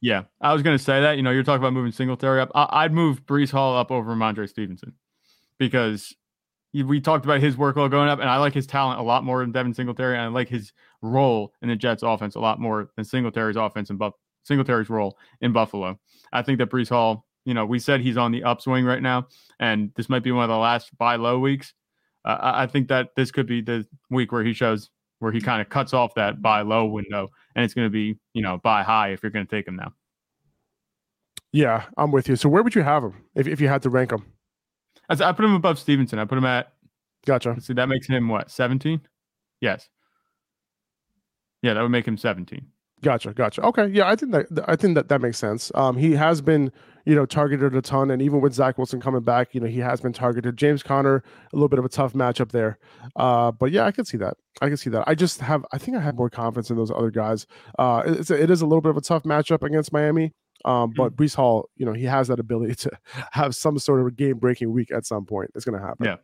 Yeah, 0.00 0.22
I 0.40 0.52
was 0.52 0.62
going 0.62 0.76
to 0.76 0.82
say 0.82 1.00
that. 1.00 1.16
You 1.16 1.22
know, 1.22 1.30
you're 1.30 1.44
talking 1.44 1.62
about 1.62 1.74
moving 1.74 1.92
Singletary 1.92 2.40
up. 2.40 2.50
I- 2.54 2.68
I'd 2.84 2.92
move 2.92 3.24
Breece 3.24 3.50
Hall 3.52 3.76
up 3.76 3.90
over 3.92 4.12
Rhamondre 4.12 4.48
Stevenson 4.48 4.94
because 5.58 6.14
we 6.72 7.00
talked 7.00 7.24
about 7.24 7.40
his 7.40 7.54
workload 7.56 7.90
going 7.90 8.08
up, 8.08 8.18
and 8.18 8.28
I 8.28 8.38
like 8.38 8.54
his 8.54 8.66
talent 8.66 8.98
a 8.98 9.02
lot 9.02 9.24
more 9.24 9.40
than 9.40 9.52
Devin 9.52 9.74
Singletary, 9.74 10.14
and 10.14 10.22
I 10.22 10.26
like 10.28 10.48
his 10.48 10.72
role 11.02 11.52
in 11.62 11.68
the 11.68 11.76
Jets' 11.76 12.02
offense 12.02 12.34
a 12.34 12.40
lot 12.40 12.58
more 12.58 12.90
than 12.96 13.04
Singletary's 13.04 13.56
offense 13.56 13.90
and 13.90 13.98
Buff- 13.98 14.14
Singletary's 14.44 14.88
role 14.88 15.18
in 15.42 15.52
Buffalo. 15.52 16.00
I 16.32 16.42
think 16.42 16.58
that 16.58 16.70
Breece 16.70 16.88
Hall, 16.88 17.26
you 17.44 17.54
know, 17.54 17.66
we 17.66 17.78
said 17.78 18.00
he's 18.00 18.16
on 18.16 18.32
the 18.32 18.42
upswing 18.42 18.84
right 18.84 19.02
now, 19.02 19.28
and 19.60 19.92
this 19.96 20.08
might 20.08 20.22
be 20.24 20.32
one 20.32 20.44
of 20.44 20.48
the 20.50 20.56
last 20.56 20.96
buy 20.96 21.16
low 21.16 21.38
weeks. 21.38 21.74
Uh, 22.24 22.38
I 22.40 22.62
I 22.62 22.66
think 22.66 22.88
that 22.88 23.10
this 23.16 23.30
could 23.30 23.46
be 23.46 23.60
the 23.60 23.86
week 24.10 24.32
where 24.32 24.44
he 24.44 24.52
shows 24.52 24.90
where 25.18 25.32
he 25.32 25.40
kind 25.40 25.62
of 25.62 25.68
cuts 25.68 25.94
off 25.94 26.14
that 26.14 26.42
buy 26.42 26.62
low 26.62 26.86
window, 26.86 27.28
and 27.54 27.64
it's 27.64 27.74
going 27.74 27.86
to 27.86 27.90
be, 27.90 28.18
you 28.34 28.42
know, 28.42 28.58
buy 28.58 28.82
high 28.82 29.10
if 29.10 29.22
you're 29.22 29.30
going 29.30 29.46
to 29.46 29.50
take 29.50 29.68
him 29.68 29.76
now. 29.76 29.92
Yeah, 31.52 31.84
I'm 31.96 32.10
with 32.10 32.28
you. 32.28 32.36
So 32.36 32.48
where 32.48 32.62
would 32.62 32.74
you 32.74 32.82
have 32.82 33.04
him 33.04 33.14
if, 33.34 33.46
if 33.46 33.60
you 33.60 33.68
had 33.68 33.82
to 33.82 33.90
rank 33.90 34.10
him? 34.10 34.24
I, 35.08 35.12
I 35.22 35.32
put 35.32 35.44
him 35.44 35.54
above 35.54 35.78
Stevenson. 35.78 36.18
I 36.18 36.24
put 36.24 36.38
him 36.38 36.44
at 36.44 36.72
Gotcha. 37.26 37.60
see, 37.60 37.74
that 37.74 37.88
makes 37.88 38.08
him 38.08 38.28
what, 38.28 38.50
17? 38.50 39.00
Yes. 39.60 39.88
Yeah, 41.62 41.74
that 41.74 41.82
would 41.82 41.90
make 41.90 42.06
him 42.06 42.16
17. 42.16 42.66
Gotcha, 43.02 43.32
gotcha. 43.32 43.62
Okay, 43.62 43.86
yeah, 43.88 44.08
I 44.08 44.16
think 44.16 44.32
that 44.32 44.46
I 44.68 44.76
think 44.76 44.94
that 44.94 45.08
that 45.08 45.20
makes 45.20 45.38
sense. 45.38 45.72
Um, 45.74 45.96
he 45.96 46.12
has 46.12 46.40
been, 46.40 46.72
you 47.04 47.14
know, 47.14 47.26
targeted 47.26 47.74
a 47.74 47.82
ton, 47.82 48.10
and 48.10 48.22
even 48.22 48.40
with 48.40 48.54
Zach 48.54 48.78
Wilson 48.78 49.00
coming 49.00 49.22
back, 49.22 49.54
you 49.54 49.60
know, 49.60 49.66
he 49.66 49.78
has 49.78 50.00
been 50.00 50.12
targeted. 50.12 50.56
James 50.56 50.82
Conner, 50.82 51.16
a 51.16 51.56
little 51.56 51.68
bit 51.68 51.78
of 51.78 51.84
a 51.84 51.88
tough 51.88 52.12
matchup 52.12 52.50
there, 52.50 52.78
uh, 53.16 53.50
but 53.50 53.72
yeah, 53.72 53.84
I 53.84 53.90
can 53.90 54.04
see 54.04 54.16
that. 54.18 54.36
I 54.60 54.68
can 54.68 54.76
see 54.76 54.90
that. 54.90 55.04
I 55.06 55.14
just 55.14 55.40
have, 55.40 55.64
I 55.72 55.78
think 55.78 55.96
I 55.96 56.00
have 56.00 56.14
more 56.14 56.30
confidence 56.30 56.70
in 56.70 56.76
those 56.76 56.90
other 56.90 57.10
guys. 57.10 57.46
Uh, 57.78 58.02
it's 58.06 58.30
a, 58.30 58.40
it 58.40 58.50
is 58.50 58.62
a 58.62 58.66
little 58.66 58.82
bit 58.82 58.90
of 58.90 58.96
a 58.96 59.00
tough 59.00 59.24
matchup 59.24 59.62
against 59.62 59.92
Miami, 59.92 60.32
um, 60.64 60.92
but 60.96 61.16
Breece 61.16 61.34
Hall, 61.34 61.68
you 61.76 61.86
know, 61.86 61.92
he 61.92 62.04
has 62.04 62.28
that 62.28 62.38
ability 62.38 62.74
to 62.76 62.90
have 63.32 63.54
some 63.54 63.78
sort 63.78 64.00
of 64.00 64.06
a 64.06 64.10
game 64.10 64.38
breaking 64.38 64.72
week 64.72 64.92
at 64.92 65.06
some 65.06 65.24
point. 65.26 65.50
It's 65.54 65.64
going 65.64 65.80
to 65.80 65.86
happen. 65.86 66.06
Yeah. 66.06 66.16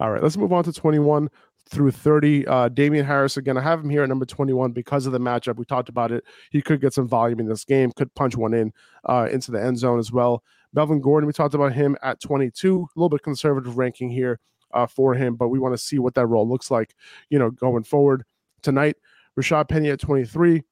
All 0.00 0.10
right, 0.10 0.22
let's 0.22 0.36
move 0.36 0.52
on 0.52 0.64
to 0.64 0.72
21 0.72 1.28
through 1.68 1.90
30. 1.90 2.46
Uh, 2.46 2.68
Damien 2.68 3.04
Harris, 3.04 3.36
again, 3.36 3.56
I 3.56 3.62
have 3.62 3.80
him 3.80 3.90
here 3.90 4.02
at 4.02 4.08
number 4.08 4.26
21 4.26 4.72
because 4.72 5.06
of 5.06 5.12
the 5.12 5.20
matchup. 5.20 5.56
We 5.56 5.64
talked 5.64 5.88
about 5.88 6.12
it. 6.12 6.24
He 6.50 6.60
could 6.60 6.80
get 6.80 6.92
some 6.92 7.08
volume 7.08 7.40
in 7.40 7.46
this 7.46 7.64
game, 7.64 7.92
could 7.92 8.14
punch 8.14 8.36
one 8.36 8.54
in 8.54 8.72
uh, 9.04 9.28
into 9.30 9.50
the 9.50 9.62
end 9.62 9.78
zone 9.78 9.98
as 9.98 10.12
well. 10.12 10.42
Melvin 10.74 11.00
Gordon, 11.00 11.26
we 11.26 11.32
talked 11.32 11.54
about 11.54 11.72
him 11.72 11.96
at 12.02 12.20
22. 12.20 12.74
A 12.74 12.98
little 12.98 13.08
bit 13.08 13.22
conservative 13.22 13.76
ranking 13.76 14.10
here 14.10 14.40
uh, 14.72 14.86
for 14.86 15.14
him, 15.14 15.36
but 15.36 15.48
we 15.48 15.58
want 15.58 15.74
to 15.74 15.78
see 15.78 15.98
what 15.98 16.14
that 16.14 16.26
role 16.26 16.48
looks 16.48 16.70
like, 16.70 16.94
you 17.30 17.38
know, 17.38 17.50
going 17.50 17.84
forward. 17.84 18.24
Tonight, 18.62 18.96
Rashaad 19.38 19.68
Penny 19.68 19.90
at 19.90 20.00
23 20.00 20.62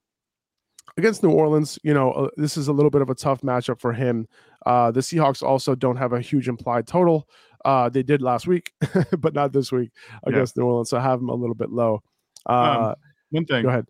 against 0.97 1.23
New 1.23 1.31
Orleans, 1.31 1.79
you 1.83 1.95
know, 1.95 2.13
uh, 2.13 2.29
this 2.37 2.57
is 2.57 2.69
a 2.69 2.73
little 2.73 2.91
bit 2.91 3.03
of 3.03 3.11
a 3.11 3.15
tough 3.15 3.41
matchup 3.43 3.81
for 3.81 3.93
him. 3.93 4.27
Uh, 4.67 4.91
the 4.91 5.01
Seahawks 5.01 5.43
also 5.43 5.75
don't 5.75 5.97
have 5.97 6.13
a 6.13 6.21
huge 6.21 6.49
implied 6.49 6.87
total. 6.87 7.29
Uh, 7.65 7.89
they 7.89 8.03
did 8.03 8.23
last 8.23 8.47
week, 8.47 8.73
but 9.19 9.35
not 9.35 9.53
this 9.53 9.71
week 9.73 9.91
Yeah. 10.11 10.19
against 10.25 10.57
New 10.57 10.65
Orleans. 10.65 10.91
So 10.91 10.97
I 10.99 11.03
have 11.03 11.21
him 11.21 11.29
a 11.29 11.35
little 11.35 11.55
bit 11.55 11.71
low. 11.71 12.03
Uh, 12.47 12.53
Um, 12.53 12.95
One 13.31 13.45
thing, 13.45 13.63
go 13.65 13.69
ahead. 13.69 13.87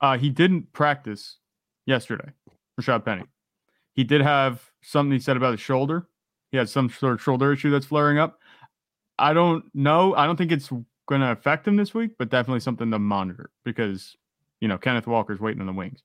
uh, 0.00 0.16
he 0.18 0.30
didn't 0.30 0.72
practice 0.72 1.38
yesterday, 1.86 2.30
Rashaad 2.80 3.04
Penny. 3.04 3.24
He 3.94 4.04
did 4.04 4.22
have 4.22 4.70
something 4.82 5.12
he 5.12 5.18
said 5.18 5.36
about 5.36 5.52
his 5.52 5.60
shoulder. 5.60 6.06
He 6.50 6.56
had 6.56 6.68
some 6.68 6.88
sort 6.90 7.14
of 7.14 7.22
shoulder 7.22 7.52
issue 7.52 7.70
that's 7.70 7.86
flaring 7.86 8.18
up. 8.18 8.38
I 9.18 9.32
don't 9.34 9.64
know. 9.74 10.14
I 10.14 10.26
don't 10.26 10.36
think 10.36 10.50
it's 10.52 10.68
going 11.06 11.20
to 11.20 11.30
affect 11.32 11.68
him 11.68 11.76
this 11.76 11.92
week, 11.94 12.12
but 12.18 12.30
definitely 12.30 12.60
something 12.60 12.90
to 12.90 12.98
monitor 12.98 13.50
because, 13.64 14.16
you 14.60 14.68
know, 14.68 14.78
Kenneth 14.78 15.06
Walker's 15.06 15.40
waiting 15.40 15.60
in 15.60 15.66
the 15.66 15.72
wings. 15.72 16.02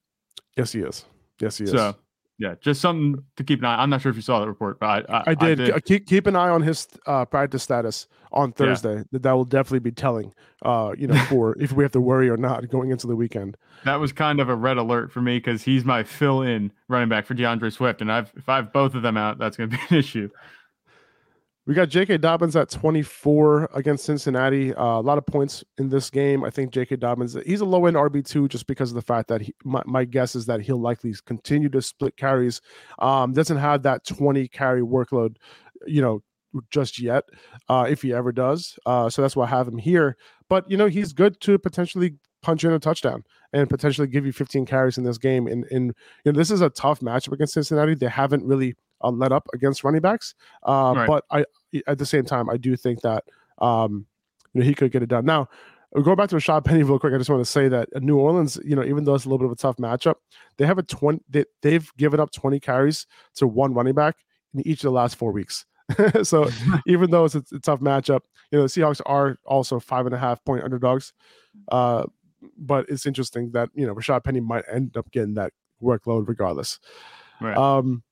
Yes, 0.56 0.72
he 0.72 0.80
is. 0.80 1.04
Yes, 1.40 1.56
he 1.58 1.64
is. 1.64 1.70
So, 1.70 1.96
yeah, 2.38 2.54
just 2.60 2.80
something 2.80 3.22
to 3.36 3.44
keep 3.44 3.58
an 3.58 3.64
eye. 3.64 3.82
I'm 3.82 3.90
not 3.90 4.00
sure 4.00 4.10
if 4.10 4.16
you 4.16 4.22
saw 4.22 4.40
that 4.40 4.46
report, 4.48 4.78
but 4.78 5.10
I, 5.10 5.18
I, 5.18 5.24
I 5.28 5.34
did. 5.34 5.58
K- 5.74 5.80
Keep 5.80 6.06
keep 6.06 6.26
an 6.28 6.36
eye 6.36 6.48
on 6.50 6.62
his 6.62 6.86
uh, 7.06 7.24
practice 7.24 7.62
status 7.64 8.06
on 8.32 8.50
Yeah. 8.50 8.54
Thursday. 8.54 9.04
That 9.12 9.22
that 9.22 9.32
will 9.32 9.44
definitely 9.44 9.80
be 9.80 9.90
telling. 9.90 10.32
Uh, 10.62 10.92
you 10.96 11.06
know, 11.08 11.16
for 11.28 11.56
if 11.60 11.72
we 11.72 11.82
have 11.84 11.92
to 11.92 12.00
worry 12.00 12.28
or 12.28 12.36
not 12.36 12.68
going 12.68 12.90
into 12.90 13.06
the 13.08 13.16
weekend. 13.16 13.56
That 13.84 13.96
was 14.00 14.12
kind 14.12 14.40
of 14.40 14.48
a 14.48 14.54
red 14.56 14.76
alert 14.76 15.10
for 15.12 15.20
me 15.20 15.38
because 15.38 15.62
he's 15.62 15.84
my 15.84 16.02
fill-in 16.04 16.72
running 16.88 17.08
back 17.08 17.26
for 17.26 17.34
D'Andre 17.34 17.70
Swift, 17.70 18.00
and 18.00 18.10
I've 18.10 18.32
if 18.36 18.48
I 18.48 18.56
have 18.56 18.72
both 18.72 18.94
of 18.94 19.02
them 19.02 19.16
out, 19.16 19.38
that's 19.38 19.56
going 19.56 19.70
to 19.70 19.76
be 19.76 19.82
an 19.90 19.96
issue. 19.96 20.28
We 21.68 21.74
got 21.74 21.90
J.K. 21.90 22.16
Dobbins 22.16 22.56
at 22.56 22.70
24 22.70 23.68
against 23.74 24.06
Cincinnati. 24.06 24.74
Uh, 24.74 24.82
a 24.82 25.02
lot 25.02 25.18
of 25.18 25.26
points 25.26 25.62
in 25.76 25.90
this 25.90 26.08
game. 26.08 26.42
I 26.42 26.48
think 26.48 26.72
J.K. 26.72 26.96
Dobbins, 26.96 27.36
he's 27.44 27.60
a 27.60 27.66
low 27.66 27.84
end 27.84 27.94
RB2 27.94 28.48
just 28.48 28.66
because 28.66 28.90
of 28.90 28.94
the 28.94 29.02
fact 29.02 29.28
that 29.28 29.42
he, 29.42 29.54
my, 29.64 29.82
my 29.84 30.06
guess 30.06 30.34
is 30.34 30.46
that 30.46 30.62
he'll 30.62 30.80
likely 30.80 31.14
continue 31.26 31.68
to 31.68 31.82
split 31.82 32.16
carries. 32.16 32.62
Um, 33.00 33.34
doesn't 33.34 33.58
have 33.58 33.82
that 33.82 34.06
20 34.06 34.48
carry 34.48 34.80
workload, 34.80 35.36
you 35.86 36.00
know, 36.00 36.22
just 36.70 36.98
yet, 36.98 37.24
uh, 37.68 37.86
if 37.86 38.00
he 38.00 38.14
ever 38.14 38.32
does. 38.32 38.78
Uh, 38.86 39.10
so 39.10 39.20
that's 39.20 39.36
why 39.36 39.44
I 39.44 39.48
have 39.48 39.68
him 39.68 39.76
here. 39.76 40.16
But, 40.48 40.70
you 40.70 40.78
know, 40.78 40.86
he's 40.86 41.12
good 41.12 41.38
to 41.42 41.58
potentially 41.58 42.14
punch 42.40 42.64
in 42.64 42.72
a 42.72 42.78
touchdown 42.78 43.24
and 43.52 43.68
potentially 43.68 44.06
give 44.08 44.24
you 44.24 44.32
15 44.32 44.64
carries 44.64 44.96
in 44.96 45.04
this 45.04 45.18
game. 45.18 45.46
And, 45.46 45.66
and 45.70 45.92
you 46.24 46.32
know, 46.32 46.38
this 46.38 46.50
is 46.50 46.62
a 46.62 46.70
tough 46.70 47.00
matchup 47.00 47.32
against 47.32 47.52
Cincinnati. 47.52 47.94
They 47.94 48.08
haven't 48.08 48.44
really 48.44 48.74
uh, 49.02 49.10
let 49.10 49.32
up 49.32 49.46
against 49.52 49.84
running 49.84 50.00
backs. 50.00 50.34
Uh, 50.66 50.94
Right. 50.96 51.06
But 51.06 51.24
I, 51.30 51.44
at 51.86 51.98
the 51.98 52.06
same 52.06 52.24
time, 52.24 52.48
I 52.48 52.56
do 52.56 52.76
think 52.76 53.00
that 53.02 53.24
um, 53.58 54.06
you 54.54 54.60
know 54.60 54.66
he 54.66 54.74
could 54.74 54.92
get 54.92 55.02
it 55.02 55.08
done. 55.08 55.24
Now, 55.24 55.48
going 55.94 56.16
back 56.16 56.28
to 56.30 56.36
Rashaad 56.36 56.64
Penny 56.64 56.82
real 56.82 56.98
quick, 56.98 57.14
I 57.14 57.18
just 57.18 57.30
want 57.30 57.44
to 57.44 57.50
say 57.50 57.68
that 57.68 57.88
New 58.02 58.18
Orleans, 58.18 58.58
you 58.64 58.76
know, 58.76 58.84
even 58.84 59.04
though 59.04 59.14
it's 59.14 59.24
a 59.24 59.28
little 59.28 59.38
bit 59.38 59.46
of 59.46 59.52
a 59.52 59.56
tough 59.56 59.76
matchup, 59.76 60.16
they 60.56 60.66
have 60.66 60.78
a 60.78 60.82
twenty. 60.82 61.20
They, 61.28 61.44
they've 61.62 61.90
given 61.96 62.20
up 62.20 62.30
twenty 62.30 62.60
carries 62.60 63.06
to 63.36 63.46
one 63.46 63.74
running 63.74 63.94
back 63.94 64.16
in 64.54 64.66
each 64.66 64.80
of 64.80 64.88
the 64.88 64.92
last 64.92 65.16
four 65.16 65.32
weeks. 65.32 65.64
so 66.22 66.48
even 66.86 67.10
though 67.10 67.24
it's 67.24 67.34
a, 67.34 67.44
a 67.52 67.58
tough 67.60 67.80
matchup, 67.80 68.20
you 68.50 68.58
know, 68.58 68.62
the 68.62 68.68
Seahawks 68.68 69.00
are 69.06 69.38
also 69.44 69.80
five 69.80 70.06
and 70.06 70.14
a 70.14 70.18
half 70.18 70.44
point 70.44 70.64
underdogs. 70.64 71.12
Uh, 71.70 72.04
but 72.56 72.88
it's 72.88 73.06
interesting 73.06 73.50
that 73.52 73.68
you 73.74 73.86
know 73.86 73.94
Rashaad 73.94 74.24
Penny 74.24 74.40
might 74.40 74.64
end 74.70 74.96
up 74.96 75.10
getting 75.10 75.34
that 75.34 75.52
workload 75.82 76.28
regardless. 76.28 76.78
Right. 77.40 77.56
Um, 77.56 78.02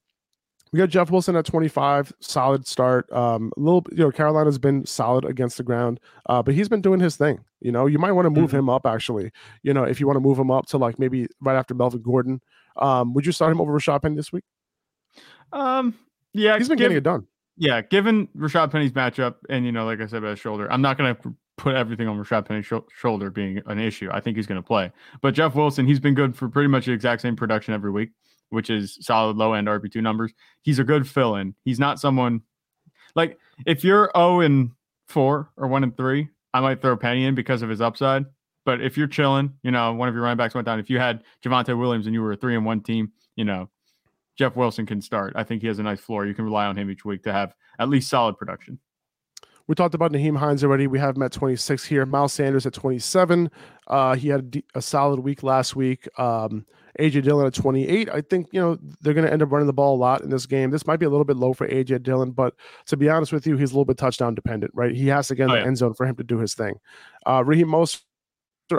we 0.73 0.79
got 0.79 0.89
Jeff 0.89 1.11
Wilson 1.11 1.37
at 1.37 1.45
25, 1.47 2.13
solid 2.21 2.67
start. 2.67 3.11
Um, 3.13 3.53
a 3.57 3.61
little, 3.61 3.85
you 3.93 3.99
know, 3.99 4.11
Carolina's 4.11 4.59
been 4.59 4.85
solid 4.85 5.25
against 5.25 5.57
the 5.57 5.63
ground, 5.63 6.01
uh, 6.29 6.43
but 6.43 6.55
he's 6.55 6.69
been 6.69 6.81
doing 6.81 7.01
his 7.01 7.17
thing. 7.17 7.39
You 7.61 7.73
know, 7.73 7.87
you 7.87 7.99
might 7.99 8.13
want 8.13 8.27
to 8.27 8.31
move 8.31 8.51
Mhm. 8.51 8.59
him 8.59 8.69
up 8.71 8.85
actually. 8.87 9.31
You 9.63 9.73
know, 9.75 9.85
if 9.85 10.01
you 10.01 10.07
want 10.07 10.17
to 10.17 10.21
move 10.21 10.39
him 10.39 10.51
up 10.51 10.67
to 10.67 10.79
like 10.79 10.99
maybe 10.99 11.27
right 11.41 11.57
after 11.57 11.75
Melvin 11.75 12.03
Gordon, 12.03 12.41
um, 12.77 13.15
would 13.15 13.25
you 13.25 13.33
start 13.33 13.53
him 13.53 13.61
over 13.61 13.73
Rashaad 13.73 14.03
Penny 14.03 14.17
this 14.17 14.33
week? 14.33 14.45
Um, 15.53 15.95
yeah, 16.33 16.59
He's 16.59 16.69
been 16.69 16.77
give- 16.79 16.85
getting 16.87 16.97
it 16.99 17.03
done. 17.05 17.27
Yeah, 17.57 17.81
given 17.81 18.27
Rashaad 18.37 18.71
Penny's 18.71 18.93
matchup, 18.93 19.37
and 19.49 19.65
you 19.65 19.73
know, 19.73 19.87
like 19.87 20.01
I 20.01 20.07
said 20.07 20.19
about 20.19 20.31
his 20.31 20.39
shoulder, 20.41 20.71
I'm 20.71 20.83
not 20.83 20.99
going 20.99 21.15
to 21.17 21.35
put 21.57 21.75
everything 21.75 22.07
on 22.07 22.19
Rashaad 22.23 22.45
Penny's 22.45 22.67
sho- 22.67 22.85
shoulder 22.95 23.31
being 23.31 23.63
an 23.65 23.79
issue. 23.79 24.11
I 24.13 24.21
think 24.21 24.37
he's 24.37 24.47
going 24.47 24.61
to 24.61 24.67
play. 24.67 24.93
But 25.23 25.33
Jeff 25.33 25.55
Wilson, 25.55 25.87
he's 25.87 26.01
been 26.01 26.13
good 26.13 26.37
for 26.37 26.51
pretty 26.51 26.69
much 26.69 26.85
the 26.85 26.93
exact 26.93 27.23
same 27.23 27.35
production 27.35 27.73
every 27.73 27.91
week, 27.91 28.11
which 28.51 28.71
is 28.71 28.99
solid 29.01 29.37
low 29.37 29.53
end 29.53 29.69
RB2 29.69 30.03
numbers. 30.03 30.33
He's 30.63 30.79
a 30.79 30.85
good 30.85 31.09
fill 31.09 31.37
in. 31.37 31.55
He's 31.65 31.79
not 31.79 32.01
someone 32.01 32.43
like 33.15 33.39
if 33.67 33.83
you're 33.83 34.11
0 34.17 34.41
and 34.41 34.71
4 35.09 35.51
or 35.57 35.67
1 35.69 35.83
and 35.83 35.97
3, 35.97 36.29
I 36.55 36.61
might 36.61 36.81
throw 36.81 36.97
Penny 36.97 37.25
in 37.25 37.35
because 37.35 37.63
of 37.63 37.69
his 37.69 37.81
upside. 37.81 38.25
But 38.65 38.81
if 38.81 38.97
you're 38.97 39.07
chilling, 39.07 39.55
you 39.63 39.71
know, 39.71 39.93
one 39.93 40.09
of 40.09 40.15
your 40.15 40.25
running 40.25 40.37
backs 40.37 40.55
went 40.55 40.67
down. 40.67 40.81
If 40.81 40.91
you 40.91 40.99
had 40.99 41.23
Javonte 41.45 41.79
Williams 41.79 42.07
and 42.07 42.15
you 42.15 42.23
were 42.23 42.33
a 42.33 42.37
3 42.37 42.57
and 42.57 42.67
1 42.67 42.81
team, 42.81 43.13
you 43.37 43.45
know, 43.45 43.69
Jeff 44.37 44.57
Wilson 44.57 44.87
can 44.87 45.01
start. 45.01 45.33
I 45.37 45.45
think 45.45 45.63
he 45.63 45.69
has 45.69 45.79
a 45.79 45.83
nice 45.83 46.01
floor. 46.01 46.27
You 46.27 46.35
can 46.35 46.45
rely 46.45 46.67
on 46.67 46.77
him 46.77 46.91
each 46.91 47.05
week 47.05 47.23
to 47.23 47.33
have 47.33 47.55
at 47.79 47.89
least 47.89 48.11
solid 48.11 48.37
production. 48.37 48.79
We 49.69 49.75
talked 49.75 49.95
about 49.95 50.13
Nyheim 50.13 50.37
Hines 50.37 50.63
already. 50.63 50.87
We 50.87 50.99
have 51.01 51.17
him 51.17 51.23
at 51.23 51.33
26 51.33 51.85
here. 51.85 52.07
Miles 52.07 52.33
Sanders 52.33 52.67
at 52.67 52.73
27. 52.73 53.51
Uh, 53.89 54.15
he 54.15 54.29
had 54.29 54.63
a, 54.75 54.83
solid 54.83 55.21
week 55.21 55.43
last 55.43 55.75
week. 55.75 56.09
Um, 56.19 56.65
AJ 57.01 57.25
Dillon 57.25 57.47
at 57.47 57.55
28. 57.55 58.09
I 58.09 58.21
think, 58.21 58.47
you 58.53 58.61
know, 58.61 58.79
they're 59.01 59.13
going 59.13 59.27
to 59.27 59.33
end 59.33 59.43
up 59.43 59.51
running 59.51 59.67
the 59.67 59.73
ball 59.73 59.97
a 59.97 59.99
lot 59.99 60.23
in 60.23 60.31
this 60.31 60.47
game. 60.47 60.71
This 60.71 60.87
might 60.87 60.99
be 60.99 61.07
a 61.07 61.11
little 61.11 61.25
bit 61.25 61.37
low 61.37 61.53
for 61.53 61.67
AJ 61.69 62.05
Dillon, 62.05 62.31
but 62.31 62.55
to 62.87 62.97
be 62.97 63.09
honest 63.09 63.33
with 63.33 63.47
you, 63.47 63.57
he's 63.57 63.71
a 63.73 63.75
little 63.75 63.85
bit 63.85 63.99
touchdown 63.99 64.35
dependent, 64.35 64.73
right? 64.75 64.95
He 64.95 65.09
has 65.09 65.29
to 65.29 65.35
get 65.35 65.45
in 65.45 65.51
Oh, 65.51 65.55
the 65.55 65.61
yeah. 65.61 65.67
end 65.67 65.79
zone 65.79 65.95
for 65.95 66.07
him 66.07 66.15
to 66.17 66.25
do 66.25 66.39
his 66.39 66.55
thing. 66.55 66.77
Uh, 67.27 67.43
Raheem 67.45 67.69
Mostert, 67.69 68.03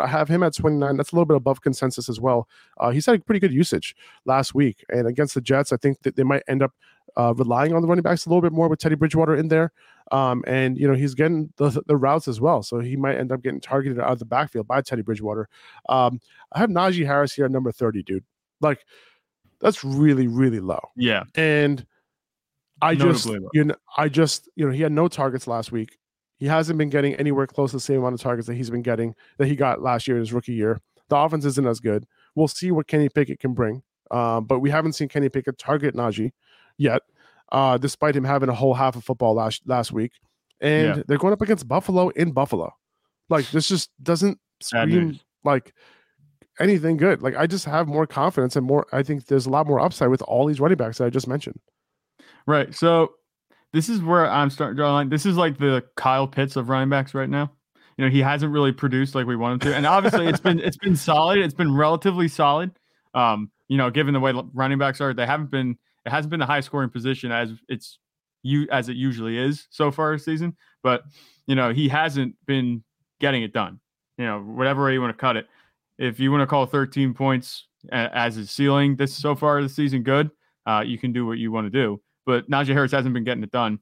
I 0.01 0.07
have 0.07 0.29
him 0.29 0.41
at 0.41 0.53
29. 0.55 0.97
That's 0.97 1.11
a 1.11 1.15
little 1.15 1.25
bit 1.25 1.37
above 1.37 1.61
consensus 1.61 2.07
as 2.09 2.19
well. 2.19 2.47
Uh, 2.79 2.89
he's 2.91 3.05
had 3.05 3.15
a 3.15 3.19
pretty 3.19 3.39
good 3.39 3.53
usage 3.53 3.93
last 4.25 4.55
week. 4.55 4.83
And 4.89 5.05
against 5.05 5.35
the 5.35 5.41
Jets, 5.41 5.71
I 5.73 5.77
think 5.77 6.01
that 6.03 6.15
they 6.15 6.23
might 6.23 6.43
end 6.47 6.63
up 6.63 6.71
uh, 7.17 7.33
relying 7.35 7.73
on 7.73 7.81
the 7.81 7.87
running 7.87 8.03
backs 8.03 8.25
a 8.25 8.29
little 8.29 8.41
bit 8.41 8.53
more 8.53 8.69
with 8.69 8.79
Teddy 8.79 8.95
Bridgewater 8.95 9.35
in 9.35 9.47
there. 9.47 9.73
Um, 10.11 10.43
and 10.47 10.77
you 10.77 10.87
know 10.87 10.93
he's 10.93 11.15
getting 11.15 11.51
the, 11.57 11.81
the 11.85 11.97
routes 11.97 12.29
as 12.29 12.39
well, 12.39 12.63
so 12.63 12.79
he 12.79 12.95
might 12.95 13.17
end 13.17 13.33
up 13.33 13.41
getting 13.41 13.59
targeted 13.59 13.99
out 13.99 14.11
of 14.11 14.19
the 14.19 14.25
backfield 14.25 14.67
by 14.67 14.81
Teddy 14.81 15.01
Bridgewater. 15.01 15.49
Um, 15.89 16.21
I 16.53 16.59
have 16.59 16.69
Najee 16.69 17.05
Harris 17.05 17.33
here 17.33 17.43
at 17.43 17.51
number 17.51 17.73
thirty, 17.73 18.03
dude. 18.03 18.23
Like 18.61 18.85
that's 19.59 19.83
really 19.83 20.27
really 20.27 20.61
low. 20.61 20.79
Yeah. 20.95 21.23
And 21.35 21.85
I 22.81 22.95
just 22.95 23.25
low. 23.25 23.49
you 23.53 23.65
know 23.65 23.75
I 23.97 24.07
just 24.07 24.47
you 24.55 24.65
know 24.65 24.71
he 24.71 24.81
had 24.81 24.93
no 24.93 25.09
targets 25.09 25.47
last 25.47 25.73
week. 25.73 25.97
He 26.37 26.45
hasn't 26.45 26.77
been 26.77 26.89
getting 26.89 27.15
anywhere 27.15 27.47
close 27.47 27.71
to 27.71 27.77
the 27.77 27.81
same 27.81 27.97
amount 27.97 28.13
of 28.13 28.21
targets 28.21 28.47
that 28.47 28.53
he's 28.53 28.69
been 28.69 28.83
getting 28.83 29.15
that 29.39 29.47
he 29.47 29.55
got 29.55 29.81
last 29.81 30.07
year 30.07 30.17
in 30.17 30.21
his 30.21 30.31
rookie 30.31 30.53
year. 30.53 30.79
The 31.09 31.17
offense 31.17 31.43
isn't 31.43 31.67
as 31.67 31.79
good. 31.79 32.05
We'll 32.35 32.47
see 32.47 32.71
what 32.71 32.87
Kenny 32.87 33.09
Pickett 33.09 33.39
can 33.39 33.53
bring, 33.53 33.81
um, 34.11 34.45
but 34.45 34.59
we 34.59 34.69
haven't 34.69 34.93
seen 34.93 35.09
Kenny 35.09 35.29
Pickett 35.29 35.57
target 35.57 35.95
Najee 35.95 36.31
yet, 36.77 37.01
uh, 37.51 37.77
despite 37.77 38.15
him 38.15 38.23
having 38.23 38.49
a 38.49 38.53
whole 38.53 38.73
half 38.73 38.95
of 38.95 39.03
football 39.03 39.33
last 39.33 39.61
last 39.65 39.91
week. 39.91 40.11
And 40.61 40.97
Yeah. 40.97 41.03
they're 41.07 41.17
going 41.17 41.33
up 41.33 41.41
against 41.41 41.67
Buffalo 41.67 42.09
in 42.09 42.31
Buffalo. 42.31 42.73
Like 43.29 43.49
this 43.51 43.67
just 43.67 43.89
doesn't 44.01 44.39
scream 44.61 45.19
like 45.43 45.73
anything 46.59 46.97
good. 46.97 47.21
Like 47.21 47.35
I 47.35 47.45
just 47.47 47.65
have 47.65 47.87
more 47.87 48.07
confidence 48.07 48.55
and 48.55 48.65
more. 48.65 48.87
I 48.91 49.03
think 49.03 49.25
there's 49.27 49.45
a 49.45 49.49
lot 49.49 49.67
more 49.67 49.79
upside 49.79 50.09
with 50.09 50.21
all 50.23 50.45
these 50.45 50.59
running 50.59 50.77
backs 50.77 50.97
that 50.97 51.05
I 51.05 51.09
just 51.09 51.27
mentioned. 51.27 51.59
Right. 52.45 52.73
So 52.73 53.13
this 53.73 53.89
is 53.89 54.01
where 54.01 54.29
I'm 54.29 54.49
starting 54.49 54.75
to 54.77 54.81
draw 54.81 54.91
a 54.91 54.93
line. 54.93 55.09
This 55.09 55.25
is 55.25 55.35
like 55.37 55.57
the 55.57 55.83
Kyle 55.95 56.27
Pitts 56.27 56.55
of 56.55 56.69
running 56.69 56.89
backs 56.89 57.13
right 57.13 57.29
now. 57.29 57.51
You 57.97 58.05
know, 58.05 58.11
he 58.11 58.19
hasn't 58.21 58.51
really 58.53 58.71
produced 58.71 59.13
like 59.15 59.25
we 59.27 59.35
want 59.35 59.53
him 59.63 59.71
to. 59.71 59.75
And 59.77 59.85
obviously 59.85 60.27
it's 60.27 60.39
been 60.39 60.59
it's 60.59 60.77
been 60.77 60.95
solid. 60.95 61.39
It's 61.39 61.53
been 61.53 61.75
relatively 61.75 62.27
solid. 62.27 62.71
Um, 63.13 63.51
you 63.67 63.77
know, 63.77 63.89
given 63.91 64.13
the 64.13 64.19
way 64.19 64.33
running 64.53 64.77
backs 64.77 65.01
are, 65.01 65.13
they 65.13 65.25
haven't 65.25 65.51
been 65.51 65.77
it 66.07 66.11
hasn't 66.11 66.31
been 66.31 66.39
the 66.39 66.45
high 66.45 66.61
scoring 66.61 66.89
position 66.89 67.31
as 67.31 67.51
it's 67.67 67.99
you 68.41 68.67
as 68.71 68.89
it 68.89 68.95
usually 68.95 69.37
is 69.37 69.67
so 69.69 69.91
far 69.91 70.13
this 70.13 70.25
season. 70.25 70.55
But 70.81 71.03
you 71.45 71.55
know, 71.55 71.71
he 71.73 71.89
hasn't 71.89 72.35
been 72.45 72.83
getting 73.19 73.43
it 73.43 73.53
done. 73.53 73.79
You 74.17 74.25
know, 74.25 74.39
whatever 74.39 74.85
way 74.85 74.93
you 74.93 75.01
want 75.01 75.15
to 75.15 75.19
cut 75.19 75.37
it. 75.37 75.47
If 75.99 76.19
you 76.19 76.31
want 76.31 76.41
to 76.41 76.47
call 76.47 76.65
13 76.65 77.13
points 77.13 77.67
as 77.91 78.35
his 78.35 78.51
ceiling 78.51 78.95
this 78.95 79.15
so 79.15 79.35
far 79.35 79.61
this 79.61 79.75
season 79.75 80.03
good, 80.03 80.31
uh, 80.65 80.83
you 80.85 80.97
can 80.97 81.11
do 81.11 81.25
what 81.25 81.37
you 81.37 81.51
want 81.51 81.65
to 81.65 81.71
do. 81.71 82.01
But 82.25 82.49
Najee 82.49 82.73
Harris 82.73 82.91
hasn't 82.91 83.13
been 83.13 83.23
getting 83.23 83.43
it 83.43 83.51
done. 83.51 83.79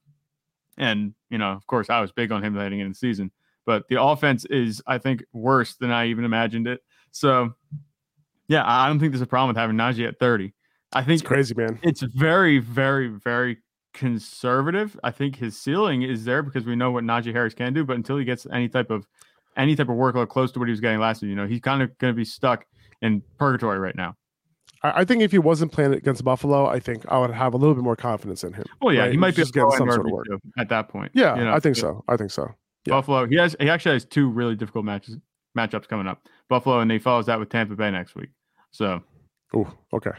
And, 0.77 1.13
you 1.29 1.37
know, 1.37 1.51
of 1.51 1.65
course, 1.67 1.89
I 1.89 1.99
was 2.01 2.11
big 2.11 2.31
on 2.31 2.43
him 2.43 2.55
heading 2.55 2.79
into 2.79 2.91
the 2.91 2.95
season. 2.95 3.31
But 3.65 3.87
the 3.89 4.01
offense 4.01 4.45
is, 4.45 4.81
I 4.85 4.97
think, 4.97 5.23
worse 5.33 5.75
than 5.75 5.91
I 5.91 6.07
even 6.07 6.25
imagined 6.25 6.67
it. 6.67 6.81
So, 7.11 7.53
yeah, 8.47 8.63
I 8.65 8.87
don't 8.87 8.99
think 8.99 9.11
there's 9.11 9.21
a 9.21 9.27
problem 9.27 9.49
with 9.49 9.57
having 9.57 9.77
Najee 9.77 10.07
at 10.07 10.19
30. 10.19 10.53
I 10.95 11.03
think 11.03 11.19
It's 11.19 11.27
crazy, 11.27 11.53
man. 11.55 11.77
it's 11.83 12.01
very, 12.01 12.59
very, 12.59 13.07
very 13.09 13.57
conservative. 13.93 14.97
I 15.03 15.11
think 15.11 15.35
his 15.35 15.57
ceiling 15.57 16.03
is 16.03 16.25
there 16.25 16.41
because 16.41 16.65
we 16.65 16.75
know 16.75 16.91
what 16.91 17.03
Najee 17.03 17.33
Harris 17.33 17.53
can 17.53 17.73
do, 17.73 17.83
but 17.83 17.95
until 17.95 18.17
he 18.17 18.25
gets 18.25 18.47
any 18.51 18.69
type 18.69 18.89
of 18.89 19.05
any 19.57 19.75
type 19.75 19.89
of 19.89 19.95
workload 19.95 20.29
close 20.29 20.51
to 20.53 20.59
what 20.59 20.67
he 20.67 20.71
was 20.71 20.81
getting 20.81 20.99
last 20.99 21.21
year, 21.21 21.29
you 21.29 21.35
know, 21.35 21.47
he's 21.47 21.61
kind 21.61 21.81
of 21.81 21.97
going 21.97 22.13
to 22.13 22.15
be 22.15 22.25
stuck 22.25 22.65
in 23.01 23.21
purgatory 23.37 23.79
right 23.79 23.95
now. 23.95 24.15
I, 24.83 25.01
I 25.01 25.05
think 25.05 25.21
if 25.21 25.31
he 25.31 25.37
wasn't 25.37 25.71
playing 25.71 25.93
against 25.93 26.23
Buffalo, 26.23 26.65
I 26.65 26.79
think 26.79 27.05
I 27.09 27.17
would 27.19 27.31
have 27.31 27.53
a 27.53 27.57
little 27.57 27.75
bit 27.75 27.83
more 27.83 27.95
confidence 27.95 28.43
in 28.43 28.53
him. 28.53 28.65
Well, 28.81 28.93
yeah, 28.93 29.01
right? 29.01 29.11
he 29.11 29.17
might 29.17 29.35
be 29.35 29.43
getting 29.43 29.71
some 29.71 29.89
sort 29.89 30.05
of 30.05 30.11
work. 30.11 30.27
at 30.57 30.69
that 30.69 30.89
point. 30.89 31.11
Yeah, 31.13 31.37
you 31.37 31.43
know? 31.45 31.53
I 31.53 31.59
think 31.59 31.75
so. 31.75 32.03
I 32.07 32.17
think 32.17 32.31
so. 32.31 32.53
yeah. 32.85 32.95
Buffalo. 32.95 33.27
He 33.27 33.35
has 33.35 33.55
he 33.59 33.69
actually 33.69 33.93
has 33.95 34.05
two 34.05 34.29
really 34.29 34.55
difficult 34.55 34.85
matches 34.85 35.17
matchups 35.57 35.87
coming 35.87 36.07
up. 36.07 36.27
Buffalo 36.49 36.79
and 36.79 36.91
he 36.91 36.99
follows 36.99 37.25
that 37.27 37.39
with 37.39 37.49
Tampa 37.49 37.75
Bay 37.75 37.91
next 37.91 38.15
week. 38.15 38.29
So 38.71 39.01
Ooh, 39.55 39.67
okay. 39.93 40.11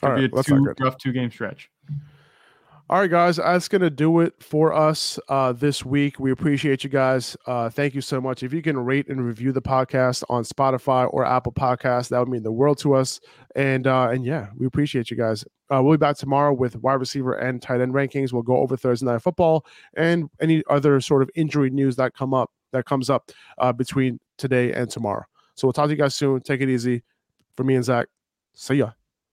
Could 0.00 0.10
All 0.10 0.16
be 0.16 0.22
right, 0.22 0.30
a 0.34 0.42
two, 0.42 0.74
rough 0.80 0.98
two 0.98 1.12
game 1.12 1.30
stretch. 1.30 1.70
All 2.88 3.00
right, 3.00 3.10
guys, 3.10 3.38
that's 3.38 3.66
going 3.66 3.82
to 3.82 3.90
do 3.90 4.20
it 4.20 4.34
for 4.40 4.72
us 4.72 5.18
uh, 5.28 5.52
this 5.52 5.84
week. 5.84 6.20
We 6.20 6.30
appreciate 6.30 6.84
you 6.84 6.90
guys. 6.90 7.36
Uh, 7.44 7.68
thank 7.68 7.96
you 7.96 8.00
so 8.00 8.20
much. 8.20 8.44
If 8.44 8.52
you 8.52 8.62
can 8.62 8.78
rate 8.78 9.08
and 9.08 9.26
review 9.26 9.50
the 9.50 9.60
podcast 9.60 10.22
on 10.28 10.44
Spotify 10.44 11.12
or 11.12 11.24
Apple 11.24 11.50
Podcasts, 11.50 12.10
that 12.10 12.20
would 12.20 12.28
mean 12.28 12.44
the 12.44 12.52
world 12.52 12.78
to 12.78 12.94
us. 12.94 13.18
And 13.56 13.88
uh, 13.88 14.10
and 14.12 14.24
yeah, 14.24 14.50
we 14.56 14.66
appreciate 14.66 15.10
you 15.10 15.16
guys. 15.16 15.44
Uh, 15.68 15.82
we'll 15.82 15.94
be 15.94 15.98
back 15.98 16.16
tomorrow 16.16 16.52
with 16.52 16.76
wide 16.76 17.00
receiver 17.00 17.32
and 17.32 17.60
tight 17.60 17.80
end 17.80 17.92
rankings. 17.92 18.32
We'll 18.32 18.42
go 18.42 18.58
over 18.58 18.76
Thursday 18.76 19.06
night 19.06 19.20
football 19.20 19.66
and 19.96 20.30
any 20.40 20.62
other 20.70 21.00
sort 21.00 21.22
of 21.22 21.30
injury 21.34 21.70
news 21.70 21.96
that 21.96 22.14
come 22.14 22.32
up 22.32 22.52
that 22.70 22.84
comes 22.84 23.10
up 23.10 23.32
uh, 23.58 23.72
between 23.72 24.20
today 24.38 24.72
and 24.72 24.88
tomorrow. 24.88 25.24
So 25.56 25.66
we'll 25.66 25.72
talk 25.72 25.86
to 25.86 25.90
you 25.90 25.96
guys 25.96 26.14
soon. 26.14 26.40
Take 26.40 26.60
it 26.60 26.68
easy. 26.68 27.02
For 27.56 27.64
me 27.64 27.74
and 27.74 27.84
Zach, 27.84 28.06
see 28.54 28.74
ya. 28.74 28.90